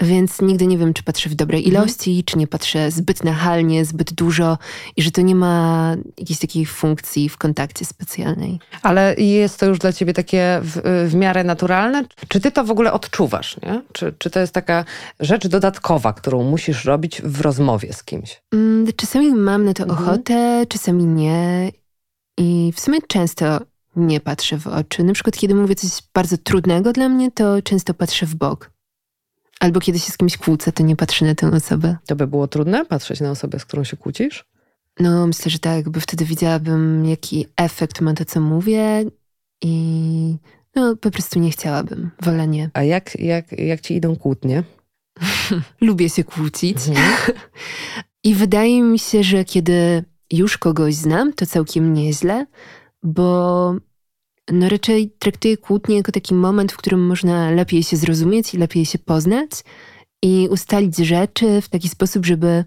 więc 0.00 0.40
nigdy 0.40 0.66
nie 0.66 0.78
wiem, 0.78 0.94
czy 0.94 1.02
patrzę 1.02 1.28
w 1.30 1.34
dobrej 1.34 1.64
Mhm. 1.64 1.74
ilości, 1.84 2.24
czy 2.24 2.38
nie 2.38 2.46
patrzę 2.46 2.90
zbyt 2.90 3.24
nachalnie, 3.24 3.84
zbyt 3.84 4.12
dużo 4.12 4.58
i 4.96 5.02
że 5.02 5.10
to 5.10 5.20
nie 5.20 5.34
ma 5.34 5.94
jakiejś 6.18 6.38
takiej 6.38 6.66
funkcji 6.66 7.28
w 7.28 7.38
kontakcie 7.38 7.84
specjalnej. 7.84 8.58
Ale 8.82 9.14
jest 9.18 9.60
to 9.60 9.66
już 9.66 9.78
dla 9.78 9.92
ciebie 9.92 10.12
takie 10.12 10.60
w, 10.62 11.06
w 11.10 11.14
miarę 11.14 11.44
naturalne? 11.44 12.04
Czy 12.28 12.40
ty 12.40 12.50
to 12.50 12.64
w 12.64 12.70
ogóle 12.70 12.92
odczuwasz? 12.92 13.56
Nie? 13.62 13.82
Czy, 13.92 14.14
czy 14.18 14.30
to 14.30 14.40
jest 14.40 14.52
taka 14.54 14.84
rzecz 15.20 15.46
dodatkowa, 15.46 16.12
którą 16.12 16.42
musisz 16.42 16.84
robić 16.84 17.22
w 17.22 17.40
rozmowie 17.40 17.92
z 17.92 18.04
kimś? 18.04 18.42
Mm, 18.52 18.86
Czasami 18.96 19.32
mam 19.32 19.64
na 19.64 19.74
to 19.74 19.82
Mhm. 19.82 20.08
ochotę, 20.08 20.64
czasami 20.68 21.04
nie. 21.04 21.72
I 22.38 22.72
w 22.76 22.80
sumie 22.80 22.98
często 23.08 23.60
nie 23.96 24.20
patrzę 24.20 24.58
w 24.58 24.66
oczy. 24.66 25.04
Na 25.04 25.12
przykład, 25.12 25.36
kiedy 25.36 25.54
mówię 25.54 25.74
coś 25.74 25.90
bardzo 26.14 26.38
trudnego 26.38 26.92
dla 26.92 27.08
mnie, 27.08 27.30
to 27.30 27.62
często 27.62 27.94
patrzę 27.94 28.26
w 28.26 28.34
bok. 28.34 28.70
Albo 29.60 29.80
kiedy 29.80 29.98
się 29.98 30.12
z 30.12 30.16
kimś 30.16 30.36
kłócę, 30.36 30.72
to 30.72 30.82
nie 30.82 30.96
patrzę 30.96 31.24
na 31.24 31.34
tę 31.34 31.50
osobę. 31.50 31.96
To 32.06 32.16
by 32.16 32.26
było 32.26 32.48
trudne 32.48 32.84
patrzeć 32.84 33.20
na 33.20 33.30
osobę, 33.30 33.58
z 33.58 33.64
którą 33.64 33.84
się 33.84 33.96
kłócisz? 33.96 34.44
No, 35.00 35.26
myślę, 35.26 35.50
że 35.50 35.58
tak, 35.58 35.88
bo 35.88 36.00
wtedy 36.00 36.24
widziałabym, 36.24 37.06
jaki 37.06 37.46
efekt 37.56 38.00
ma 38.00 38.14
to, 38.14 38.24
co 38.24 38.40
mówię 38.40 39.04
i 39.62 40.36
no, 40.74 40.96
po 40.96 41.10
prostu 41.10 41.38
nie 41.38 41.50
chciałabym. 41.50 42.10
Wolę 42.22 42.48
nie. 42.48 42.70
A 42.74 42.82
jak, 42.82 43.20
jak, 43.20 43.52
jak 43.52 43.80
ci 43.80 43.94
idą 43.94 44.16
kłótnie? 44.16 44.64
Lubię 45.80 46.10
się 46.10 46.24
kłócić. 46.24 46.88
Mhm. 46.88 47.38
I 48.24 48.34
wydaje 48.34 48.82
mi 48.82 48.98
się, 48.98 49.22
że 49.22 49.44
kiedy 49.44 50.04
już 50.30 50.58
kogoś 50.58 50.94
znam, 50.94 51.32
to 51.32 51.46
całkiem 51.46 51.94
nieźle, 51.94 52.46
bo 53.02 53.74
no 54.52 54.68
raczej 54.68 55.10
traktuję 55.18 55.56
kłótnię 55.56 55.96
jako 55.96 56.12
taki 56.12 56.34
moment, 56.34 56.72
w 56.72 56.76
którym 56.76 57.06
można 57.06 57.50
lepiej 57.50 57.82
się 57.82 57.96
zrozumieć 57.96 58.54
i 58.54 58.58
lepiej 58.58 58.86
się 58.86 58.98
poznać 58.98 59.50
i 60.22 60.48
ustalić 60.50 60.96
rzeczy 60.96 61.60
w 61.60 61.68
taki 61.68 61.88
sposób, 61.88 62.26
żeby 62.26 62.64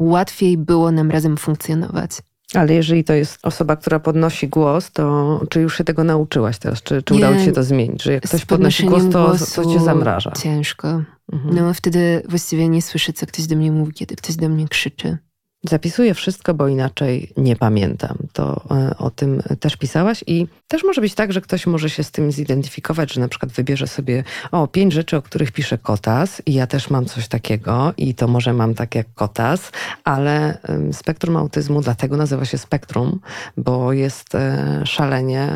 łatwiej 0.00 0.56
było 0.58 0.92
nam 0.92 1.10
razem 1.10 1.36
funkcjonować. 1.36 2.10
Ale 2.54 2.74
jeżeli 2.74 3.04
to 3.04 3.12
jest 3.12 3.38
osoba, 3.42 3.76
która 3.76 4.00
podnosi 4.00 4.48
głos, 4.48 4.90
to 4.92 5.40
czy 5.50 5.60
już 5.60 5.78
się 5.78 5.84
tego 5.84 6.04
nauczyłaś 6.04 6.58
teraz? 6.58 6.82
Czy, 6.82 7.02
czy 7.02 7.14
udało 7.14 7.36
ci 7.36 7.44
się 7.44 7.52
to 7.52 7.62
zmienić? 7.62 8.02
Że 8.02 8.12
jak 8.12 8.22
ktoś 8.22 8.44
podnosi 8.44 8.84
głos, 8.84 9.02
to, 9.12 9.34
to 9.54 9.72
cię 9.72 9.80
zamraża. 9.80 10.30
Ciężko. 10.30 11.02
Mhm. 11.32 11.54
No 11.54 11.74
wtedy 11.74 12.22
właściwie 12.28 12.68
nie 12.68 12.82
słyszę, 12.82 13.12
co 13.12 13.26
ktoś 13.26 13.46
do 13.46 13.56
mnie 13.56 13.72
mówi, 13.72 13.92
kiedy 13.92 14.16
ktoś 14.16 14.36
do 14.36 14.48
mnie 14.48 14.68
krzyczy. 14.68 15.18
Zapisuję 15.64 16.14
wszystko, 16.14 16.54
bo 16.54 16.68
inaczej 16.68 17.32
nie 17.36 17.56
pamiętam. 17.56 18.16
To 18.32 18.64
e, 18.70 18.96
o 18.98 19.10
tym 19.10 19.42
też 19.60 19.76
pisałaś 19.76 20.24
i 20.26 20.46
też 20.68 20.84
może 20.84 21.00
być 21.00 21.14
tak, 21.14 21.32
że 21.32 21.40
ktoś 21.40 21.66
może 21.66 21.90
się 21.90 22.04
z 22.04 22.10
tym 22.10 22.32
zidentyfikować, 22.32 23.12
że 23.12 23.20
na 23.20 23.28
przykład 23.28 23.52
wybierze 23.52 23.86
sobie 23.86 24.24
o 24.50 24.66
pięć 24.66 24.92
rzeczy, 24.92 25.16
o 25.16 25.22
których 25.22 25.52
pisze 25.52 25.78
Kotas 25.78 26.42
i 26.46 26.54
ja 26.54 26.66
też 26.66 26.90
mam 26.90 27.06
coś 27.06 27.28
takiego 27.28 27.92
i 27.96 28.14
to 28.14 28.28
może 28.28 28.52
mam 28.52 28.74
tak 28.74 28.94
jak 28.94 29.06
Kotas, 29.14 29.72
ale 30.04 30.58
spektrum 30.92 31.36
autyzmu 31.36 31.80
dlatego 31.80 32.16
nazywa 32.16 32.44
się 32.44 32.58
spektrum, 32.58 33.20
bo 33.56 33.92
jest 33.92 34.34
e, 34.34 34.82
szalenie 34.86 35.48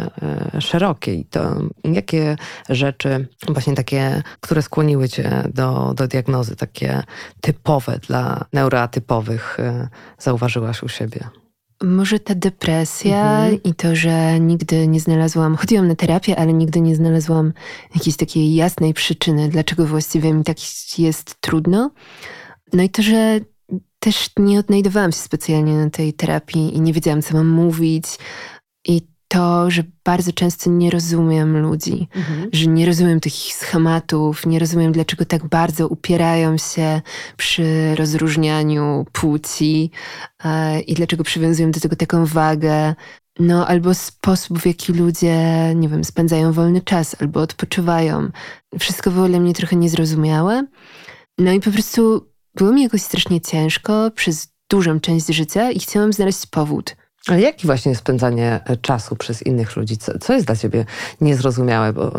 e, 0.54 0.60
szerokie 0.60 1.14
i 1.14 1.24
to 1.24 1.60
jakie 1.84 2.36
rzeczy 2.68 3.26
właśnie 3.48 3.74
takie, 3.74 4.22
które 4.40 4.62
skłoniły 4.62 5.08
cię 5.08 5.42
do, 5.54 5.94
do 5.96 6.08
diagnozy, 6.08 6.56
takie 6.56 7.02
typowe 7.40 7.98
dla 7.98 8.44
neuroatypowych 8.52 9.58
zauważyłaś 10.18 10.82
u 10.82 10.88
siebie? 10.88 11.28
Może 11.82 12.20
ta 12.20 12.34
depresja 12.34 13.30
mhm. 13.30 13.62
i 13.62 13.74
to, 13.74 13.96
że 13.96 14.40
nigdy 14.40 14.88
nie 14.88 15.00
znalazłam, 15.00 15.56
chodziłam 15.56 15.88
na 15.88 15.94
terapię, 15.94 16.38
ale 16.38 16.52
nigdy 16.52 16.80
nie 16.80 16.96
znalazłam 16.96 17.52
jakiejś 17.94 18.16
takiej 18.16 18.54
jasnej 18.54 18.94
przyczyny, 18.94 19.48
dlaczego 19.48 19.86
właściwie 19.86 20.32
mi 20.32 20.44
tak 20.44 20.56
jest 20.98 21.40
trudno. 21.40 21.90
No 22.72 22.82
i 22.82 22.90
to, 22.90 23.02
że 23.02 23.40
też 23.98 24.30
nie 24.38 24.58
odnajdowałam 24.58 25.12
się 25.12 25.18
specjalnie 25.18 25.72
na 25.72 25.90
tej 25.90 26.12
terapii 26.12 26.76
i 26.76 26.80
nie 26.80 26.92
wiedziałam, 26.92 27.22
co 27.22 27.34
mam 27.34 27.48
mówić. 27.48 28.04
I 28.88 29.02
to, 29.28 29.70
że 29.70 29.82
bardzo 30.04 30.32
często 30.32 30.70
nie 30.70 30.90
rozumiem 30.90 31.58
ludzi, 31.58 32.08
mhm. 32.14 32.48
że 32.52 32.66
nie 32.66 32.86
rozumiem 32.86 33.20
tych 33.20 33.32
schematów, 33.32 34.46
nie 34.46 34.58
rozumiem, 34.58 34.92
dlaczego 34.92 35.24
tak 35.24 35.48
bardzo 35.48 35.88
upierają 35.88 36.58
się 36.58 37.00
przy 37.36 37.94
rozróżnianiu 37.94 39.06
płci 39.12 39.90
e, 40.44 40.80
i 40.80 40.94
dlaczego 40.94 41.24
przywiązują 41.24 41.70
do 41.70 41.80
tego 41.80 41.96
taką 41.96 42.26
wagę. 42.26 42.94
No, 43.38 43.66
albo 43.66 43.94
sposób, 43.94 44.58
w 44.58 44.66
jaki 44.66 44.92
ludzie, 44.92 45.36
nie 45.74 45.88
wiem, 45.88 46.04
spędzają 46.04 46.52
wolny 46.52 46.80
czas, 46.80 47.16
albo 47.20 47.40
odpoczywają. 47.40 48.30
Wszystko 48.78 49.10
było 49.10 49.28
dla 49.28 49.40
mnie 49.40 49.54
trochę 49.54 49.76
niezrozumiałe. 49.76 50.66
No 51.38 51.52
i 51.52 51.60
po 51.60 51.70
prostu 51.70 52.26
było 52.54 52.72
mi 52.72 52.82
jakoś 52.82 53.02
strasznie 53.02 53.40
ciężko 53.40 54.10
przez 54.10 54.48
dużą 54.70 55.00
część 55.00 55.26
życia 55.26 55.70
i 55.70 55.80
chciałam 55.80 56.12
znaleźć 56.12 56.46
powód 56.46 56.96
ale 57.26 57.40
jaki 57.40 57.66
właśnie 57.66 57.94
spędzanie 57.94 58.60
e, 58.64 58.76
czasu 58.76 59.16
przez 59.16 59.42
innych 59.42 59.76
ludzi? 59.76 59.96
Co, 59.96 60.18
co 60.18 60.32
jest 60.32 60.46
dla 60.46 60.56
ciebie 60.56 60.84
niezrozumiałe? 61.20 61.92
Bo 61.92 62.12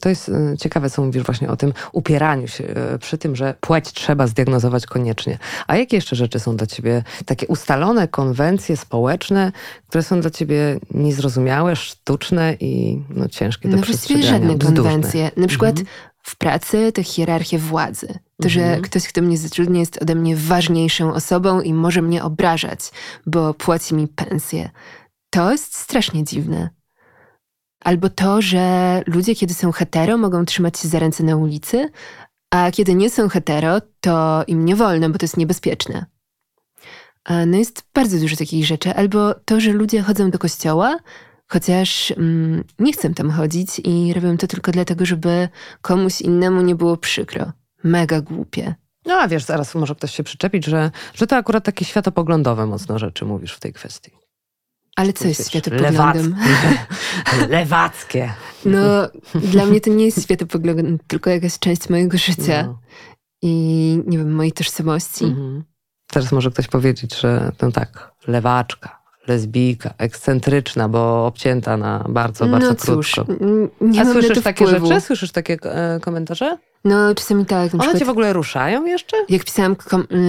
to 0.00 0.08
jest 0.08 0.28
e, 0.28 0.56
ciekawe, 0.58 0.90
co 0.90 1.02
mówisz 1.02 1.22
właśnie 1.22 1.48
o 1.48 1.56
tym 1.56 1.72
upieraniu 1.92 2.48
się 2.48 2.64
e, 2.64 2.98
przy 2.98 3.18
tym, 3.18 3.36
że 3.36 3.54
płeć 3.60 3.92
trzeba 3.92 4.26
zdiagnozować 4.26 4.86
koniecznie. 4.86 5.38
A 5.66 5.76
jakie 5.76 5.96
jeszcze 5.96 6.16
rzeczy 6.16 6.40
są 6.40 6.56
dla 6.56 6.66
ciebie 6.66 7.02
takie 7.24 7.46
ustalone 7.46 8.08
konwencje 8.08 8.76
społeczne, 8.76 9.52
które 9.88 10.02
są 10.02 10.20
dla 10.20 10.30
ciebie 10.30 10.78
niezrozumiałe, 10.90 11.76
sztuczne 11.76 12.54
i 12.60 13.02
no, 13.10 13.28
ciężkie 13.28 13.68
do 13.68 13.76
no, 13.76 13.82
przestrzegania? 13.82 14.30
Żadne 14.30 14.58
konwencje. 14.58 15.30
Na 15.36 15.46
przykład 15.46 15.78
mhm 15.78 16.09
w 16.22 16.36
pracy 16.36 16.92
tę 16.92 17.04
hierarchię 17.04 17.58
władzy. 17.58 18.18
To, 18.42 18.48
że 18.48 18.62
mhm. 18.62 18.82
ktoś, 18.82 19.08
kto 19.08 19.22
mnie 19.22 19.38
zatrudnia, 19.38 19.80
jest 19.80 20.02
ode 20.02 20.14
mnie 20.14 20.36
ważniejszą 20.36 21.12
osobą 21.12 21.60
i 21.60 21.74
może 21.74 22.02
mnie 22.02 22.24
obrażać, 22.24 22.80
bo 23.26 23.54
płaci 23.54 23.94
mi 23.94 24.08
pensję. 24.08 24.70
To 25.30 25.52
jest 25.52 25.76
strasznie 25.76 26.24
dziwne. 26.24 26.70
Albo 27.80 28.08
to, 28.08 28.42
że 28.42 29.02
ludzie, 29.06 29.34
kiedy 29.34 29.54
są 29.54 29.72
hetero, 29.72 30.18
mogą 30.18 30.44
trzymać 30.44 30.78
się 30.78 30.88
za 30.88 30.98
ręce 30.98 31.24
na 31.24 31.36
ulicy, 31.36 31.90
a 32.50 32.70
kiedy 32.70 32.94
nie 32.94 33.10
są 33.10 33.28
hetero, 33.28 33.80
to 34.00 34.44
im 34.46 34.64
nie 34.64 34.76
wolno, 34.76 35.10
bo 35.10 35.18
to 35.18 35.24
jest 35.24 35.36
niebezpieczne. 35.36 36.06
No 37.46 37.56
jest 37.58 37.84
bardzo 37.94 38.18
dużo 38.18 38.36
takich 38.36 38.66
rzeczy. 38.66 38.94
Albo 38.94 39.34
to, 39.34 39.60
że 39.60 39.72
ludzie 39.72 40.02
chodzą 40.02 40.30
do 40.30 40.38
kościoła, 40.38 40.98
Chociaż 41.52 42.10
mm, 42.10 42.64
nie 42.78 42.92
chcę 42.92 43.14
tam 43.14 43.30
chodzić 43.30 43.80
i 43.84 44.14
robię 44.14 44.36
to 44.36 44.46
tylko 44.46 44.72
dlatego, 44.72 45.06
żeby 45.06 45.48
komuś 45.82 46.20
innemu 46.20 46.60
nie 46.60 46.74
było 46.74 46.96
przykro. 46.96 47.52
Mega 47.84 48.20
głupie. 48.20 48.74
No 49.06 49.14
a 49.14 49.28
wiesz, 49.28 49.44
zaraz 49.44 49.74
może 49.74 49.94
ktoś 49.94 50.14
się 50.14 50.22
przyczepić, 50.22 50.66
że, 50.66 50.90
że 51.14 51.26
to 51.26 51.36
akurat 51.36 51.64
takie 51.64 51.84
światopoglądowe 51.84 52.66
mocno 52.66 52.98
rzeczy 52.98 53.24
mówisz 53.24 53.52
w 53.52 53.60
tej 53.60 53.72
kwestii. 53.72 54.10
Ale 54.96 55.12
co 55.12 55.28
jest 55.28 55.48
światopoglądem? 55.48 56.36
Lewackie. 56.36 57.46
Lewackie. 57.56 58.32
No, 58.64 59.08
dla 59.34 59.66
mnie 59.66 59.80
to 59.80 59.90
nie 59.90 60.04
jest 60.04 60.22
światopogląd, 60.22 61.02
tylko 61.06 61.30
jakaś 61.30 61.58
część 61.58 61.88
mojego 61.88 62.18
życia 62.18 62.62
no. 62.62 62.80
i 63.42 64.02
nie 64.06 64.18
wiem, 64.18 64.32
mojej 64.32 64.52
tożsamości. 64.52 65.24
Mhm. 65.24 65.64
Teraz 66.06 66.32
może 66.32 66.50
ktoś 66.50 66.68
powiedzieć, 66.68 67.20
że 67.20 67.52
no 67.62 67.72
tak, 67.72 68.12
lewaczka 68.26 68.99
lesbijka, 69.30 69.94
ekscentryczna, 69.98 70.88
bo 70.88 71.26
obcięta 71.26 71.76
na 71.76 72.04
bardzo, 72.08 72.46
bardzo 72.46 72.68
no 72.68 72.74
cóż, 72.74 73.12
krótko. 73.12 73.34
Nie 73.80 74.00
A 74.00 74.12
słyszysz 74.12 74.42
takie 74.42 74.66
wpływu. 74.66 74.86
rzeczy? 74.86 75.00
Słyszysz 75.00 75.32
takie 75.32 75.56
e, 75.64 76.00
komentarze? 76.00 76.58
No, 76.84 77.14
czasami 77.14 77.46
tak. 77.46 77.74
One 77.74 77.98
cię 77.98 78.04
w 78.04 78.08
ogóle 78.08 78.32
ruszają 78.32 78.84
jeszcze? 78.84 79.16
Jak 79.28 79.44
pisałam, 79.44 79.76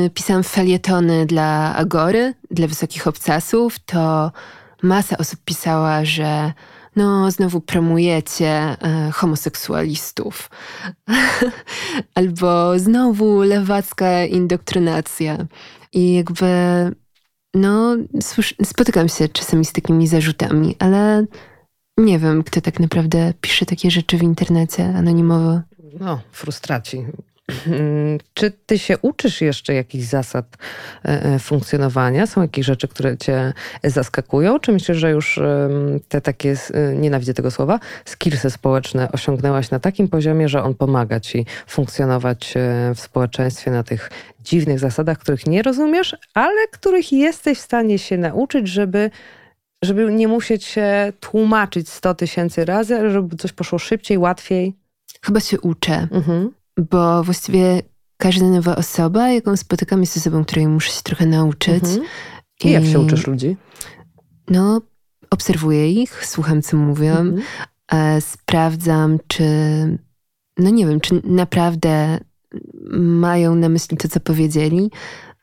y, 0.06 0.10
pisałam 0.10 0.44
felietony 0.44 1.26
dla 1.26 1.76
Agory, 1.76 2.34
dla 2.52 2.68
Wysokich 2.68 3.08
Obcasów, 3.08 3.80
to 3.80 4.32
masa 4.84 5.18
osób 5.18 5.40
pisała, 5.46 6.06
że 6.06 6.54
no, 6.96 7.32
znowu 7.32 7.62
promujecie 7.62 8.48
e, 8.48 9.12
homoseksualistów. 9.14 10.50
Albo 12.16 12.80
znowu 12.80 13.42
lewacka 13.42 14.26
indoktrynacja. 14.26 15.38
I 15.94 16.14
jakby 16.14 16.46
no, 17.54 17.98
spotykam 18.64 19.10
się 19.10 19.30
czasami 19.30 19.66
z 19.66 19.74
takimi 19.74 20.08
zarzutami, 20.08 20.76
ale 20.80 21.26
nie 21.98 22.20
wiem, 22.20 22.44
kto 22.44 22.62
tak 22.62 22.80
naprawdę 22.80 23.34
pisze 23.42 23.66
takie 23.66 23.92
rzeczy 23.92 24.18
w 24.18 24.24
internecie 24.24 24.86
anonimowo. 24.96 25.62
No, 26.00 26.22
frustraci. 26.32 27.06
Czy 28.34 28.52
ty 28.52 28.80
się 28.80 28.98
uczysz 28.98 29.42
jeszcze 29.42 29.74
jakichś 29.74 30.06
zasad 30.06 30.46
e, 31.06 31.24
e, 31.24 31.40
funkcjonowania? 31.40 32.28
Są 32.28 32.42
jakieś 32.42 32.66
rzeczy, 32.66 32.88
które 32.88 33.18
cię 33.18 33.54
zaskakują? 33.84 34.60
Czy 34.60 34.72
myślisz, 34.72 34.98
że 34.98 35.12
już 35.12 35.40
te 36.10 36.22
takie, 36.22 36.56
e, 36.74 36.96
nienawidzę 36.96 37.34
tego 37.34 37.52
słowa, 37.52 37.80
skillsy 38.06 38.50
społeczne 38.50 39.12
osiągnęłaś 39.12 39.72
na 39.72 39.80
takim 39.80 40.08
poziomie, 40.08 40.50
że 40.50 40.64
on 40.64 40.76
pomaga 40.76 41.20
ci 41.20 41.46
funkcjonować 41.68 42.54
w 42.96 43.00
społeczeństwie 43.00 43.72
na 43.72 43.84
tych 43.84 44.10
dziwnych 44.44 44.80
zasadach, 44.80 45.18
których 45.18 45.48
nie 45.48 45.62
rozumiesz, 45.62 46.16
ale 46.34 46.68
których 46.72 47.12
jesteś 47.12 47.58
w 47.58 47.62
stanie 47.62 48.00
się 48.00 48.18
nauczyć, 48.18 48.68
żeby 48.68 49.12
żeby 49.84 50.12
nie 50.12 50.28
musieć 50.28 50.64
się 50.64 51.14
tłumaczyć 51.20 51.90
100 51.90 52.14
tysięcy 52.14 52.66
razy, 52.66 53.12
żeby 53.12 53.36
coś 53.36 53.52
poszło 53.52 53.80
szybciej, 53.80 54.18
łatwiej? 54.18 54.76
Chyba 55.22 55.40
się 55.40 55.62
uczę. 55.62 56.08
Mhm 56.12 56.61
bo 56.78 57.24
właściwie 57.24 57.82
każda 58.18 58.46
nowa 58.46 58.76
osoba, 58.76 59.30
jaką 59.30 59.58
spotykam, 59.58 60.02
jest 60.02 60.18
osobą, 60.18 60.46
której 60.46 60.68
muszę 60.68 60.92
się 60.92 61.02
trochę 61.04 61.26
nauczyć. 61.26 61.84
Mhm. 61.84 62.04
I, 62.64 62.68
I 62.68 62.72
jak 62.72 62.86
się 62.86 63.00
uczysz 63.00 63.28
ludzi? 63.28 63.58
No, 64.50 64.82
obserwuję 65.30 65.92
ich, 65.92 66.26
słucham, 66.26 66.62
co 66.62 66.78
mówią, 66.78 67.12
mhm. 67.12 67.42
e, 67.92 68.22
sprawdzam, 68.22 69.18
czy, 69.28 69.44
no 70.58 70.70
nie 70.70 70.88
wiem, 70.88 71.00
czy 71.00 71.22
naprawdę 71.24 72.20
mają 73.00 73.56
na 73.56 73.70
myśli 73.70 73.98
to, 73.98 74.08
co 74.08 74.20
powiedzieli. 74.20 74.92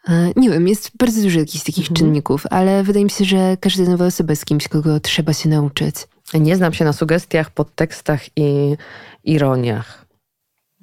E, 0.08 0.32
nie 0.36 0.50
wiem, 0.50 0.68
jest 0.68 0.90
bardzo 0.98 1.22
dużo 1.22 1.38
jakichś 1.38 1.64
takich 1.64 1.90
mhm. 1.90 1.96
czynników, 1.96 2.44
ale 2.50 2.82
wydaje 2.82 3.04
mi 3.04 3.10
się, 3.10 3.24
że 3.24 3.56
każda 3.60 3.84
nowa 3.84 4.06
osoba 4.06 4.32
jest 4.32 4.46
kimś, 4.46 4.68
kogo 4.68 5.00
trzeba 5.00 5.32
się 5.32 5.48
nauczyć. 5.48 5.94
Nie 6.34 6.56
znam 6.56 6.72
się 6.72 6.84
na 6.84 6.92
sugestiach, 6.92 7.50
podtekstach 7.50 8.20
i 8.36 8.76
ironiach. 9.24 10.07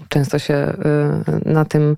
Często 0.09 0.39
się 0.39 0.53
y, 1.45 1.49
na 1.49 1.65
tym 1.65 1.97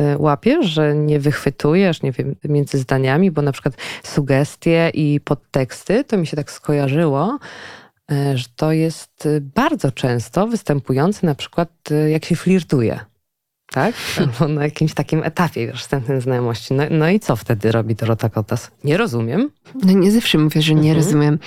y, 0.00 0.18
łapiesz, 0.18 0.66
że 0.66 0.94
nie 0.94 1.20
wychwytujesz, 1.20 2.02
nie 2.02 2.12
wiem, 2.12 2.36
między 2.44 2.78
zdaniami, 2.78 3.30
bo 3.30 3.42
na 3.42 3.52
przykład 3.52 3.74
sugestie 4.02 4.90
i 4.94 5.20
podteksty, 5.20 6.04
to 6.04 6.16
mi 6.16 6.26
się 6.26 6.36
tak 6.36 6.50
skojarzyło, 6.50 7.38
y, 8.12 8.38
że 8.38 8.46
to 8.56 8.72
jest 8.72 9.28
bardzo 9.54 9.92
często 9.92 10.46
występujące 10.46 11.26
na 11.26 11.34
przykład 11.34 11.68
jak 12.08 12.24
się 12.24 12.36
flirtuje. 12.36 13.00
Tak? 13.72 13.94
Albo 14.18 14.48
na 14.54 14.64
jakimś 14.64 14.94
takim 14.94 15.22
etapie 15.22 15.62
już 15.62 15.82
wstępnej 15.82 16.20
znajomości. 16.20 16.74
No, 16.74 16.82
no 16.90 17.08
i 17.08 17.20
co 17.20 17.36
wtedy 17.36 17.72
robi 17.72 17.94
Dorota 17.94 18.28
Kotas? 18.28 18.70
Nie 18.84 18.96
rozumiem. 18.96 19.50
No 19.84 19.92
nie 19.92 20.12
zawsze 20.12 20.38
mówię, 20.38 20.62
że 20.62 20.74
nie 20.74 20.90
mhm. 20.90 20.96
rozumiem. 20.96 21.38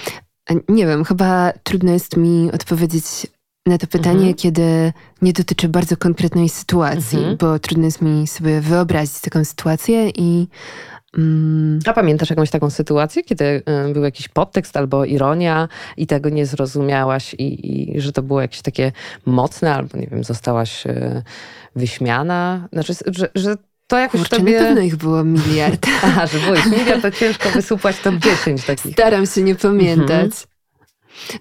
Nie 0.70 0.88
wiem, 0.88 1.04
chyba 1.04 1.54
trudno 1.64 1.92
jest 1.94 2.18
mi 2.18 2.52
odpowiedzieć 2.52 3.06
na 3.66 3.78
to 3.78 3.88
pytanie, 3.88 4.18
mhm. 4.18 4.34
kiedy 4.34 4.94
nie 5.22 5.34
dotyczy 5.34 5.70
bardzo 5.70 5.98
konkretnej 5.98 6.50
sytuacji, 6.50 7.18
mhm. 7.18 7.38
bo 7.38 7.60
trudno 7.60 7.86
jest 7.86 8.02
mi 8.02 8.28
sobie 8.28 8.62
wyobrazić 8.62 9.22
taką 9.22 9.46
sytuację 9.46 10.10
i. 10.10 10.48
Mm, 11.18 11.80
A 11.86 11.94
pamiętasz 11.94 12.30
jakąś 12.30 12.50
taką 12.50 12.70
sytuację, 12.70 13.24
kiedy 13.24 13.46
y, 13.90 13.94
był 13.94 14.04
jakiś 14.04 14.28
podtekst 14.28 14.78
albo 14.78 15.06
ironia 15.06 15.68
i 15.98 16.08
tego 16.08 16.30
nie 16.30 16.46
zrozumiałaś 16.46 17.34
i, 17.34 17.94
i 17.96 18.02
że 18.02 18.12
to 18.12 18.24
było 18.24 18.42
jakieś 18.42 18.62
takie 18.62 18.92
mocne, 19.26 19.76
albo 19.76 19.98
nie 19.98 20.08
wiem, 20.08 20.24
zostałaś 20.24 20.86
y, 20.86 21.24
wyśmiana? 21.76 22.68
Znaczy, 22.74 22.94
że, 23.08 23.30
że 23.36 23.56
to 23.88 23.98
jakoś 23.98 24.22
Kurczę, 24.22 24.38
tobie... 24.38 24.60
na 24.60 24.66
pewno 24.66 24.82
ich 24.82 24.96
było 24.96 25.24
miliard. 25.24 25.88
Aha, 26.04 26.28
że 26.28 26.40
było 26.40 26.56
ich 26.56 26.72
miliard, 26.72 27.02
to 27.02 27.12
ciężko 27.12 27.50
wysupłać 27.50 28.00
top 28.00 28.16
10 28.16 28.66
takich. 28.66 28.94
Staram 28.94 29.26
się 29.26 29.42
nie 29.42 29.56
pamiętać. 29.56 30.32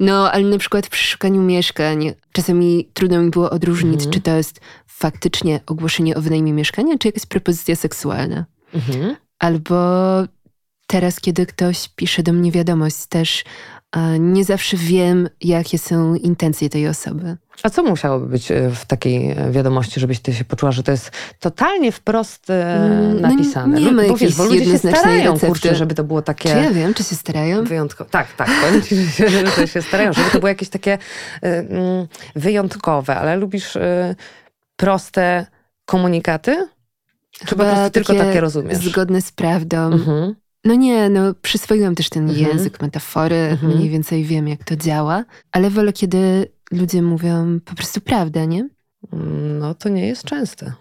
No, 0.00 0.32
ale 0.32 0.44
na 0.44 0.58
przykład 0.58 0.88
przy 0.88 1.06
szukaniu 1.06 1.42
mieszkań 1.42 2.12
czasami 2.32 2.88
trudno 2.94 3.22
mi 3.22 3.30
było 3.30 3.50
odróżnić, 3.50 3.94
Mhm. 3.94 4.10
czy 4.10 4.20
to 4.20 4.30
jest 4.36 4.60
faktycznie 4.86 5.60
ogłoszenie 5.66 6.16
o 6.16 6.20
wynajmie 6.20 6.52
mieszkania, 6.52 6.98
czy 6.98 7.08
jakaś 7.08 7.26
propozycja 7.26 7.76
seksualna. 7.76 8.44
Mhm. 8.74 9.16
Albo 9.38 9.76
teraz, 10.86 11.20
kiedy 11.20 11.46
ktoś 11.46 11.88
pisze 11.96 12.22
do 12.22 12.32
mnie 12.32 12.52
wiadomość, 12.52 13.06
też 13.06 13.44
nie 14.18 14.44
zawsze 14.44 14.76
wiem, 14.76 15.28
jakie 15.40 15.78
są 15.78 16.14
intencje 16.14 16.68
tej 16.70 16.88
osoby. 16.88 17.36
A 17.62 17.70
co 17.70 17.82
musiałoby 17.82 18.26
być 18.26 18.50
e, 18.50 18.70
w 18.70 18.84
takiej 18.86 19.30
e, 19.30 19.50
wiadomości, 19.50 20.00
żebyś 20.00 20.20
ty 20.20 20.34
się 20.34 20.44
poczuła, 20.44 20.72
że 20.72 20.82
to 20.82 20.90
jest 20.90 21.10
totalnie 21.40 21.92
wprost 21.92 22.50
e, 22.50 22.74
Mm, 22.76 23.20
no 23.20 23.28
napisane? 23.28 23.80
nie 23.80 23.92
ma 23.92 24.02
Lu- 24.02 24.08
bo, 24.08 24.16
wiesz, 24.16 24.34
bo 24.36 24.44
ludzie 24.44 24.64
się 24.64 24.78
starają, 24.78 25.24
recepty. 25.24 25.46
kurczę, 25.46 25.74
żeby 25.74 25.94
to 25.94 26.04
było 26.04 26.22
takie... 26.22 26.48
Czy 26.48 26.56
ja 26.56 26.70
wiem, 26.70 26.94
czy 26.94 27.04
się 27.04 27.14
starają? 27.16 27.64
Wyjątkowe. 27.64 28.10
Tak, 28.10 28.32
tak. 28.36 28.48
Powiem 28.66 28.82
ci, 28.82 28.96
że 28.96 29.10
się, 29.30 29.46
że 29.56 29.68
się 29.68 29.82
starają, 29.88 30.12
żeby 30.12 30.30
to 30.30 30.38
było 30.38 30.48
jakieś 30.48 30.68
takie 30.68 30.98
mm, 31.42 32.06
wyjątkowe, 32.36 33.16
ale 33.16 33.36
lubisz 33.36 33.76
y, 33.76 34.14
proste 34.76 35.46
komunikaty? 35.84 36.68
Czy 37.30 37.56
po 37.56 37.64
prostu 37.64 37.90
tylko 37.90 38.14
takie 38.14 38.40
rozumiesz? 38.40 38.78
Zgodne 38.78 39.22
z 39.22 39.32
prawdą. 39.32 39.78
Mhm. 39.86 40.34
No 40.64 40.74
nie, 40.74 41.08
no 41.10 41.34
przyswoiłam 41.42 41.94
też 41.94 42.08
ten 42.08 42.30
Mhm. 42.30 42.48
język, 42.48 42.80
metafory, 42.82 43.36
Mhm. 43.36 43.76
mniej 43.76 43.88
więcej 43.90 44.24
wiem, 44.24 44.48
jak 44.48 44.64
to 44.64 44.76
działa, 44.76 45.24
ale 45.52 45.70
wolę, 45.70 45.92
kiedy 45.92 46.46
ludzie 46.70 47.02
mówią 47.02 47.60
po 47.64 47.74
prostu 47.74 48.00
prawdę, 48.00 48.46
nie? 48.46 48.68
No 49.60 49.74
to 49.74 49.88
nie 49.88 50.06
jest 50.06 50.24
częste. 50.24 50.72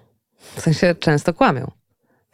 W 0.56 0.62
sensie 0.62 0.96
często 1.00 1.34
kłamią. 1.34 1.72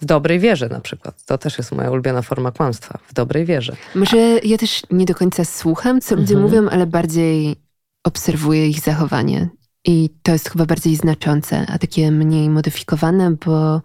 W 0.01 0.05
dobrej 0.05 0.39
wierze 0.39 0.69
na 0.69 0.79
przykład. 0.79 1.23
To 1.25 1.37
też 1.37 1.57
jest 1.57 1.71
moja 1.71 1.91
ulubiona 1.91 2.21
forma 2.21 2.51
kłamstwa. 2.51 2.99
W 3.07 3.13
dobrej 3.13 3.45
wierze. 3.45 3.75
Może 3.95 4.17
ja 4.43 4.57
też 4.57 4.81
nie 4.91 5.05
do 5.05 5.15
końca 5.15 5.45
słucham, 5.45 6.01
co 6.01 6.15
ludzie 6.15 6.35
Mhm. 6.35 6.41
mówią, 6.41 6.69
ale 6.69 6.87
bardziej 6.87 7.55
obserwuję 8.03 8.67
ich 8.69 8.79
zachowanie. 8.79 9.49
I 9.85 10.09
to 10.23 10.31
jest 10.31 10.49
chyba 10.49 10.65
bardziej 10.65 10.95
znaczące, 10.95 11.65
a 11.67 11.77
takie 11.79 12.11
mniej 12.11 12.49
modyfikowane, 12.49 13.35
bo 13.45 13.81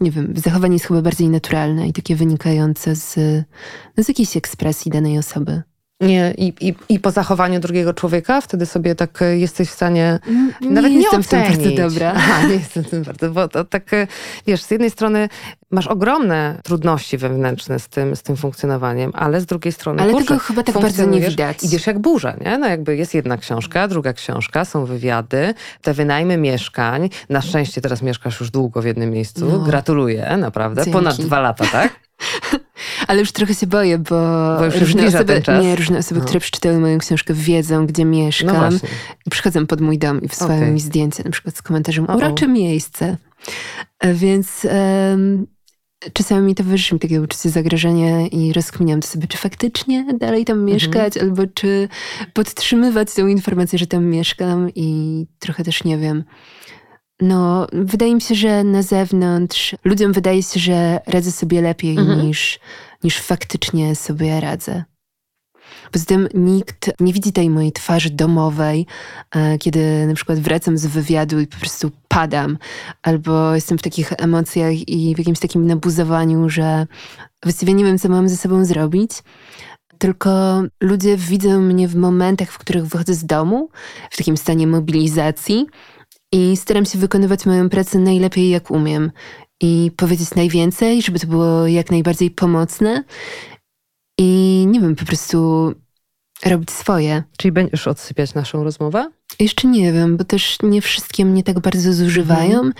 nie 0.00 0.10
wiem, 0.10 0.34
zachowanie 0.36 0.74
jest 0.74 0.86
chyba 0.86 1.02
bardziej 1.02 1.28
naturalne 1.28 1.88
i 1.88 1.92
takie 1.92 2.16
wynikające 2.16 2.96
z, 2.96 3.16
no, 3.96 4.04
z 4.04 4.08
jakiejś 4.08 4.36
ekspresji 4.36 4.90
danej 4.90 5.18
osoby. 5.18 5.62
Nie, 6.00 6.34
i, 6.38 6.52
i, 6.60 6.74
I 6.88 7.00
po 7.00 7.10
zachowaniu 7.10 7.60
drugiego 7.60 7.94
człowieka 7.94 8.40
wtedy 8.40 8.66
sobie 8.66 8.94
tak 8.94 9.22
y, 9.22 9.38
jesteś 9.38 9.68
w 9.68 9.72
stanie 9.72 10.18
Mm, 10.28 10.52
Nawet 10.60 10.92
nie, 10.92 10.98
jestem 11.00 11.22
w 11.22 11.28
tym 11.28 11.40
bardzo 11.40 11.60
ocenić. 11.60 11.78
dobra. 11.78 12.12
Aha, 12.16 12.46
nie 12.46 12.54
jestem 12.54 12.84
w 12.84 12.90
tym 12.90 13.02
bardzo, 13.02 13.30
bo 13.30 13.48
to 13.48 13.64
tak, 13.64 13.94
e, 13.94 14.06
wiesz, 14.46 14.62
z 14.62 14.70
jednej 14.70 14.90
strony 14.90 15.28
masz 15.70 15.86
ogromne 15.86 16.60
trudności 16.64 17.18
wewnętrzne 17.18 17.78
z 17.78 17.88
tym, 17.88 18.16
z 18.16 18.22
tym 18.22 18.36
funkcjonowaniem, 18.36 19.10
ale 19.14 19.40
z 19.40 19.46
drugiej 19.46 19.72
strony, 19.72 20.02
Ale 20.02 20.12
kurczę, 20.12 20.26
tego 20.28 20.40
chyba 20.40 20.62
tak 20.62 20.80
bardzo 20.80 21.04
nie 21.04 21.20
widać. 21.20 21.64
Idziesz 21.64 21.86
jak 21.86 21.98
burza, 21.98 22.34
nie? 22.40 22.58
No 22.58 22.68
jakby 22.68 22.96
jest 22.96 23.14
jedna 23.14 23.36
książka, 23.36 23.88
druga 23.88 24.12
książka, 24.12 24.64
są 24.64 24.84
wywiady, 24.84 25.54
te 25.82 25.94
wynajmy 25.94 26.36
mieszkań. 26.36 27.10
Na 27.28 27.40
szczęście 27.40 27.80
teraz 27.80 28.02
mieszkasz 28.02 28.40
już 28.40 28.50
długo 28.50 28.82
w 28.82 28.84
jednym 28.84 29.10
miejscu. 29.10 29.46
No. 29.46 29.58
Gratuluję, 29.58 30.36
naprawdę. 30.36 30.84
Dzięki. 30.84 30.92
Ponad 30.98 31.16
dwa 31.16 31.40
lata, 31.40 31.64
tak? 31.72 32.09
Ale 33.08 33.20
już 33.20 33.32
trochę 33.32 33.54
się 33.54 33.66
boję, 33.66 33.98
bo, 33.98 34.16
Bo 34.58 34.64
już 34.64 34.74
różne 34.74 35.02
zbliża 35.02 35.18
osoby, 35.18 35.42
nie, 35.62 35.76
różne 35.76 35.98
osoby, 35.98 36.20
No. 36.20 36.26
które 36.26 36.40
przeczytały 36.40 36.78
moją 36.78 36.98
książkę, 36.98 37.34
wiedzą, 37.34 37.86
gdzie 37.86 38.04
No 38.04 38.10
mieszkam 38.10 38.78
i 39.26 39.30
przychodzą 39.30 39.66
pod 39.66 39.80
mój 39.80 39.98
dom 39.98 40.22
i 40.22 40.28
wsyłają 40.28 40.60
Okej. 40.60 40.72
mi 40.72 40.80
zdjęcie, 40.80 41.22
na 41.24 41.30
przykład 41.30 41.56
z 41.56 41.62
komentarzem 41.62 42.06
urocze 42.16 42.48
miejsce. 42.48 43.16
E, 43.98 44.14
Więc 44.14 44.66
em, 44.70 45.46
czasami 46.12 46.46
mi 46.46 46.54
towarzyszy 46.54 46.94
mi 46.94 47.00
takie 47.00 47.20
uczucie 47.22 47.50
zagrożenia 47.50 48.26
i 48.26 48.52
rozkminiam 48.52 49.00
to 49.00 49.08
sobie, 49.08 49.26
czy 49.26 49.38
faktycznie 49.38 50.06
dalej 50.18 50.44
tam 50.44 50.58
Mhm. 50.58 50.74
mieszkać, 50.74 51.16
albo 51.16 51.42
czy 51.54 51.88
podtrzymywać 52.32 53.14
tą 53.14 53.26
informację, 53.26 53.78
że 53.78 53.86
tam 53.86 54.04
mieszkam 54.04 54.70
i 54.74 55.26
trochę 55.38 55.64
też 55.64 55.84
nie 55.84 55.98
wiem. 55.98 56.24
No, 57.20 57.66
wydaje 57.72 58.14
mi 58.14 58.20
się, 58.20 58.34
że 58.34 58.64
na 58.64 58.82
zewnątrz 58.82 59.74
ludziom 59.84 60.12
wydaje 60.12 60.42
się, 60.42 60.60
że 60.60 61.00
radzę 61.06 61.32
sobie 61.32 61.62
lepiej 61.62 61.98
Mhm. 61.98 62.26
niż, 62.26 62.60
niż 63.04 63.18
faktycznie 63.18 63.96
sobie 63.96 64.40
radzę. 64.40 64.84
Poza 65.92 66.04
tym 66.04 66.28
nikt 66.34 66.90
nie 67.00 67.12
widzi 67.12 67.32
tej 67.32 67.50
mojej 67.50 67.72
twarzy 67.72 68.10
domowej, 68.10 68.86
e, 69.34 69.58
kiedy 69.58 70.06
na 70.06 70.14
przykład 70.14 70.38
wracam 70.38 70.78
z 70.78 70.86
wywiadu 70.86 71.40
i 71.40 71.46
po 71.46 71.56
prostu 71.56 71.90
padam, 72.08 72.58
albo 73.02 73.54
jestem 73.54 73.78
w 73.78 73.82
takich 73.82 74.12
emocjach 74.18 74.88
i 74.88 75.14
w 75.14 75.18
jakimś 75.18 75.38
takim 75.38 75.66
nabuzowaniu, 75.66 76.48
że 76.48 76.86
właściwie 77.42 77.74
nie 77.74 77.84
wiem, 77.84 77.98
co 77.98 78.08
mam 78.08 78.28
ze 78.28 78.36
sobą 78.36 78.64
zrobić. 78.64 79.10
Tylko 79.98 80.62
ludzie 80.80 81.16
widzą 81.16 81.60
mnie 81.60 81.88
w 81.88 81.96
momentach, 81.96 82.50
w 82.52 82.58
których 82.58 82.86
wychodzę 82.86 83.14
z 83.14 83.26
domu, 83.26 83.68
w 84.10 84.16
takim 84.16 84.36
stanie 84.36 84.66
mobilizacji 84.66 85.66
i 86.32 86.56
staram 86.56 86.84
się 86.84 86.98
wykonywać 86.98 87.46
moją 87.46 87.68
pracę 87.68 87.98
najlepiej, 87.98 88.50
jak 88.50 88.70
umiem. 88.70 89.12
I 89.60 89.90
powiedzieć 89.96 90.34
najwięcej, 90.34 91.02
żeby 91.02 91.18
to 91.18 91.26
było 91.26 91.66
jak 91.66 91.90
najbardziej 91.90 92.30
pomocne. 92.30 93.04
I 94.18 94.64
nie 94.68 94.80
wiem, 94.80 94.96
po 94.96 95.04
prostu 95.04 95.72
robić 96.44 96.70
swoje. 96.70 97.22
Czyli 97.38 97.52
będziesz 97.52 97.88
odsypiać 97.88 98.34
naszą 98.34 98.64
rozmowę? 98.64 99.10
Jeszcze 99.40 99.68
nie 99.68 99.92
wiem, 99.92 100.16
bo 100.16 100.24
też 100.24 100.58
nie 100.62 100.82
wszystkie 100.82 101.24
mnie 101.24 101.42
tak 101.42 101.60
bardzo 101.60 101.92
zużywają. 101.92 102.58
Mhm. 102.58 102.72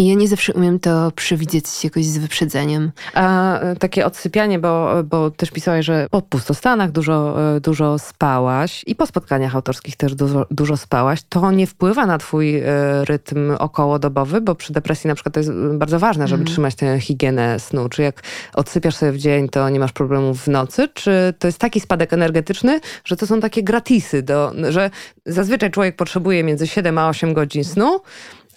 I 0.00 0.08
ja 0.08 0.14
nie 0.14 0.28
zawsze 0.28 0.52
umiem 0.52 0.80
to 0.80 1.12
przewidzieć 1.16 1.84
jakoś 1.84 2.04
z 2.04 2.18
wyprzedzeniem. 2.18 2.92
A 3.14 3.58
e, 3.60 3.76
takie 3.76 4.06
odsypianie, 4.06 4.58
bo, 4.58 5.04
bo 5.04 5.30
też 5.30 5.50
pisałaś, 5.50 5.84
że 5.86 6.06
po 6.10 6.22
pustostanach 6.22 6.92
dużo, 6.92 7.36
e, 7.56 7.60
dużo 7.60 7.98
spałaś 7.98 8.84
i 8.86 8.94
po 8.94 9.06
spotkaniach 9.06 9.54
autorskich 9.56 9.96
też 9.96 10.14
dużo, 10.14 10.46
dużo 10.50 10.76
spałaś, 10.76 11.20
to 11.28 11.50
nie 11.50 11.66
wpływa 11.66 12.06
na 12.06 12.18
twój 12.18 12.56
e, 12.56 12.64
rytm 13.04 13.50
okołodobowy, 13.58 14.40
bo 14.40 14.54
przy 14.54 14.72
depresji 14.72 15.08
na 15.08 15.14
przykład 15.14 15.34
to 15.34 15.40
jest 15.40 15.52
bardzo 15.72 15.98
ważne, 15.98 16.28
żeby 16.28 16.40
Mhm. 16.40 16.54
trzymać 16.54 16.74
tę 16.74 17.00
higienę 17.00 17.60
snu. 17.60 17.88
Czy 17.88 18.02
jak 18.02 18.22
odsypiasz 18.54 18.96
sobie 18.96 19.12
w 19.12 19.18
dzień, 19.18 19.48
to 19.48 19.68
nie 19.68 19.80
masz 19.80 19.92
problemów 19.92 20.42
w 20.42 20.48
nocy? 20.48 20.88
Czy 20.94 21.34
to 21.38 21.48
jest 21.48 21.58
taki 21.58 21.80
spadek 21.80 22.12
energetyczny, 22.12 22.80
że 23.04 23.16
to 23.16 23.26
są 23.26 23.40
takie 23.40 23.62
gratisy, 23.62 24.22
do, 24.22 24.52
że 24.68 24.90
zazwyczaj 25.26 25.70
człowiek 25.70 25.96
potrzebuje 25.96 26.44
między 26.44 26.66
7 26.66 26.98
a 26.98 27.08
8 27.08 27.34
godzin 27.34 27.64
snu, 27.64 28.00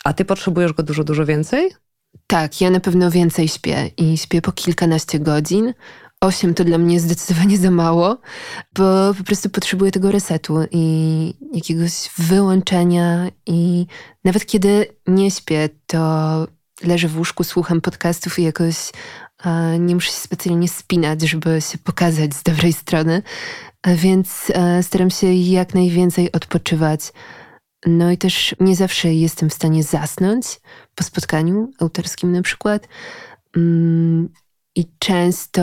a 0.04 0.14
ty 0.14 0.26
potrzebujesz 0.26 0.74
go 0.74 0.84
dużo, 0.84 1.04
dużo 1.04 1.26
więcej? 1.26 1.72
Tak, 2.28 2.62
ja 2.62 2.70
na 2.70 2.80
pewno 2.80 3.12
więcej 3.12 3.48
śpię 3.48 3.92
i 3.98 4.18
śpię 4.18 4.42
po 4.42 4.52
kilkanaście 4.52 5.20
godzin. 5.20 5.74
Osiem 6.22 6.54
to 6.54 6.64
dla 6.64 6.78
mnie 6.78 7.00
zdecydowanie 7.00 7.58
za 7.58 7.72
mało, 7.72 8.18
bo 8.78 9.14
po 9.18 9.24
prostu 9.24 9.50
potrzebuję 9.50 9.92
tego 9.92 10.12
resetu 10.12 10.58
i 10.72 11.34
jakiegoś 11.54 11.92
wyłączenia. 12.18 13.28
I 13.46 13.86
nawet 14.24 14.46
kiedy 14.46 14.86
nie 15.08 15.32
śpię, 15.32 15.70
to 15.88 16.48
leżę 16.84 17.08
w 17.08 17.18
łóżku, 17.18 17.44
słucham 17.44 17.82
podcastów 17.82 18.40
i 18.40 18.44
jakoś 18.44 18.76
nie 19.80 19.96
muszę 19.96 20.12
się 20.12 20.18
specjalnie 20.18 20.68
spinać, 20.68 21.22
żeby 21.22 21.62
się 21.62 21.78
pokazać 21.78 22.34
z 22.34 22.44
dobrej 22.44 22.74
strony. 22.74 23.22
A 23.82 23.94
Więc 23.94 24.52
e, 24.54 24.84
staram 24.84 25.10
się 25.10 25.34
jak 25.34 25.74
najwięcej 25.74 26.32
odpoczywać. 26.32 27.02
No 27.86 28.12
i 28.12 28.18
też 28.18 28.56
nie 28.60 28.76
zawsze 28.76 29.14
jestem 29.14 29.50
w 29.50 29.54
stanie 29.54 29.84
zasnąć 29.84 30.46
po 30.96 31.04
spotkaniu 31.04 31.72
autorskim 31.80 32.32
na 32.32 32.42
przykład. 32.42 32.88
Mm, 33.58 34.30
I 34.76 34.86
często 35.00 35.62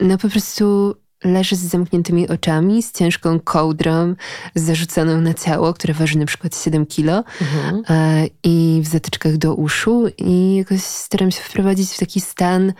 no 0.00 0.18
po 0.18 0.28
prostu 0.28 0.94
leżę 1.24 1.56
z 1.56 1.60
zamkniętymi 1.60 2.28
oczami, 2.28 2.82
z 2.82 2.92
ciężką 2.92 3.40
kołdrą 3.40 4.14
zarzuconą 4.54 5.20
na 5.20 5.34
ciało, 5.34 5.74
które 5.74 5.94
waży 5.94 6.18
na 6.18 6.26
przykład 6.26 6.56
7 6.56 6.86
kilo 6.86 7.24
Mhm. 7.40 7.82
e, 7.88 8.26
i 8.44 8.80
w 8.84 8.86
zatyczkach 8.88 9.36
do 9.36 9.54
uszu 9.54 10.04
i 10.18 10.56
jakoś 10.56 10.80
staram 10.82 11.30
się 11.30 11.40
wprowadzić 11.42 11.90
w 11.90 11.98
taki 11.98 12.20
stan 12.20 12.72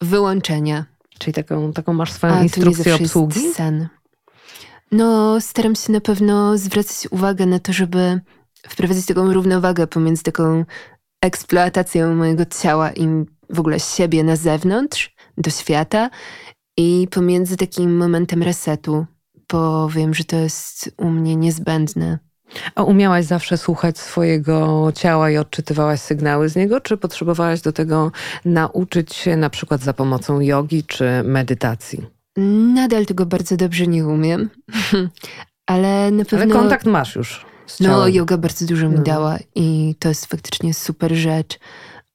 wyłączenia. 0.00 0.84
Czyli 1.18 1.32
taką, 1.34 1.72
taką 1.72 1.92
masz 1.92 2.12
swoją 2.12 2.32
A 2.34 2.42
instrukcję 2.42 2.94
obsługi? 2.94 3.52
sen. 3.54 3.88
No, 4.90 5.40
staram 5.40 5.74
się 5.74 5.92
na 5.92 6.00
pewno 6.00 6.58
zwracać 6.58 7.08
uwagę 7.10 7.46
na 7.46 7.58
to, 7.58 7.72
żeby 7.72 8.20
wprowadzać 8.68 9.06
taką 9.06 9.32
równowagę 9.32 9.86
pomiędzy 9.86 10.22
taką 10.22 10.64
eksploatacją 11.20 12.14
mojego 12.14 12.44
ciała 12.44 12.92
i 12.92 13.08
w 13.50 13.60
ogóle 13.60 13.80
siebie 13.80 14.24
na 14.24 14.36
zewnątrz, 14.36 15.14
do 15.38 15.50
świata 15.50 16.10
i 16.76 17.08
pomiędzy 17.10 17.56
takim 17.56 17.96
momentem 17.96 18.42
resetu, 18.42 19.06
bo 19.52 19.88
wiem, 19.88 20.14
że 20.14 20.24
to 20.24 20.36
jest 20.36 20.94
u 20.96 21.10
mnie 21.10 21.36
niezbędne. 21.36 22.18
A 22.74 22.82
umiałaś 22.82 23.24
zawsze 23.24 23.58
słuchać 23.58 23.98
swojego 23.98 24.92
ciała 24.94 25.30
i 25.30 25.36
odczytywałaś 25.36 26.00
sygnały 26.00 26.48
z 26.48 26.56
niego, 26.56 26.80
czy 26.80 26.96
potrzebowałaś 26.96 27.60
do 27.60 27.72
tego 27.72 28.12
nauczyć 28.44 29.14
się 29.14 29.36
na 29.36 29.50
przykład 29.50 29.80
za 29.80 29.92
pomocą 29.92 30.40
jogi 30.40 30.84
czy 30.84 31.04
medytacji? 31.24 32.19
Nadal 32.36 33.06
tego 33.06 33.26
bardzo 33.26 33.56
dobrze 33.56 33.86
nie 33.86 34.06
umiem, 34.06 34.50
ale 35.66 36.10
na 36.10 36.24
pewno... 36.24 36.44
Ale 36.44 36.54
kontakt 36.54 36.86
masz 36.86 37.16
już 37.16 37.46
z 37.66 37.80
No, 37.80 38.08
yoga 38.08 38.38
bardzo 38.38 38.66
dużo 38.66 38.88
mi 38.88 38.96
No. 38.96 39.02
dała 39.02 39.38
i 39.54 39.94
to 39.98 40.08
jest 40.08 40.26
faktycznie 40.26 40.74
super 40.74 41.14
rzecz, 41.14 41.58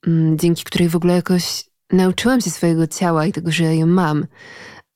mm, 0.07 0.37
dzięki 0.39 0.63
której 0.63 0.89
w 0.89 0.95
ogóle 0.95 1.13
jakoś 1.15 1.63
nauczyłam 1.91 2.41
się 2.41 2.49
swojego 2.49 2.87
ciała 2.87 3.25
i 3.25 3.31
tego, 3.31 3.51
że 3.51 3.75
ją 3.75 3.85
mam. 3.87 4.25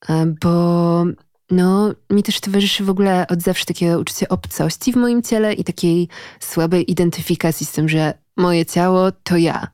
E, 0.09 0.25
Bo 0.41 1.05
no, 1.51 1.93
mi 2.09 2.23
też 2.23 2.39
towarzyszy 2.39 2.83
w 2.83 2.89
ogóle 2.89 3.27
od 3.27 3.41
zawsze 3.41 3.65
takie 3.65 3.99
uczucie 3.99 4.29
obcości 4.29 4.93
w 4.93 4.95
moim 4.95 5.21
ciele 5.21 5.53
i 5.53 5.63
takiej 5.63 6.07
słabej 6.39 6.91
identyfikacji 6.91 7.65
z 7.65 7.71
tym, 7.71 7.89
że 7.89 8.13
moje 8.37 8.65
ciało 8.65 9.11
to 9.11 9.37
ja. 9.37 9.67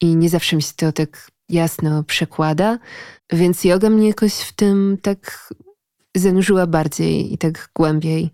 I 0.00 0.16
nie 0.16 0.28
zawsze 0.28 0.56
mi 0.56 0.62
się 0.62 0.72
to 0.76 0.92
tak 0.92 1.30
jasno 1.48 2.04
przekłada, 2.04 2.78
więc 3.32 3.64
yoga 3.64 3.90
mnie 3.90 4.08
jakoś 4.08 4.34
w 4.34 4.52
tym 4.52 4.98
tak 5.02 5.52
zanurzyła 6.16 6.66
bardziej 6.66 7.32
i 7.34 7.38
tak 7.38 7.68
głębiej, 7.74 8.30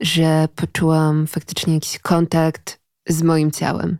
że 0.00 0.48
poczułam 0.56 1.26
faktycznie 1.26 1.74
jakiś 1.74 1.98
kontakt 1.98 2.80
z 3.08 3.22
moim 3.22 3.50
ciałem, 3.50 3.98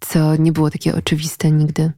co 0.00 0.36
nie 0.36 0.52
było 0.52 0.70
takie 0.70 0.94
oczywiste 0.94 1.50
nigdy. 1.50 1.92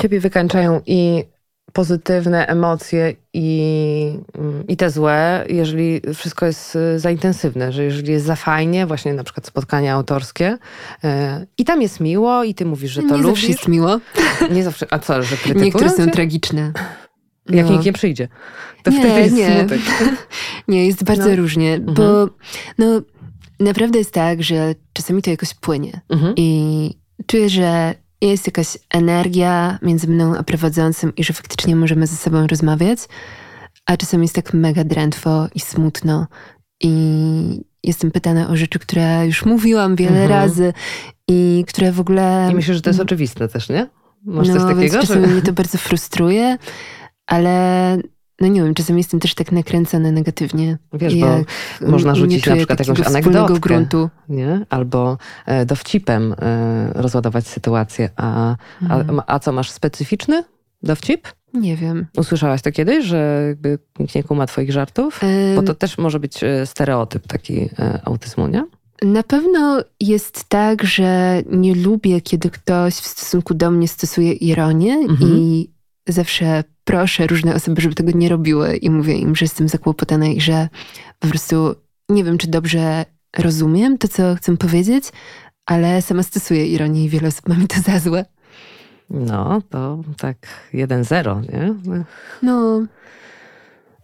Ciebie 0.00 0.20
wykańczają 0.20 0.80
i 0.86 1.24
pozytywne 1.72 2.46
emocje 2.46 3.14
i, 3.32 4.18
i 4.68 4.76
te 4.76 4.90
złe, 4.90 5.44
jeżeli 5.48 6.00
wszystko 6.14 6.46
jest 6.46 6.76
y, 6.76 6.98
za 6.98 7.10
intensywne, 7.10 7.72
że 7.72 7.84
jeżeli 7.84 8.12
jest 8.12 8.26
za 8.26 8.36
fajnie, 8.36 8.86
właśnie 8.86 9.14
na 9.14 9.24
przykład 9.24 9.46
spotkania 9.46 9.94
autorskie 9.94 10.58
y, 11.04 11.08
i 11.58 11.64
tam 11.64 11.82
jest 11.82 12.00
miło 12.00 12.44
i 12.44 12.54
ty 12.54 12.64
mówisz, 12.66 12.90
że 12.90 13.02
to 13.02 13.16
nie 13.16 13.22
lubisz. 13.22 13.40
zawsze 13.40 13.46
jest 13.46 13.68
miło. 13.68 14.00
Nie 14.50 14.64
zawsze, 14.64 14.86
a 14.90 14.98
co, 14.98 15.22
że 15.22 15.36
krytykują 15.36 15.64
Niektóre 15.64 15.90
są 15.90 16.04
cię? 16.04 16.10
tragiczne. 16.10 16.72
Jak 17.50 17.66
No. 17.66 17.72
nikt 17.72 17.84
nie 17.84 17.92
przyjdzie. 17.92 18.28
To 18.82 18.90
Nie, 18.90 18.98
wtedy 19.00 19.20
jest 19.20 19.34
nie. 19.36 19.58
smutek. 19.60 19.80
Nie, 20.68 20.86
jest 20.86 21.04
bardzo 21.04 21.28
No. 21.28 21.36
różnie, 21.36 21.80
bo 21.80 22.28
no, 22.78 23.00
naprawdę 23.60 23.98
jest 23.98 24.12
tak, 24.12 24.42
że 24.42 24.74
czasami 24.92 25.22
to 25.22 25.30
jakoś 25.30 25.54
płynie 25.54 26.00
Mhm. 26.08 26.34
i 26.36 26.90
czuję, 27.26 27.48
że 27.48 27.94
jest 28.20 28.46
jakaś 28.46 28.78
energia 28.90 29.78
między 29.82 30.06
mną 30.08 30.36
a 30.36 30.42
prowadzącym 30.42 31.12
i 31.16 31.24
że 31.24 31.32
faktycznie 31.32 31.76
możemy 31.76 32.06
ze 32.06 32.16
sobą 32.16 32.46
rozmawiać, 32.46 32.98
a 33.86 33.96
czasami 33.96 34.22
jest 34.24 34.34
tak 34.34 34.54
mega 34.54 34.84
drętwo 34.84 35.48
i 35.54 35.60
smutno 35.60 36.26
i 36.82 36.90
jestem 37.84 38.10
pytana 38.10 38.48
o 38.48 38.56
rzeczy, 38.56 38.78
które 38.78 39.26
już 39.26 39.44
mówiłam 39.44 39.96
wiele 39.96 40.22
Mhm. 40.22 40.30
razy 40.30 40.72
i 41.28 41.64
które 41.68 41.92
w 41.92 42.00
ogóle... 42.00 42.48
I 42.52 42.54
myślę, 42.54 42.74
że 42.74 42.82
to 42.82 42.90
jest 42.90 43.00
oczywiste 43.00 43.48
też, 43.48 43.68
nie? 43.68 43.86
Masz 44.24 44.46
coś 44.46 44.56
no, 44.56 44.62
takiego, 44.62 44.80
więc 44.80 44.92
że... 44.92 45.00
czasami 45.00 45.26
mnie 45.26 45.42
to 45.42 45.52
bardzo 45.52 45.78
frustruje, 45.78 46.58
ale 47.26 47.96
no 48.40 48.48
nie 48.48 48.62
wiem, 48.62 48.74
czasami 48.74 49.00
jestem 49.00 49.20
też 49.20 49.34
tak 49.34 49.52
nakręcona 49.52 50.10
negatywnie. 50.10 50.78
Wiesz, 50.92 51.14
I 51.14 51.20
bo 51.20 51.36
można 51.88 52.14
rzucić 52.14 52.46
na 52.46 52.56
przykład 52.56 52.80
jakąś 52.80 53.00
anegdotkę. 53.06 53.60
gruntu. 53.60 54.10
nie? 54.28 54.66
Albo 54.70 55.18
e, 55.46 55.66
dowcipem 55.66 56.34
e, 56.38 56.90
rozładować 56.94 57.46
sytuację. 57.46 58.08
A, 58.16 58.56
a, 58.88 58.96
Mhm. 58.98 59.20
a 59.26 59.38
co, 59.38 59.52
masz 59.52 59.70
specyficzny 59.70 60.44
dowcip? 60.82 61.28
Nie 61.54 61.76
wiem. 61.76 62.06
Usłyszałaś 62.16 62.62
to 62.62 62.72
kiedyś, 62.72 63.04
że 63.04 63.44
jakby 63.48 63.78
nikt 63.98 64.14
nie 64.14 64.22
kuma 64.22 64.46
twoich 64.46 64.72
żartów? 64.72 65.20
Bo 65.56 65.62
to 65.62 65.74
też 65.74 65.98
może 65.98 66.20
być 66.20 66.44
e, 66.44 66.66
stereotyp 66.66 67.26
taki 67.26 67.60
e, 67.78 68.00
autyzmu, 68.04 68.46
nie? 68.48 68.64
Na 69.02 69.22
pewno 69.22 69.82
jest 70.00 70.44
tak, 70.44 70.84
że 70.84 71.42
nie 71.50 71.74
lubię, 71.74 72.20
kiedy 72.20 72.50
ktoś 72.50 72.94
w 72.94 73.06
stosunku 73.06 73.54
do 73.54 73.70
mnie 73.70 73.88
stosuje 73.88 74.32
ironię 74.32 74.94
Mhm. 74.94 75.30
i 75.32 75.70
zawsze 76.08 76.64
proszę 76.84 77.26
różne 77.26 77.54
osoby, 77.54 77.80
żeby 77.80 77.94
tego 77.94 78.10
nie 78.14 78.28
robiły 78.28 78.76
i 78.76 78.90
mówię 78.90 79.14
im, 79.14 79.36
że 79.36 79.44
jestem 79.44 79.68
zakłopotana 79.68 80.26
i 80.26 80.40
że 80.40 80.68
po 81.18 81.28
prostu 81.28 81.74
nie 82.08 82.24
wiem, 82.24 82.38
czy 82.38 82.48
dobrze 82.48 83.04
rozumiem 83.38 83.98
to, 83.98 84.08
co 84.08 84.34
chcę 84.34 84.56
powiedzieć, 84.56 85.04
ale 85.66 86.02
sama 86.02 86.22
stosuję 86.22 86.66
ironię 86.66 87.04
i 87.04 87.08
wiele 87.08 87.28
osób 87.28 87.48
ma 87.48 87.54
mi 87.54 87.66
to 87.66 87.80
za 87.80 87.98
złe. 87.98 88.24
No, 89.10 89.62
to 89.70 90.00
tak 90.18 90.36
1-0, 90.74 91.42
nie? 91.52 91.74
No, 92.42 92.82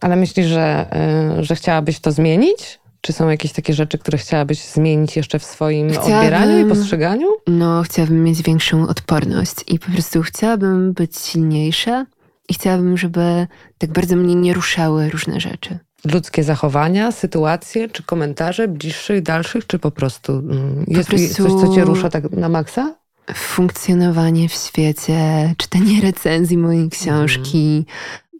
Ale 0.01 0.15
myślisz, 0.15 0.47
że, 0.47 0.87
e, 0.91 1.43
że 1.43 1.55
chciałabyś 1.55 1.99
to 1.99 2.11
zmienić? 2.11 2.79
Czy 3.05 3.13
są 3.13 3.29
jakieś 3.29 3.51
takie 3.51 3.73
rzeczy, 3.73 3.97
które 3.97 4.17
chciałabyś 4.17 4.63
zmienić 4.63 5.15
jeszcze 5.15 5.39
w 5.39 5.43
swoim 5.45 5.89
Chciałabym- 5.89 6.15
odbieraniu 6.15 6.65
i 6.67 6.69
postrzeganiu? 6.69 7.27
no 7.47 7.83
chciałabym 7.83 8.23
mieć 8.23 8.41
większą 8.41 8.87
odporność 8.87 9.53
i 9.67 9.79
po 9.79 9.91
prostu 9.91 10.21
chciałabym 10.21 10.93
być 10.93 11.17
silniejsza 11.17 12.05
i 12.49 12.53
chciałabym, 12.53 12.97
żeby 12.97 13.47
tak 13.77 13.91
bardzo 13.93 14.15
mnie 14.15 14.35
nie 14.35 14.53
ruszały 14.53 15.09
różne 15.09 15.39
rzeczy. 15.39 15.79
ludzkie 16.13 16.43
zachowania, 16.43 17.11
sytuacje, 17.11 17.89
czy 17.89 18.03
komentarze 18.03 18.67
bliższych, 18.67 19.21
dalszych, 19.21 19.67
czy 19.67 19.79
po 19.79 19.91
prostu 19.91 20.33
mm, 20.33 20.85
jest 20.87 21.09
prostu- 21.09 21.43
coś, 21.43 21.61
co 21.61 21.75
cię 21.75 21.85
rusza 21.85 22.09
tak 22.09 22.31
na 22.31 22.49
maksa? 22.49 22.95
funkcjonowanie 23.35 24.49
w 24.49 24.53
świecie, 24.53 25.53
czytanie 25.57 26.01
recenzji 26.01 26.57
mojej 26.57 26.89
książki. 26.89 27.85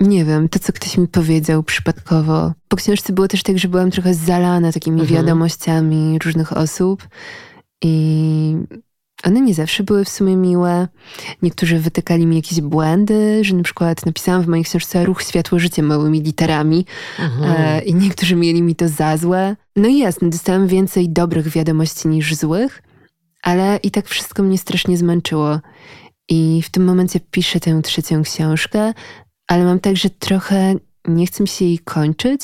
Nie 0.03 0.25
wiem, 0.25 0.49
to 0.49 0.59
co 0.59 0.73
ktoś 0.73 0.97
mi 0.97 1.07
powiedział 1.07 1.63
przypadkowo. 1.63 2.53
Po 2.67 2.77
książce 2.77 3.13
było 3.13 3.27
też 3.27 3.43
tak, 3.43 3.59
że 3.59 3.67
byłam 3.67 3.91
trochę 3.91 4.13
zalana 4.13 4.71
takimi 4.71 5.01
Mhm. 5.01 5.19
wiadomościami 5.19 6.19
różnych 6.25 6.57
osób 6.57 7.07
i 7.83 8.55
one 9.23 9.41
nie 9.41 9.53
zawsze 9.53 9.83
były 9.83 10.05
w 10.05 10.09
sumie 10.09 10.35
miłe. 10.35 10.87
Niektórzy 11.41 11.79
wytykali 11.79 12.25
mi 12.25 12.35
jakieś 12.35 12.61
błędy, 12.61 13.43
że 13.43 13.55
na 13.55 13.63
przykład 13.63 14.05
napisałam 14.05 14.41
w 14.41 14.47
mojej 14.47 14.65
książce 14.65 15.05
ruch 15.05 15.23
światło 15.23 15.59
życie 15.59 15.83
małymi 15.83 16.21
literami 16.21 16.85
e, 17.43 17.81
i 17.81 17.95
niektórzy 17.95 18.35
mieli 18.35 18.61
mi 18.61 18.75
to 18.75 18.89
za 18.89 19.17
złe. 19.17 19.55
No 19.75 19.87
i 19.87 19.97
jasne, 19.97 20.29
dostałam 20.29 20.67
więcej 20.67 21.09
dobrych 21.09 21.47
wiadomości 21.47 22.07
niż 22.07 22.35
złych, 22.35 22.83
ale 23.41 23.79
i 23.83 23.91
tak 23.91 24.07
wszystko 24.07 24.43
mnie 24.43 24.57
strasznie 24.57 24.97
zmęczyło. 24.97 25.59
I 26.29 26.61
w 26.61 26.69
tym 26.69 26.85
momencie 26.85 27.19
piszę 27.31 27.59
tę 27.59 27.81
trzecią 27.81 28.23
książkę, 28.23 28.93
ale 29.53 29.63
mam 29.65 29.79
tak, 29.79 29.97
że 29.97 30.09
trochę 30.09 30.75
nie 31.07 31.27
chcę 31.27 31.43
mi 31.43 31.47
się 31.47 31.65
jej 31.65 31.79
kończyć, 31.79 32.41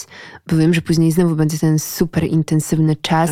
bo 0.49 0.57
wiem, 0.57 0.74
że 0.74 0.82
później 0.82 1.12
znowu 1.12 1.36
będzie 1.36 1.57
ten 1.60 1.80
super 1.80 2.24
intensywny 2.24 2.95
czas, 2.95 3.30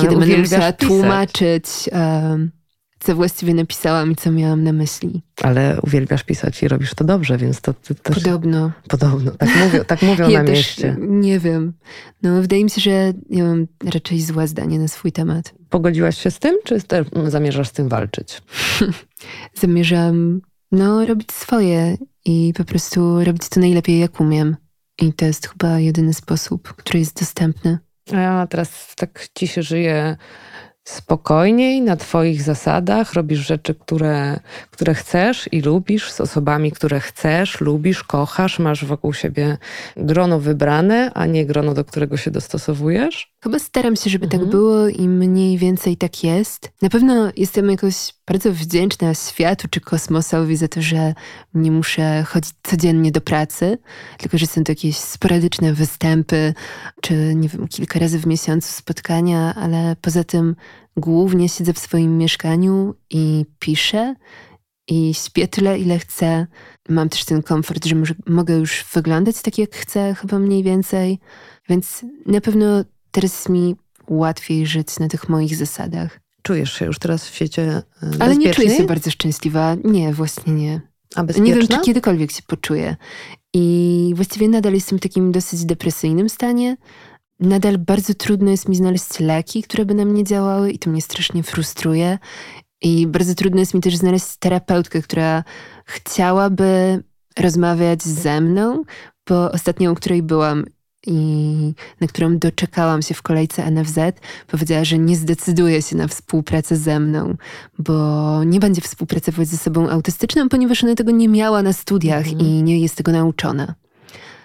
kiedy 0.00 0.16
będę 0.16 0.38
musiała 0.38 0.72
pisać. 0.72 0.78
tłumaczyć, 0.78 1.64
em, 1.92 2.50
co 3.00 3.14
właściwie 3.14 3.54
napisałam 3.54 4.12
i 4.12 4.16
co 4.16 4.32
miałam 4.32 4.62
na 4.64 4.72
myśli. 4.72 5.22
Ale 5.42 5.78
uwielbiasz 5.82 6.24
pisać 6.24 6.62
i 6.62 6.68
robisz 6.68 6.94
to 6.94 7.04
dobrze, 7.04 7.38
więc 7.38 7.60
to 7.60 7.74
ty 7.74 7.94
też 7.94 8.14
Podobno. 8.16 8.70
podobno. 8.88 9.30
Tak 9.30 9.48
mówią, 9.64 9.84
tak 9.84 10.02
mówią 10.02 10.28
Ja 10.28 10.38
na 10.40 10.44
też 10.46 10.56
mieście. 10.56 10.96
nie 11.00 11.38
wiem. 11.38 11.72
No, 12.22 12.42
wydaje 12.42 12.64
mi 12.64 12.70
się, 12.70 12.80
że 12.80 13.12
ja 13.30 13.44
mam 13.44 13.66
raczej 13.94 14.20
złe 14.22 14.48
zdanie 14.48 14.78
na 14.78 14.88
swój 14.88 15.12
temat. 15.12 15.54
Pogodziłaś 15.68 16.18
się 16.18 16.30
z 16.30 16.38
tym, 16.38 16.56
czy 16.64 16.78
zamierzasz 17.26 17.68
z 17.68 17.72
tym 17.72 17.88
walczyć? 17.88 18.42
Zamierzam, 19.60 20.40
no, 20.72 21.06
robić 21.06 21.32
swoje 21.32 21.96
i 22.24 22.52
po 22.56 22.64
prostu 22.64 23.24
robić 23.24 23.48
to 23.48 23.60
najlepiej, 23.60 23.98
jak 23.98 24.20
umiem. 24.20 24.56
I 25.02 25.12
to 25.12 25.24
jest 25.24 25.48
chyba 25.48 25.78
jedyny 25.78 26.14
sposób, 26.14 26.74
który 26.74 26.98
jest 26.98 27.20
dostępny. 27.20 27.78
A 28.12 28.16
ja 28.16 28.46
teraz 28.46 28.94
tak 28.96 29.28
ci 29.38 29.48
się 29.48 29.62
żyje 29.62 30.16
spokojniej, 30.90 31.82
na 31.82 31.96
twoich 31.96 32.42
zasadach, 32.42 33.12
robisz 33.12 33.38
rzeczy, 33.46 33.74
które, 33.74 34.40
które 34.70 34.94
chcesz 34.94 35.48
i 35.52 35.60
lubisz, 35.60 36.12
z 36.12 36.20
osobami, 36.20 36.72
które 36.72 37.00
chcesz, 37.00 37.60
lubisz, 37.60 38.04
kochasz, 38.04 38.58
masz 38.58 38.84
wokół 38.84 39.12
siebie 39.12 39.58
grono 39.96 40.40
wybrane, 40.40 41.10
a 41.14 41.26
nie 41.26 41.46
grono, 41.46 41.74
do 41.74 41.84
którego 41.84 42.16
się 42.16 42.30
dostosowujesz. 42.30 43.32
Chyba 43.42 43.58
staram 43.58 43.96
się, 43.96 44.10
żeby 44.10 44.24
Mhm. 44.24 44.42
tak 44.42 44.50
było 44.50 44.88
i 44.88 45.08
mniej 45.08 45.58
więcej 45.58 45.96
tak 45.96 46.24
jest. 46.24 46.70
Na 46.82 46.88
pewno 46.88 47.30
jestem 47.36 47.70
jakoś 47.70 47.94
bardzo 48.26 48.52
wdzięczna 48.52 49.14
światu 49.14 49.68
czy 49.70 49.80
kosmosowi 49.80 50.56
za 50.56 50.68
to, 50.68 50.82
że 50.82 51.14
nie 51.54 51.70
muszę 51.70 52.24
chodzić 52.28 52.52
codziennie 52.62 53.12
do 53.12 53.20
pracy, 53.20 53.78
tylko 54.18 54.38
że 54.38 54.46
są 54.46 54.64
to 54.64 54.72
jakieś 54.72 54.96
sporadyczne 54.96 55.72
występy, 55.72 56.54
czy 57.00 57.34
nie 57.34 57.48
wiem, 57.48 57.68
kilka 57.68 57.98
razy 57.98 58.18
w 58.18 58.26
miesiącu 58.26 58.72
spotkania, 58.72 59.54
ale 59.54 59.96
poza 60.00 60.24
tym 60.24 60.56
głównie 60.96 61.48
siedzę 61.48 61.72
w 61.72 61.78
swoim 61.78 62.18
mieszkaniu 62.18 62.94
i 63.10 63.46
piszę 63.58 64.14
i 64.88 65.14
śpię 65.14 65.48
tyle, 65.48 65.78
ile 65.78 65.98
chcę. 65.98 66.46
Mam 66.88 67.08
też 67.08 67.24
ten 67.24 67.42
komfort, 67.42 67.84
że 67.84 67.94
może, 67.94 68.14
mogę 68.26 68.54
już 68.54 68.84
wyglądać 68.92 69.42
tak, 69.42 69.58
jak 69.58 69.76
chcę, 69.76 70.14
chyba 70.14 70.38
mniej 70.38 70.62
więcej. 70.62 71.18
Więc 71.68 72.04
na 72.26 72.40
pewno 72.40 72.66
teraz 73.10 73.48
mi 73.48 73.76
łatwiej 74.08 74.66
żyć 74.66 74.98
na 74.98 75.08
tych 75.08 75.28
moich 75.28 75.56
zasadach. 75.56 76.20
Czujesz 76.42 76.72
się 76.72 76.84
już 76.84 76.98
teraz 76.98 77.28
w 77.28 77.34
świecie 77.34 77.62
e, 77.62 77.82
Ale 78.18 78.36
nie 78.36 78.54
czuję 78.54 78.76
się 78.76 78.84
bardzo 78.84 79.10
szczęśliwa. 79.10 79.76
Nie, 79.84 80.14
właśnie 80.14 80.52
nie. 80.52 80.80
A 81.14 81.24
bezpieczna? 81.24 81.54
Nie 81.54 81.54
wiem, 81.54 81.68
czy 81.68 81.80
kiedykolwiek 81.80 82.32
się 82.32 82.42
poczuję. 82.46 82.96
I 83.54 84.12
właściwie 84.16 84.48
nadal 84.48 84.74
jestem 84.74 84.98
w 84.98 85.02
takim 85.02 85.32
dosyć 85.32 85.64
depresyjnym 85.64 86.28
stanie. 86.28 86.76
Nadal 87.40 87.78
bardzo 87.78 88.14
trudno 88.14 88.50
jest 88.50 88.68
mi 88.68 88.76
znaleźć 88.76 89.20
leki, 89.20 89.62
które 89.62 89.84
by 89.84 89.94
na 89.94 90.04
mnie 90.04 90.24
działały 90.24 90.70
i 90.70 90.78
to 90.78 90.90
mnie 90.90 91.02
strasznie 91.02 91.42
frustruje. 91.42 92.18
I 92.82 93.06
bardzo 93.06 93.34
trudno 93.34 93.60
jest 93.60 93.74
mi 93.74 93.80
też 93.80 93.96
znaleźć 93.96 94.36
terapeutkę, 94.38 95.02
która 95.02 95.44
chciałaby 95.84 97.02
rozmawiać 97.38 98.02
ze 98.02 98.40
mną, 98.40 98.84
bo 99.28 99.52
ostatnią, 99.52 99.92
u 99.92 99.94
której 99.94 100.22
byłam, 100.22 100.64
i 101.06 101.74
na 102.00 102.06
którą 102.06 102.38
doczekałam 102.38 103.02
się 103.02 103.14
w 103.14 103.22
kolejce 103.22 103.70
NFZ, 103.70 103.98
powiedziała, 104.46 104.84
że 104.84 104.98
nie 104.98 105.16
zdecyduje 105.16 105.82
się 105.82 105.96
na 105.96 106.08
współpracę 106.08 106.76
ze 106.76 107.00
mną, 107.00 107.36
bo 107.78 108.44
nie 108.44 108.60
będzie 108.60 108.80
współpracować 108.80 109.48
ze 109.48 109.56
sobą 109.56 109.90
autystyczną, 109.90 110.48
ponieważ 110.48 110.84
ona 110.84 110.94
tego 110.94 111.10
nie 111.10 111.28
miała 111.28 111.62
na 111.62 111.72
studiach 111.72 112.26
mhm. 112.26 112.40
i 112.40 112.62
nie 112.62 112.80
jest 112.80 112.96
tego 112.96 113.12
nauczona. 113.12 113.74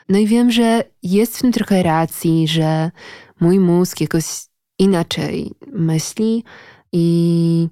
No 0.09 0.17
i 0.17 0.27
wiem, 0.27 0.51
że 0.51 0.83
jest 1.03 1.37
w 1.37 1.41
tym 1.41 1.51
trochę 1.51 1.83
racji, 1.83 2.47
że 2.47 2.91
mój 3.39 3.59
mózg 3.59 4.01
jakoś 4.01 4.25
inaczej 4.79 5.51
myśli 5.73 6.43
i 6.91 7.67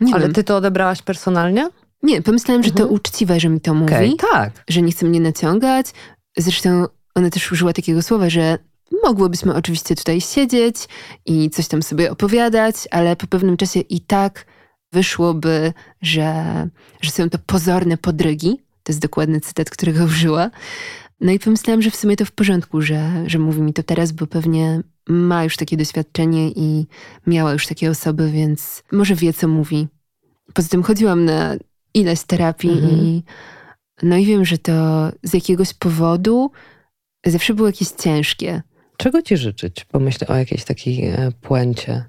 nie 0.00 0.14
Ale 0.14 0.22
wiem. 0.22 0.32
ty 0.32 0.44
to 0.44 0.56
odebrałaś 0.56 1.02
personalnie? 1.02 1.68
Nie, 2.02 2.22
pomyślałam, 2.22 2.62
że 2.62 2.70
mhm. 2.70 2.88
to 2.88 2.94
uczciwe, 2.94 3.40
że 3.40 3.48
mi 3.48 3.60
to 3.60 3.74
mówi. 3.74 3.94
Okay, 3.94 4.30
tak. 4.32 4.64
Że 4.68 4.82
nie 4.82 4.92
chce 4.92 5.06
mnie 5.06 5.20
naciągać. 5.20 5.86
Zresztą 6.36 6.86
ona 7.14 7.30
też 7.30 7.52
użyła 7.52 7.72
takiego 7.72 8.02
słowa, 8.02 8.30
że 8.30 8.58
mogłybyśmy 9.04 9.54
oczywiście 9.54 9.94
tutaj 9.94 10.20
siedzieć 10.20 10.76
i 11.26 11.50
coś 11.50 11.68
tam 11.68 11.82
sobie 11.82 12.10
opowiadać, 12.10 12.74
ale 12.90 13.16
po 13.16 13.26
pewnym 13.26 13.56
czasie 13.56 13.80
i 13.80 14.00
tak 14.00 14.46
wyszłoby, 14.92 15.72
że, 16.02 16.44
że 17.00 17.10
są 17.10 17.30
to 17.30 17.38
pozorne 17.46 17.96
podrygi. 17.96 18.60
To 18.82 18.92
jest 18.92 19.00
dokładny 19.00 19.40
cytat, 19.40 19.70
którego 19.70 20.04
użyła. 20.04 20.50
No 21.20 21.32
i 21.32 21.38
pomyślałam, 21.38 21.82
że 21.82 21.90
w 21.90 21.96
sumie 21.96 22.16
to 22.16 22.24
w 22.24 22.32
porządku, 22.32 22.80
że, 22.82 23.24
że 23.26 23.38
mówi 23.38 23.60
mi 23.62 23.72
to 23.72 23.82
teraz, 23.82 24.12
bo 24.12 24.26
pewnie 24.26 24.80
ma 25.08 25.44
już 25.44 25.56
takie 25.56 25.76
doświadczenie 25.76 26.50
i 26.50 26.86
miała 27.26 27.52
już 27.52 27.66
takie 27.66 27.90
osoby, 27.90 28.30
więc 28.30 28.82
może 28.92 29.14
wie, 29.14 29.32
co 29.32 29.48
mówi. 29.48 29.88
Poza 30.54 30.68
tym 30.68 30.82
chodziłam 30.82 31.24
na 31.24 31.56
ileś 31.94 32.22
terapii 32.22 32.70
mhm. 32.70 32.92
i 32.92 33.22
no 34.02 34.16
i 34.16 34.26
wiem, 34.26 34.44
że 34.44 34.58
to 34.58 34.72
z 35.22 35.34
jakiegoś 35.34 35.74
powodu 35.74 36.50
zawsze 37.26 37.54
było 37.54 37.68
jakieś 37.68 37.88
ciężkie. 37.88 38.62
Czego 38.96 39.22
ci 39.22 39.36
życzyć? 39.36 39.84
Pomyślę 39.84 40.26
o 40.26 40.36
jakiejś 40.36 40.64
takiej 40.64 41.06
e, 41.06 41.32
puencie. 41.40 42.04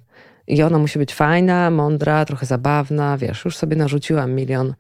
I 0.48 0.64
ona 0.64 0.78
musi 0.78 1.00
być 1.00 1.14
fajna, 1.14 1.72
mądra, 1.72 2.26
trochę 2.26 2.46
zabawna. 2.46 3.18
Wiesz, 3.18 3.46
już 3.46 3.58
sobie 3.58 3.76
narzuciłam 3.76 4.32
milion, 4.32 4.74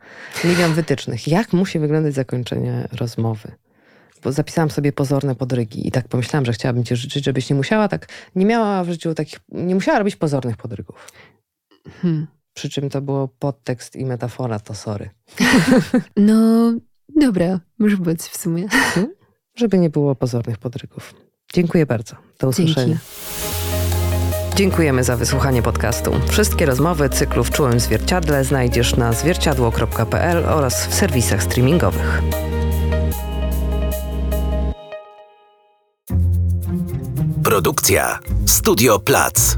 milion 0.43 0.73
wytycznych. 0.73 1.27
Jak 1.27 1.53
musi 1.53 1.79
wyglądać 1.79 2.13
zakończenie 2.13 2.87
rozmowy? 2.91 3.51
Zapisałam 4.25 4.69
sobie 4.69 4.91
pozorne 4.91 5.35
podrygi 5.35 5.87
i 5.87 5.91
tak 5.91 6.07
pomyślałam, 6.07 6.45
że 6.45 6.53
chciałabym 6.53 6.83
ci 6.83 6.95
życzyć, 6.95 7.25
żebyś 7.25 7.49
nie 7.49 7.55
musiała 7.55 7.87
tak, 7.87 8.07
nie 8.35 8.45
miała 8.45 8.83
w 8.83 8.89
życiu 8.89 9.13
takich, 9.13 9.39
nie 9.49 9.75
musiała 9.75 9.99
robić 9.99 10.15
pozornych 10.15 10.57
podrygów. 10.57 11.11
Hmm. 12.01 12.27
Przy 12.53 12.69
czym 12.69 12.89
to 12.89 13.01
było 13.01 13.27
podtekst 13.27 13.95
i 13.95 14.05
metafora, 14.05 14.59
to 14.59 14.73
sorry. 14.73 15.09
No, 16.17 16.73
dobra, 17.15 17.59
może 17.79 17.97
być 17.97 18.21
w 18.21 18.37
sumie. 18.37 18.67
Hmm? 18.69 19.13
Żeby 19.55 19.79
nie 19.79 19.89
było 19.89 20.15
pozornych 20.15 20.57
podrygów. 20.57 21.13
Dziękuję 21.53 21.85
bardzo. 21.85 22.15
Do 22.39 22.47
usłyszenia. 22.47 22.87
Dzięki. 22.87 23.59
Dziękujemy 24.59 25.03
za 25.03 25.17
wysłuchanie 25.17 25.61
podcastu. 25.61 26.11
Wszystkie 26.27 26.65
rozmowy 26.65 27.09
cyklu 27.09 27.43
w 27.43 27.51
Czułym 27.51 27.79
Zwierciadle 27.79 28.43
znajdziesz 28.43 28.95
na 28.95 29.13
zwierciadło.pl 29.13 30.45
oraz 30.45 30.87
w 30.87 30.93
serwisach 30.93 31.43
streamingowych. 31.43 32.21
Produkcja 37.49 38.19
Studio 38.45 38.99
Plac. 38.99 39.57